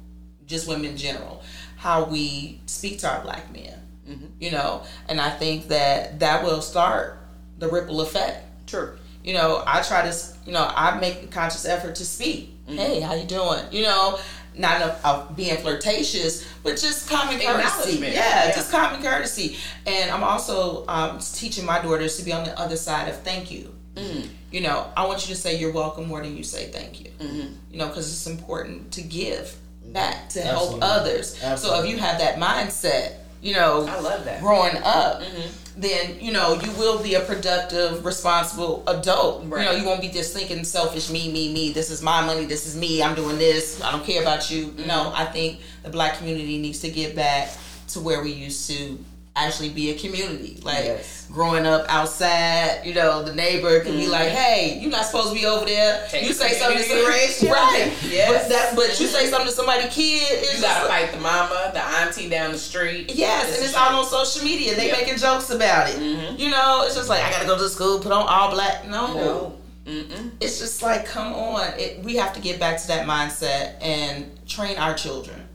just 0.46 0.68
women 0.68 0.90
in 0.90 0.96
general 0.96 1.42
how 1.76 2.04
we 2.04 2.60
speak 2.66 2.98
to 2.98 3.08
our 3.08 3.22
black 3.22 3.52
men 3.52 3.80
mm-hmm. 4.08 4.26
you 4.40 4.50
know. 4.50 4.82
And 5.08 5.20
i 5.20 5.30
think 5.30 5.68
that 5.68 6.20
that 6.20 6.44
will 6.44 6.60
start 6.60 7.18
the 7.58 7.68
ripple 7.68 8.00
effect. 8.00 8.44
True. 8.66 8.98
you 9.24 9.32
know 9.32 9.62
i 9.66 9.80
try 9.82 10.02
to 10.02 10.14
you 10.44 10.52
know 10.52 10.70
i 10.76 10.98
make 11.00 11.22
a 11.22 11.26
conscious 11.28 11.64
effort 11.64 11.94
to 11.96 12.04
speak. 12.04 12.54
Mm-hmm. 12.66 12.76
Hey 12.76 13.00
how 13.00 13.14
you 13.14 13.24
doing? 13.24 13.64
You 13.72 13.84
know 13.84 14.18
not 14.59 14.82
of, 14.82 15.04
of 15.04 15.36
being 15.36 15.56
flirtatious 15.56 16.46
but 16.62 16.76
just 16.76 17.09
common 17.09 17.38
courtesy. 17.38 17.98
Yeah, 17.98 18.09
Yeah. 18.11 18.54
just 18.54 18.70
common 18.70 19.02
courtesy. 19.02 19.56
And 19.86 20.11
i'm 20.11 20.22
also 20.24 20.84
um, 20.88 21.18
teaching 21.18 21.64
my 21.64 21.80
daughters 21.80 22.16
to 22.18 22.24
be 22.24 22.32
on 22.32 22.44
the 22.44 22.59
other 22.59 22.76
side 22.76 23.09
of 23.09 23.16
thank 23.22 23.50
you. 23.50 23.74
Mm-hmm. 23.94 24.28
You 24.50 24.61
know 24.62 24.90
i 24.96 25.06
want 25.06 25.28
you 25.28 25.34
to 25.34 25.40
say 25.40 25.59
you're 25.59 25.72
welcome 25.72 26.06
more 26.06 26.22
than 26.22 26.36
you 26.36 26.44
say 26.44 26.66
thank 26.70 27.00
you. 27.00 27.11
Mm-hmm. 27.18 27.52
You 27.70 27.78
know 27.78 27.88
because 27.88 28.06
it's 28.12 28.26
important 28.26 28.92
to 28.92 29.02
give 29.02 29.56
back 29.86 30.28
to 30.30 30.38
mm-hmm. 30.40 30.48
help 30.48 30.82
Absolutely. 30.82 30.88
others. 30.88 31.61
So 31.61 31.80
if 31.82 31.88
you 31.88 31.96
have 31.98 32.18
that 32.18 32.36
mindset 32.36 33.14
you 33.41 33.55
know 33.55 33.86
I 33.89 34.01
love 34.01 34.24
that. 34.24 34.41
growing 34.41 34.76
up, 34.78 35.22
mm-hmm. 35.22 35.80
then 35.80 36.20
you 36.20 36.32
know 36.32 36.55
you 36.55 36.70
will 36.72 37.03
be 37.03 37.14
a 37.14 37.20
productive, 37.20 38.05
responsible 38.05 38.82
adult. 38.86 39.45
You 39.45 39.51
know, 39.51 39.72
you 39.72 39.84
won't 39.84 40.01
be 40.01 40.09
just 40.09 40.34
thinking 40.34 40.64
selfish, 40.64 41.11
me, 41.11 41.32
me, 41.32 41.53
me. 41.53 41.72
This 41.72 41.91
is 41.91 42.03
my 42.03 42.24
money. 42.24 42.45
This 42.47 42.66
is 42.66 42.76
me. 42.76 43.03
I'm 43.03 43.14
doing 43.14 43.39
this. 43.39 43.82
I 43.82 43.93
don't 43.93 44.05
care 44.05 44.22
about 44.22 44.51
you. 44.51 44.74
No, 44.78 44.95
mm-hmm. 44.95 45.16
I 45.16 45.24
think 45.26 45.61
the 45.82 45.91
black 45.91 46.18
community 46.18 46.59
needs 46.59 46.80
to 46.80 46.91
get 46.91 47.14
back 47.14 47.51
to 47.89 48.01
where 48.01 48.22
we 48.22 48.32
used 48.32 48.68
to 48.70 48.99
actually 49.39 49.70
be 49.70 49.91
a 49.91 49.95
community. 49.99 50.59
Like 50.62 50.84
Yes. 50.84 51.26
growing 51.30 51.66
up 51.66 51.86
outside, 51.89 52.82
you 52.84 52.95
know, 52.95 53.22
the 53.22 53.34
neighbor 53.34 53.80
can 53.80 53.93
be 53.97 54.07
like, 54.09 54.28
"Hey, 54.28 54.78
you're 54.80 54.91
not 54.91 55.05
supposed 55.07 55.28
to 55.28 55.34
be 55.34 55.47
over 55.47 55.64
there." 55.64 56.07
Take 56.11 56.26
you 56.26 56.32
say 56.32 56.53
something 56.59 56.78
to 56.78 56.84
community 56.84 57.39
somebody, 57.41 57.78
raise 57.78 57.91
right? 57.91 57.93
Yes. 58.11 58.28
But 58.43 58.49
that, 58.49 58.76
but 58.76 59.01
you 59.01 59.07
say 59.07 59.26
something 59.30 59.49
to 59.49 59.55
somebody 59.55 59.89
kid, 59.89 60.22
it's 60.30 60.57
You 60.57 60.62
gotta 60.62 60.89
like- 60.89 61.11
fight 61.11 61.12
the 61.12 61.20
mama, 61.20 61.70
the 61.72 61.82
auntie 61.82 62.28
down 62.28 62.53
the 62.53 62.59
street. 62.59 63.11
Yes, 63.14 63.49
It's 63.49 63.57
and 63.59 63.64
a 63.64 63.68
it's 63.68 63.76
all 63.76 63.99
on 63.99 64.07
social 64.07 64.45
media. 64.45 64.74
They 64.74 64.86
Yep. 64.89 64.97
Mm-hmm. 64.97 65.05
making 65.07 65.18
jokes 65.20 65.51
about 65.51 65.91
it. 65.91 65.99
You 66.39 66.51
know, 66.51 66.82
it's 66.86 66.95
just 66.97 67.09
like 67.09 67.22
I 67.22 67.30
gotta 67.30 67.47
go 67.47 67.57
to 67.59 67.68
school, 67.68 67.99
put 68.01 68.12
on 68.12 68.26
all 68.26 68.51
black. 68.51 68.86
No, 68.89 69.14
No. 69.14 69.55
Mm-mm. 69.86 70.32
it's 70.41 70.59
just 70.59 70.82
like 70.82 71.07
come 71.07 71.32
on. 71.32 71.62
It, 71.78 72.03
we 72.05 72.16
have 72.16 72.34
to 72.34 72.41
get 72.41 72.61
back 72.61 72.78
to 72.82 72.86
that 72.89 73.07
mindset 73.07 73.74
and 73.82 74.26
train 74.47 74.76
our 74.76 74.93
children. 74.95 75.47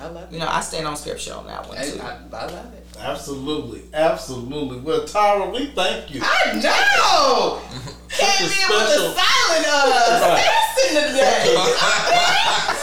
I 0.00 0.08
love 0.08 0.30
You 0.30 0.36
it. 0.36 0.40
know, 0.40 0.48
I 0.48 0.60
stand 0.60 0.86
on 0.86 0.96
scripture 0.96 1.34
on 1.34 1.46
that 1.46 1.66
one 1.68 1.78
I, 1.78 1.84
too. 1.84 2.00
I, 2.00 2.18
I 2.36 2.44
love 2.46 2.74
it. 2.74 2.86
Absolutely, 2.98 3.82
absolutely. 3.94 4.78
Well, 4.80 5.04
Tara, 5.04 5.48
we 5.50 5.66
thank 5.66 6.14
you. 6.14 6.20
I 6.22 6.52
know. 6.62 7.60
Came 8.08 8.44
in 8.44 8.48
with 8.48 8.56
special, 8.56 9.06
a 9.06 9.14
silent 9.14 9.66
uh, 9.68 10.20
Right. 10.22 10.48
assassin 10.76 11.02
today. 11.12 11.56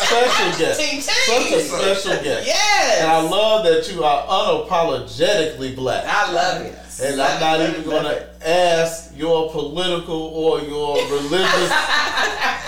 special 0.05 0.59
guest. 0.59 0.80
Ting, 0.80 0.89
ting. 0.91 1.01
Such 1.01 1.51
a 1.51 1.61
special 1.61 2.24
guest. 2.24 2.47
Yes. 2.47 3.01
And 3.01 3.11
I 3.11 3.22
love 3.22 3.66
that 3.66 3.91
you 3.91 4.03
are 4.03 4.28
unapologetically 4.28 5.76
black. 5.76 6.03
I 6.07 6.32
love 6.32 6.61
it. 6.61 6.78
And 7.02 7.20
I'm 7.22 7.39
not 7.39 7.60
even 7.62 7.84
going 7.84 8.04
to 8.06 8.48
ask 8.48 9.12
your 9.18 9.50
political 9.52 10.16
or 10.16 10.60
your 10.62 10.96
religious 11.10 11.72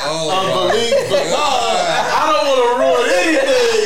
Oh, 0.07 0.30
unbelief 0.30 0.93
because 1.09 1.34
I 1.34 2.30
don't 2.30 2.45
want 2.45 2.61
to 2.61 2.78
ruin 2.78 3.09
anything. 3.09 3.82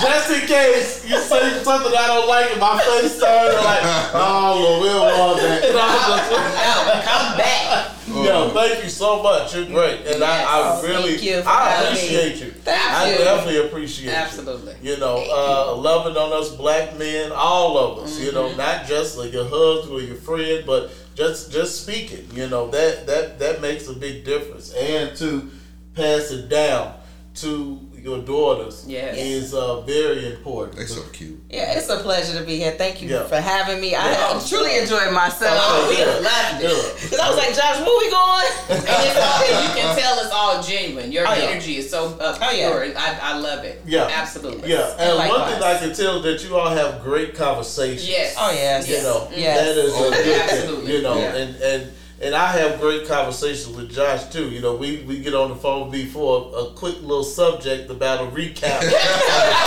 Just 0.00 0.28
in 0.30 0.46
case 0.46 1.08
you 1.08 1.16
say 1.18 1.62
something 1.64 1.92
I 1.96 2.06
don't 2.06 2.28
like 2.28 2.50
and 2.52 2.60
my 2.60 2.76
face 2.80 3.16
turns 3.18 3.54
like, 3.64 3.80
oh, 4.12 4.60
Lord, 4.60 4.82
we 4.82 4.88
don't 4.88 5.18
want 5.18 5.40
that. 5.40 5.64
And 5.64 5.78
I'm 5.78 6.00
just- 6.04 6.30
No, 6.32 7.00
come 7.00 7.38
back. 7.38 7.93
Yo, 8.06 8.50
thank 8.50 8.84
you 8.84 8.90
so 8.90 9.22
much. 9.22 9.54
You're 9.54 9.64
great, 9.66 10.06
and 10.06 10.22
I, 10.22 10.42
I 10.44 10.82
really, 10.82 11.12
Thank 11.16 11.22
you 11.22 11.42
I 11.46 11.84
appreciate 11.84 12.36
you. 12.36 12.50
Thank 12.50 12.92
I 12.92 13.12
you. 13.12 13.18
definitely 13.18 13.66
appreciate 13.66 14.06
you. 14.06 14.10
Absolutely. 14.10 14.74
You 14.82 14.98
know, 14.98 15.24
uh, 15.30 15.74
loving 15.76 16.16
on 16.16 16.32
us 16.32 16.54
black 16.54 16.98
men, 16.98 17.32
all 17.32 17.78
of 17.78 18.04
us. 18.04 18.18
You 18.20 18.26
Mm-hmm. 18.26 18.34
know, 18.34 18.54
not 18.56 18.86
just 18.86 19.16
like 19.16 19.32
your 19.32 19.48
husband 19.48 19.92
or 19.94 20.02
your 20.02 20.16
friend, 20.16 20.64
but 20.66 20.92
just 21.14 21.50
just 21.50 21.82
speaking. 21.82 22.28
You 22.34 22.48
know 22.48 22.68
that 22.70 23.06
that 23.06 23.38
that 23.38 23.60
makes 23.62 23.88
a 23.88 23.94
big 23.94 24.24
difference, 24.24 24.72
and 24.74 25.16
to 25.16 25.50
pass 25.94 26.30
it 26.30 26.48
down 26.50 26.94
to 27.36 27.80
your 28.04 28.18
daughters 28.18 28.84
Yes. 28.86 29.16
is 29.16 29.54
uh, 29.54 29.80
very 29.80 30.26
important. 30.34 30.76
They're 30.76 30.86
so 30.86 31.02
cute. 31.10 31.40
Yeah, 31.48 31.72
it's 31.72 31.88
a 31.88 31.96
pleasure 31.96 32.38
to 32.38 32.44
be 32.44 32.58
here. 32.58 32.72
Thank 32.72 33.00
you 33.00 33.08
Yeah. 33.08 33.24
for 33.24 33.40
having 33.40 33.80
me. 33.80 33.94
I 33.94 34.10
Yeah. 34.10 34.32
have 34.34 34.46
truly 34.46 34.76
enjoyed 34.76 35.10
myself. 35.12 35.56
Oh, 35.58 35.88
we 35.88 35.96
good. 35.96 36.22
loved 36.22 36.62
it. 36.62 36.94
Because 37.02 37.18
I 37.18 37.28
was 37.30 37.38
like, 37.38 37.54
Josh, 37.56 37.78
where 37.80 37.98
we 38.04 38.10
going? 38.10 38.50
And 38.68 39.02
it's 39.08 39.20
all, 39.26 39.62
you 39.64 39.70
can 39.80 39.96
tell 40.00 40.18
it's 40.22 40.34
all 40.34 40.62
genuine. 40.62 41.10
Your 41.12 41.26
Oh, 41.26 41.32
yeah. 41.32 41.44
energy 41.48 41.78
is 41.78 41.88
so 41.90 42.08
uh, 42.20 42.36
Oh, 42.42 42.50
yeah. 42.50 42.68
pure. 42.68 42.84
I, 42.94 43.18
I 43.22 43.38
love 43.38 43.64
it. 43.64 43.80
Yeah. 43.86 44.06
Absolutely. 44.12 44.68
Yeah, 44.70 44.94
and 44.98 45.16
one 45.30 45.50
thing 45.50 45.62
I 45.62 45.78
can 45.78 45.94
tell 45.94 46.20
that 46.20 46.44
you 46.44 46.56
all 46.58 46.68
have 46.68 47.02
great 47.02 47.34
conversations. 47.34 48.06
Yes. 48.06 48.36
Oh, 48.38 48.50
yes. 48.52 48.86
You 48.86 49.00
know, 49.02 49.28
Yes. 49.34 49.58
that 49.60 49.78
is 49.78 49.94
a 49.94 49.98
good 50.24 50.40
absolutely. 50.40 50.86
thing. 50.86 50.94
You 50.96 51.02
know, 51.02 51.16
Yeah. 51.16 51.34
and 51.40 51.56
and 51.56 51.92
and 52.24 52.34
I 52.34 52.52
have 52.52 52.80
great 52.80 53.06
conversations 53.06 53.76
with 53.76 53.94
Josh 53.94 54.24
too. 54.30 54.48
You 54.50 54.62
know, 54.62 54.74
we 54.74 55.02
we 55.02 55.20
get 55.20 55.34
on 55.34 55.50
the 55.50 55.56
phone 55.56 55.90
before 55.90 56.50
a 56.56 56.74
quick 56.74 57.00
little 57.02 57.22
subject 57.22 57.90
about 57.90 58.20
a 58.26 58.30
recap 58.30 58.78
of 58.78 58.90
the 58.90 58.98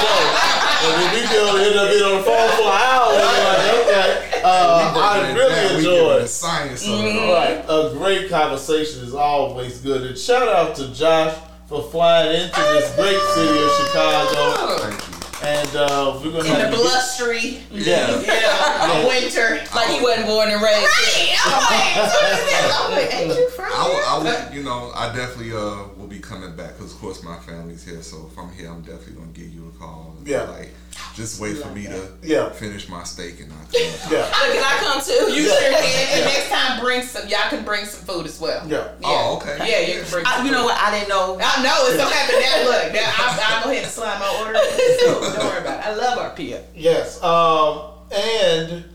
show, 0.01 0.17
and 0.81 1.01
then 1.01 1.13
we 1.13 1.21
be 1.27 1.35
able 1.35 1.57
end 1.57 1.75
up 1.77 1.89
being 1.91 2.03
on 2.03 2.17
the 2.17 2.23
phone 2.23 2.49
for 2.57 2.63
an 2.63 2.81
hour. 2.81 3.13
And 3.13 3.43
like, 3.43 3.85
okay, 3.85 4.41
uh, 4.43 4.93
I 4.95 5.33
really 5.33 5.75
enjoy 5.77 6.19
the 6.21 6.27
science 6.27 6.87
of 6.87 7.05
it. 7.05 7.15
all. 7.15 7.33
Right, 7.33 7.65
a 7.69 7.93
great 7.95 8.29
conversation 8.29 9.03
is 9.03 9.13
always 9.13 9.79
good. 9.79 10.01
And 10.03 10.17
shout 10.17 10.47
out 10.47 10.75
to 10.77 10.91
Josh 10.93 11.37
for 11.67 11.83
flying 11.83 12.41
into 12.41 12.59
this 12.59 12.95
great 12.95 13.21
city 13.35 13.63
of 13.63 13.71
Chicago. 13.85 15.16
Thank 15.39 15.73
you. 15.73 15.79
And 15.79 15.91
uh, 15.91 16.19
we're 16.23 16.31
gonna 16.31 16.39
In 16.39 16.45
have 16.47 16.71
the 16.71 16.77
to 16.77 16.77
get- 16.77 16.81
blustery, 16.81 17.59
Yeah. 17.71 18.21
yeah, 18.21 19.07
winter. 19.07 19.61
Like 19.75 19.89
he 19.89 20.01
wasn't 20.01 20.25
born 20.27 20.49
and 20.49 20.61
raised. 20.61 20.81
Right. 20.83 21.37
I'm 21.45 21.61
like, 21.61 21.95
what 22.13 22.31
is 22.31 22.45
this? 22.49 22.75
I'm 22.79 22.91
like, 22.91 23.13
ain't 23.19 23.29
you 23.39 23.49
from 23.51 23.65
I, 23.65 23.83
here? 23.83 23.93
will- 23.93 24.05
I 24.07 24.17
will, 24.49 24.55
you 24.55 24.63
know, 24.63 24.91
I 24.95 25.13
definitely 25.15 25.51
uh 25.53 25.87
will 25.95 26.07
be 26.07 26.19
coming 26.19 26.55
back 26.55 26.77
because 26.77 26.93
of 26.93 26.99
course 26.99 27.23
my 27.23 27.37
family's 27.37 27.83
here. 27.85 28.01
So 28.01 28.29
if 28.31 28.37
I'm 28.37 28.51
here, 28.51 28.69
I'm 28.69 28.81
definitely 28.81 29.13
gonna 29.13 29.27
give 29.27 29.49
you 29.53 29.71
a 29.73 29.77
call. 29.79 30.15
and, 30.17 30.27
Yeah. 30.27 30.43
Like, 30.43 30.71
just 31.13 31.39
wait 31.39 31.57
for 31.57 31.69
me 31.69 31.83
to 31.85 32.09
Yeah. 32.23 32.49
finish 32.49 32.89
my 32.89 33.03
steak 33.03 33.39
and 33.39 33.51
I'll 33.53 33.59
come. 33.71 34.11
Yeah. 34.11 34.25
Look, 34.25 34.53
can 34.53 34.63
I 34.63 34.77
come 34.81 35.01
too? 35.01 35.31
You 35.31 35.45
sure 35.45 35.59
can. 35.61 36.17
And 36.17 36.25
next 36.25 36.49
time, 36.49 36.79
bring 36.79 37.01
some. 37.03 37.27
Y'all 37.27 37.49
can 37.49 37.63
bring 37.63 37.85
some 37.85 38.01
food 38.01 38.25
as 38.25 38.39
well. 38.39 38.65
Yeah. 38.67 38.87
Oh, 39.03 39.37
okay. 39.37 39.57
Yeah, 39.59 39.79
you 39.87 40.01
can 40.01 40.09
bring. 40.11 40.25
Some 40.25 40.41
I, 40.41 40.45
you 40.45 40.51
know 40.51 40.65
what? 40.65 40.77
I 40.81 40.89
didn't 40.97 41.09
know. 41.09 41.37
I 41.39 41.61
know 41.61 41.77
it's 41.85 42.01
so 42.01 42.07
happy 42.09 42.33
now. 42.41 42.65
Look, 42.65 42.93
now 42.93 43.13
I'll, 43.17 43.39
I'll 43.57 43.63
go 43.65 43.69
ahead 43.71 43.83
and 43.83 43.91
slide 43.91 44.19
my 44.19 44.29
order. 44.41 44.57
Don't 45.35 45.45
worry 45.45 45.59
about 45.61 45.79
it. 45.79 45.85
I 45.85 45.95
love 45.95 46.17
our 46.17 46.29
Pia. 46.31 46.63
Yes. 46.75 47.21
Um. 47.23 47.81
And 48.11 48.85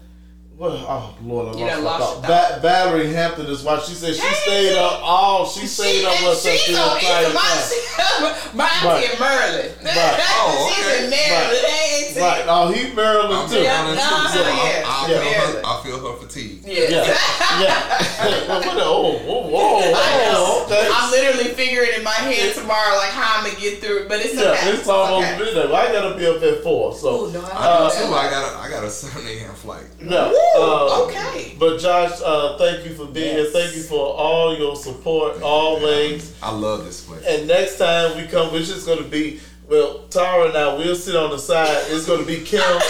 well, 0.59 0.73
oh 0.89 1.15
Lord, 1.25 1.57
I 1.57 1.59
You 1.59 1.65
lost 1.67 1.75
done 1.75 1.83
my 1.85 1.91
lost 1.91 2.15
thought. 2.15 2.25
thought. 2.27 2.55
Va- 2.55 2.61
Valerie 2.63 3.13
Hampton 3.13 3.47
is 3.47 3.63
why 3.63 3.79
she 3.81 3.95
said 3.95 4.15
she 4.15 4.35
stayed 4.35 4.77
up 4.77 5.01
all. 5.03 5.47
She 5.47 5.67
stayed 5.67 6.05
up 6.05 6.13
with 6.21 6.29
us 6.39 6.43
she's 6.47 6.77
the 6.77 6.81
on 6.81 6.95
my, 6.95 7.01
time. 7.01 7.35
my 8.55 8.65
auntie 8.69 8.87
Right. 8.87 9.11
in 9.15 9.19
Maryland. 9.21 9.75
Right. 9.83 10.19
Oh, 10.23 10.73
she's 10.75 10.87
okay. 10.87 11.05
in 11.05 11.11
Maryland. 11.11 11.59
They 11.63 11.97
ain't 12.07 12.17
Right. 12.23 12.45
Oh, 12.47 12.71
he 12.71 12.93
Maryland 12.95 13.33
I'm 13.33 13.49
too. 13.49 13.55
down 13.55 13.65
Yeah, 13.65 13.91
in 13.91 13.97
nah, 13.97 14.29
too, 14.29 14.39
so 14.39 14.41
yeah, 14.45 14.85
I, 14.85 14.93
I, 14.93 15.11
yeah. 15.11 15.19
feel 15.19 15.33
her, 15.33 15.63
I 15.65 15.83
feel 15.83 15.99
her 16.13 16.19
fatigue. 16.21 16.61
Yeah. 16.65 16.85
Yeah. 16.91 17.05
yeah. 17.65 18.47
Well, 18.49 18.61
what 18.61 18.77
the- 18.77 18.85
oh, 18.85 19.19
whoa, 19.25 19.49
whoa, 19.49 19.79
I 19.81 20.31
whoa, 20.37 20.65
okay. 20.67 20.89
I'm 20.93 21.11
literally 21.11 21.51
figure 21.55 21.83
it 21.83 21.97
in 21.99 22.05
my 22.05 22.13
head 22.13 22.55
tomorrow, 22.55 22.97
like 22.99 23.11
how 23.11 23.41
I'm 23.41 23.47
gonna 23.49 23.59
get 23.59 23.81
through 23.81 24.03
it. 24.05 24.09
But 24.09 24.21
it's 24.21 24.35
Yeah, 24.35 24.53
okay. 24.53 24.71
it's 24.77 24.87
almost 24.87 25.27
okay. 25.27 25.39
midnight. 25.43 25.73
I 25.73 25.93
gotta 25.93 26.17
be 26.17 26.27
up 26.27 26.43
at 26.43 26.63
four. 26.63 26.95
So 26.95 27.27
Ooh, 27.27 27.33
no, 27.33 27.41
I 27.41 27.49
uh, 27.49 27.89
don't 27.89 28.09
Too, 28.09 28.15
I 28.15 28.31
got 28.31 28.53
a, 28.55 28.59
I 28.59 28.69
got 28.71 28.85
a 28.85 28.91
seven 28.91 29.27
a.m. 29.27 29.55
flight. 29.55 29.85
no. 30.01 30.31
Woo, 30.55 30.63
uh, 30.63 31.05
okay. 31.07 31.55
But 31.59 31.79
Josh, 31.81 32.19
uh, 32.25 32.57
thank 32.59 32.85
you 32.87 32.95
for 32.95 33.07
being 33.07 33.37
Yes. 33.37 33.53
here. 33.53 33.63
Thank 33.63 33.77
you 33.77 33.83
for 33.83 34.15
all 34.15 34.57
your 34.57 34.77
support 34.77 35.41
always. 35.43 36.33
I 36.43 36.51
love 36.53 36.85
this 36.85 37.01
place. 37.03 37.25
And 37.27 37.47
next 37.49 37.79
time 37.79 38.17
we 38.17 38.27
come, 38.27 38.53
which 38.53 38.69
is 38.69 38.85
going 38.85 38.99
to 38.99 39.09
be, 39.09 39.41
well, 39.69 40.01
Tara 40.11 40.49
and 40.49 40.57
I, 40.57 40.75
we'll 40.75 40.97
sit 40.97 41.17
on 41.17 41.31
the 41.31 41.39
side. 41.39 41.85
It's 41.89 42.07
going 42.07 42.21
to 42.21 42.27
be 42.27 42.37
Kim 42.45 42.61
versus 42.61 42.83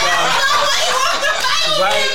Josh. 0.00 1.80
right? 1.80 2.10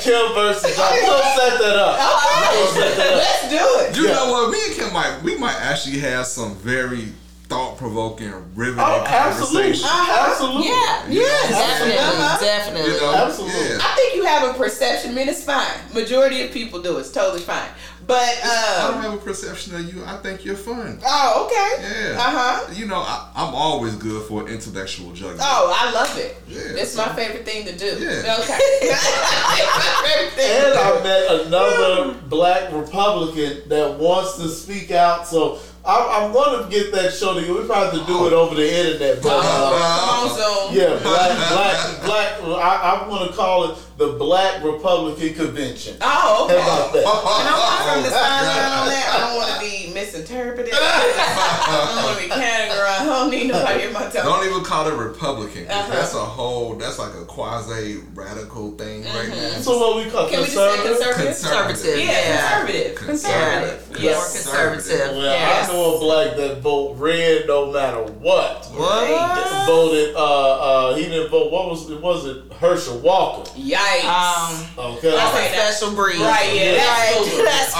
Kim 0.00 0.34
versus 0.34 0.76
Josh. 0.76 0.92
We're 0.92 1.06
going 1.06 1.22
to 1.22 1.28
set 1.40 1.58
that 1.60 1.76
up. 1.76 1.98
We're 1.98 2.52
going 2.52 2.66
to 2.66 2.72
set 2.74 2.96
that 2.96 3.06
up. 3.08 3.16
Let's 3.16 3.48
do 3.50 3.56
it. 3.56 3.96
You 3.96 4.08
Yeah. 4.08 4.14
know 4.14 4.30
what? 4.32 4.50
Me 4.52 4.58
and 4.66 4.74
Kim 4.76 4.92
might 4.92 5.22
we 5.22 5.36
might 5.36 5.56
actually 5.60 5.98
have 6.00 6.26
some 6.26 6.54
very 6.56 7.08
thought 7.48 7.78
provoking, 7.78 8.32
riveting 8.54 8.78
Oh, 8.80 9.04
absolutely. 9.06 9.72
conversations. 9.72 9.90
Absolutely. 9.90 10.68
Yeah, 10.68 11.08
You 11.08 11.20
know? 11.22 11.48
definitely, 11.48 11.98
Uh-huh. 11.98 12.38
definitely. 12.44 12.92
You 12.92 13.00
know? 13.00 13.14
Absolutely. 13.14 13.68
Yeah. 13.70 13.78
I 13.80 13.94
think 13.96 14.14
you 14.16 14.24
have 14.24 14.50
a 14.50 14.58
perception, 14.58 15.16
and 15.16 15.30
it's 15.30 15.44
fine. 15.44 15.66
Majority 15.94 16.42
of 16.42 16.50
people 16.52 16.82
do. 16.82 16.98
It's 16.98 17.10
totally 17.10 17.40
fine. 17.40 17.68
But 18.06 18.22
I 18.22 18.86
don't 18.88 18.96
um, 18.96 19.02
have 19.02 19.14
a 19.14 19.16
perception 19.18 19.74
of 19.76 19.94
you. 19.94 20.02
I 20.04 20.16
think 20.18 20.42
you're 20.44 20.56
fun. 20.56 20.98
oh, 21.06 21.44
okay. 21.46 21.82
Yeah. 22.10 22.16
Uh 22.18 22.20
huh. 22.30 22.72
You 22.74 22.86
know, 22.86 22.96
I, 23.00 23.30
I'm 23.36 23.54
always 23.54 23.94
good 23.96 24.26
for 24.26 24.48
intellectual 24.48 25.12
juggling. 25.12 25.40
Oh, 25.42 25.74
I 25.76 25.90
love 25.92 26.16
it. 26.18 26.40
Yeah, 26.48 26.58
it's 26.80 26.92
so- 26.92 27.04
my 27.04 27.14
favorite 27.14 27.44
thing 27.44 27.66
to 27.66 27.76
do. 27.76 27.84
Yeah. 27.98 28.36
Okay. 28.40 28.58
my 28.88 30.02
favorite 30.08 30.32
thing 30.32 30.50
And 30.50 30.72
to 30.74 30.80
I 30.80 31.02
met 31.02 31.46
another 31.46 32.14
black 32.28 32.72
Republican 32.72 33.68
that 33.68 33.98
wants 33.98 34.36
to 34.38 34.48
speak 34.62 34.90
out. 34.90 35.26
So 35.26 35.58
I, 35.88 36.20
I'm 36.20 36.32
going 36.34 36.62
to 36.62 36.68
get 36.68 36.92
that 36.92 37.14
show 37.14 37.32
to 37.32 37.40
you. 37.40 37.56
We 37.56 37.64
probably 37.64 37.98
have 37.98 38.06
to 38.06 38.12
do 38.12 38.26
it 38.26 38.34
over 38.34 38.54
the 38.54 38.68
internet. 38.68 39.22
But, 39.22 39.40
uh, 39.40 39.72
come 39.72 40.28
on, 40.28 40.36
Zoom. 40.36 40.76
Yeah, 40.76 41.00
black, 41.00 41.32
black, 41.48 42.04
black. 42.04 42.28
I, 42.44 42.92
I'm 42.92 43.08
going 43.08 43.26
to 43.26 43.34
call 43.34 43.72
it 43.72 43.78
the 43.96 44.12
Black 44.20 44.62
Republican 44.62 45.32
Convention. 45.32 45.96
Oh, 46.02 46.04
How 46.04 46.44
okay. 46.44 46.60
about 46.60 46.92
that? 46.92 47.04
And 47.08 47.48
I'm 47.48 47.56
not 47.56 47.80
from 47.88 48.02
the 48.04 48.10
sign 48.10 48.44
God. 48.44 48.84
on 48.84 48.88
that. 48.92 49.06
I 49.08 49.18
don't 49.24 49.36
want 49.40 49.48
to 49.48 49.60
be 49.64 49.77
misinterpreted. 50.12 50.72
I 50.74 51.94
don't 51.94 52.04
want 52.04 52.18
to 52.18 52.24
be 52.24 52.30
categorized. 52.30 53.00
I 53.00 53.04
don't 53.04 53.30
need 53.30 53.48
nobody 53.48 53.84
in 53.84 53.92
my 53.92 54.02
toe. 54.08 54.22
Don't 54.22 54.46
even 54.46 54.64
call 54.64 54.86
it 54.88 54.94
Republican. 54.94 55.66
Uh-huh. 55.68 55.92
That's 55.92 56.14
a 56.14 56.18
whole. 56.18 56.74
That's 56.74 56.98
like 56.98 57.14
a 57.14 57.24
quasi 57.24 57.98
radical 58.14 58.72
thing 58.72 59.04
right 59.04 59.28
now. 59.28 59.50
So 59.60 59.78
what 59.78 60.04
we 60.04 60.10
call 60.10 60.28
Can 60.28 60.40
we 60.40 60.44
just 60.46 60.56
say 60.56 60.76
conservative? 60.82 61.26
conservative? 61.26 61.76
Conservative. 61.76 61.98
Yeah, 61.98 62.04
Yeah. 62.04 62.58
conservative. 62.58 62.94
Conservative. 62.96 63.78
Conservative. 63.88 64.02
Yes. 64.02 64.16
More 64.16 64.78
conservative. 64.78 65.16
Well, 65.16 65.24
Yes. 65.24 65.68
I 65.68 65.72
know 65.72 65.94
a 65.96 65.98
black 65.98 66.36
that 66.36 66.60
vote 66.62 66.96
red 66.98 67.46
no 67.46 67.70
matter 67.72 68.02
what. 68.02 68.66
What? 68.72 69.66
Voted. 69.66 70.14
Uh, 70.14 70.20
uh, 70.20 70.94
he 70.94 71.04
didn't 71.04 71.30
vote. 71.30 71.50
What 71.52 71.68
was 71.70 71.90
it? 71.90 72.00
Was 72.00 72.26
it 72.26 72.52
Herschel 72.54 72.98
Walker? 72.98 73.50
Yikes. 73.52 74.04
Um, 74.04 74.94
Okay. 74.96 75.10
that's 75.10 75.36
a 75.36 75.48
special 75.78 75.94
breed. 75.94 76.20
right, 76.20 76.52
yeah, 76.54 76.74
that's 76.74 76.88
Right. 76.88 77.14
cool. 77.28 77.44
That's, 77.44 77.74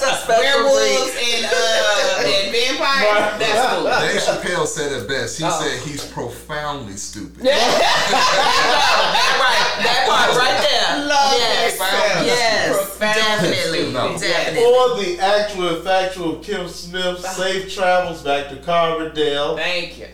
that's 0.00 0.02
a 0.02 0.22
special 0.24 0.62
Werewolves 0.74 1.16
and 1.20 1.44
uh 1.46 2.22
and 2.24 2.52
vampires. 2.52 3.38
That's 3.38 3.74
cool. 3.74 3.84
Dave 3.84 4.20
Chappelle 4.20 4.66
said 4.66 4.92
it 4.92 5.08
best. 5.08 5.38
He 5.38 5.44
Oh. 5.44 5.50
said 5.60 5.78
he's 5.88 6.04
profoundly 6.06 6.96
stupid. 6.96 7.42
That 7.42 9.36
right. 9.42 9.84
That 9.84 10.06
part 10.08 10.36
right 10.36 10.60
there. 10.62 11.06
Love 11.06 11.34
yes. 11.38 11.78
that. 11.78 12.22
Yes. 12.26 12.76
Profound. 12.76 13.16
Definitely. 13.42 13.92
No. 13.92 14.18
Definitely. 14.18 14.62
For 14.62 15.02
the 15.02 15.18
actual 15.22 15.68
and 15.76 15.84
factual 15.84 16.36
Kim 16.36 16.68
Smith, 16.68 17.20
safe 17.20 17.72
travels 17.74 18.22
back 18.22 18.48
to 18.50 18.56
Carverdale. 18.56 19.56
Thank 19.56 19.98
you. 19.98 20.06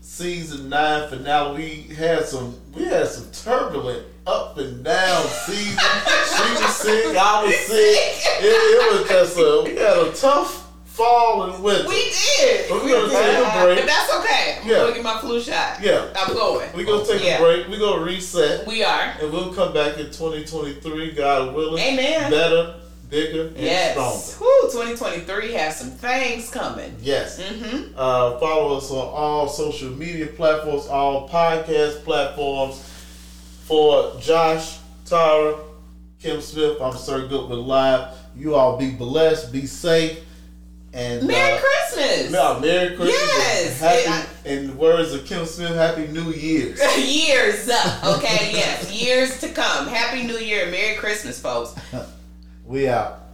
Season 0.00 0.68
nine 0.68 1.08
finale. 1.08 1.86
We 1.88 1.94
had 1.94 2.24
some. 2.26 2.58
We 2.74 2.84
had 2.84 3.08
some 3.08 3.30
turbulent 3.32 4.06
up 4.26 4.58
and 4.58 4.82
down 4.84 5.26
season. 5.46 5.78
she 5.78 6.62
was 6.62 6.76
sick. 6.76 7.16
I 7.16 7.44
was 7.44 7.54
sick. 7.56 7.96
It, 8.40 8.44
it 8.44 9.00
was 9.00 9.08
just 9.08 9.38
a. 9.38 9.62
We 9.64 9.76
had 9.76 9.96
a 10.08 10.12
tough 10.12 10.64
fall 10.86 11.42
and 11.44 11.62
winter. 11.62 11.88
We 11.88 12.10
did. 12.38 12.68
But 12.68 12.78
We're 12.78 12.84
We 12.86 12.92
gonna 12.92 13.08
did. 13.08 13.44
take 13.44 13.54
a 13.54 13.64
break. 13.64 13.78
But 13.78 13.86
that's 13.86 14.14
okay. 14.14 14.58
I'm 14.62 14.68
Yeah. 14.68 14.76
gonna 14.78 14.94
get 14.94 15.02
my 15.04 15.18
flu 15.20 15.40
shot. 15.40 15.78
Yeah. 15.82 16.06
I'm 16.18 16.34
going. 16.34 16.68
We're 16.74 16.86
gonna 16.86 17.04
take 17.06 17.22
Yeah. 17.22 17.36
a 17.38 17.40
break. 17.40 17.68
We're 17.68 17.78
gonna 17.78 18.02
reset. 18.02 18.66
We 18.66 18.82
are. 18.82 19.14
And 19.20 19.32
we'll 19.32 19.52
come 19.54 19.72
back 19.74 19.98
in 19.98 20.06
2023, 20.06 21.12
God 21.12 21.54
willing. 21.54 21.82
Amen. 21.82 22.30
Better, 22.30 22.74
bigger, 23.10 23.48
and 23.48 23.56
Yes. 23.58 23.92
stronger. 24.34 24.50
Woo, 24.62 24.70
2023 24.70 25.52
has 25.52 25.78
some 25.78 25.90
things 25.90 26.48
coming. 26.50 26.96
Yes. 27.02 27.38
Mm-hmm. 27.40 27.92
Uh, 27.96 28.38
follow 28.38 28.78
us 28.78 28.90
on 28.90 28.96
all 28.96 29.48
social 29.48 29.90
media 29.90 30.26
platforms, 30.26 30.86
all 30.88 31.28
podcast 31.28 32.04
platforms. 32.04 32.80
For 33.66 34.14
Josh, 34.20 34.78
Tara, 35.04 35.58
Kim 36.20 36.40
Smith, 36.40 36.80
I'm 36.80 36.96
Sir 36.96 37.26
Goodwin 37.26 37.66
Live. 37.66 38.14
You 38.36 38.54
all 38.54 38.76
be 38.76 38.92
blessed, 38.92 39.52
be 39.52 39.66
safe, 39.66 40.24
and 40.92 41.26
Merry 41.26 41.58
uh, 41.58 41.60
Christmas. 41.60 42.30
yeah, 42.30 42.58
Merry 42.60 42.94
Christmas. 42.94 43.10
Yes. 43.10 43.82
and 43.82 44.06
Happy, 44.12 44.48
in 44.48 44.66
the 44.68 44.72
words 44.74 45.12
of 45.12 45.26
Kim 45.26 45.44
Smith, 45.46 45.74
Happy 45.74 46.06
New 46.06 46.30
Year's. 46.30 46.78
Years 46.96 47.68
up. 47.68 48.04
Okay, 48.18 48.52
yes. 48.52 48.92
Years 48.92 49.40
to 49.40 49.48
come. 49.48 49.88
Happy 49.88 50.22
New 50.22 50.38
Year. 50.38 50.70
Merry 50.70 50.94
Christmas, 50.98 51.40
folks. 51.40 51.74
we 52.64 52.88
out. 52.88 53.25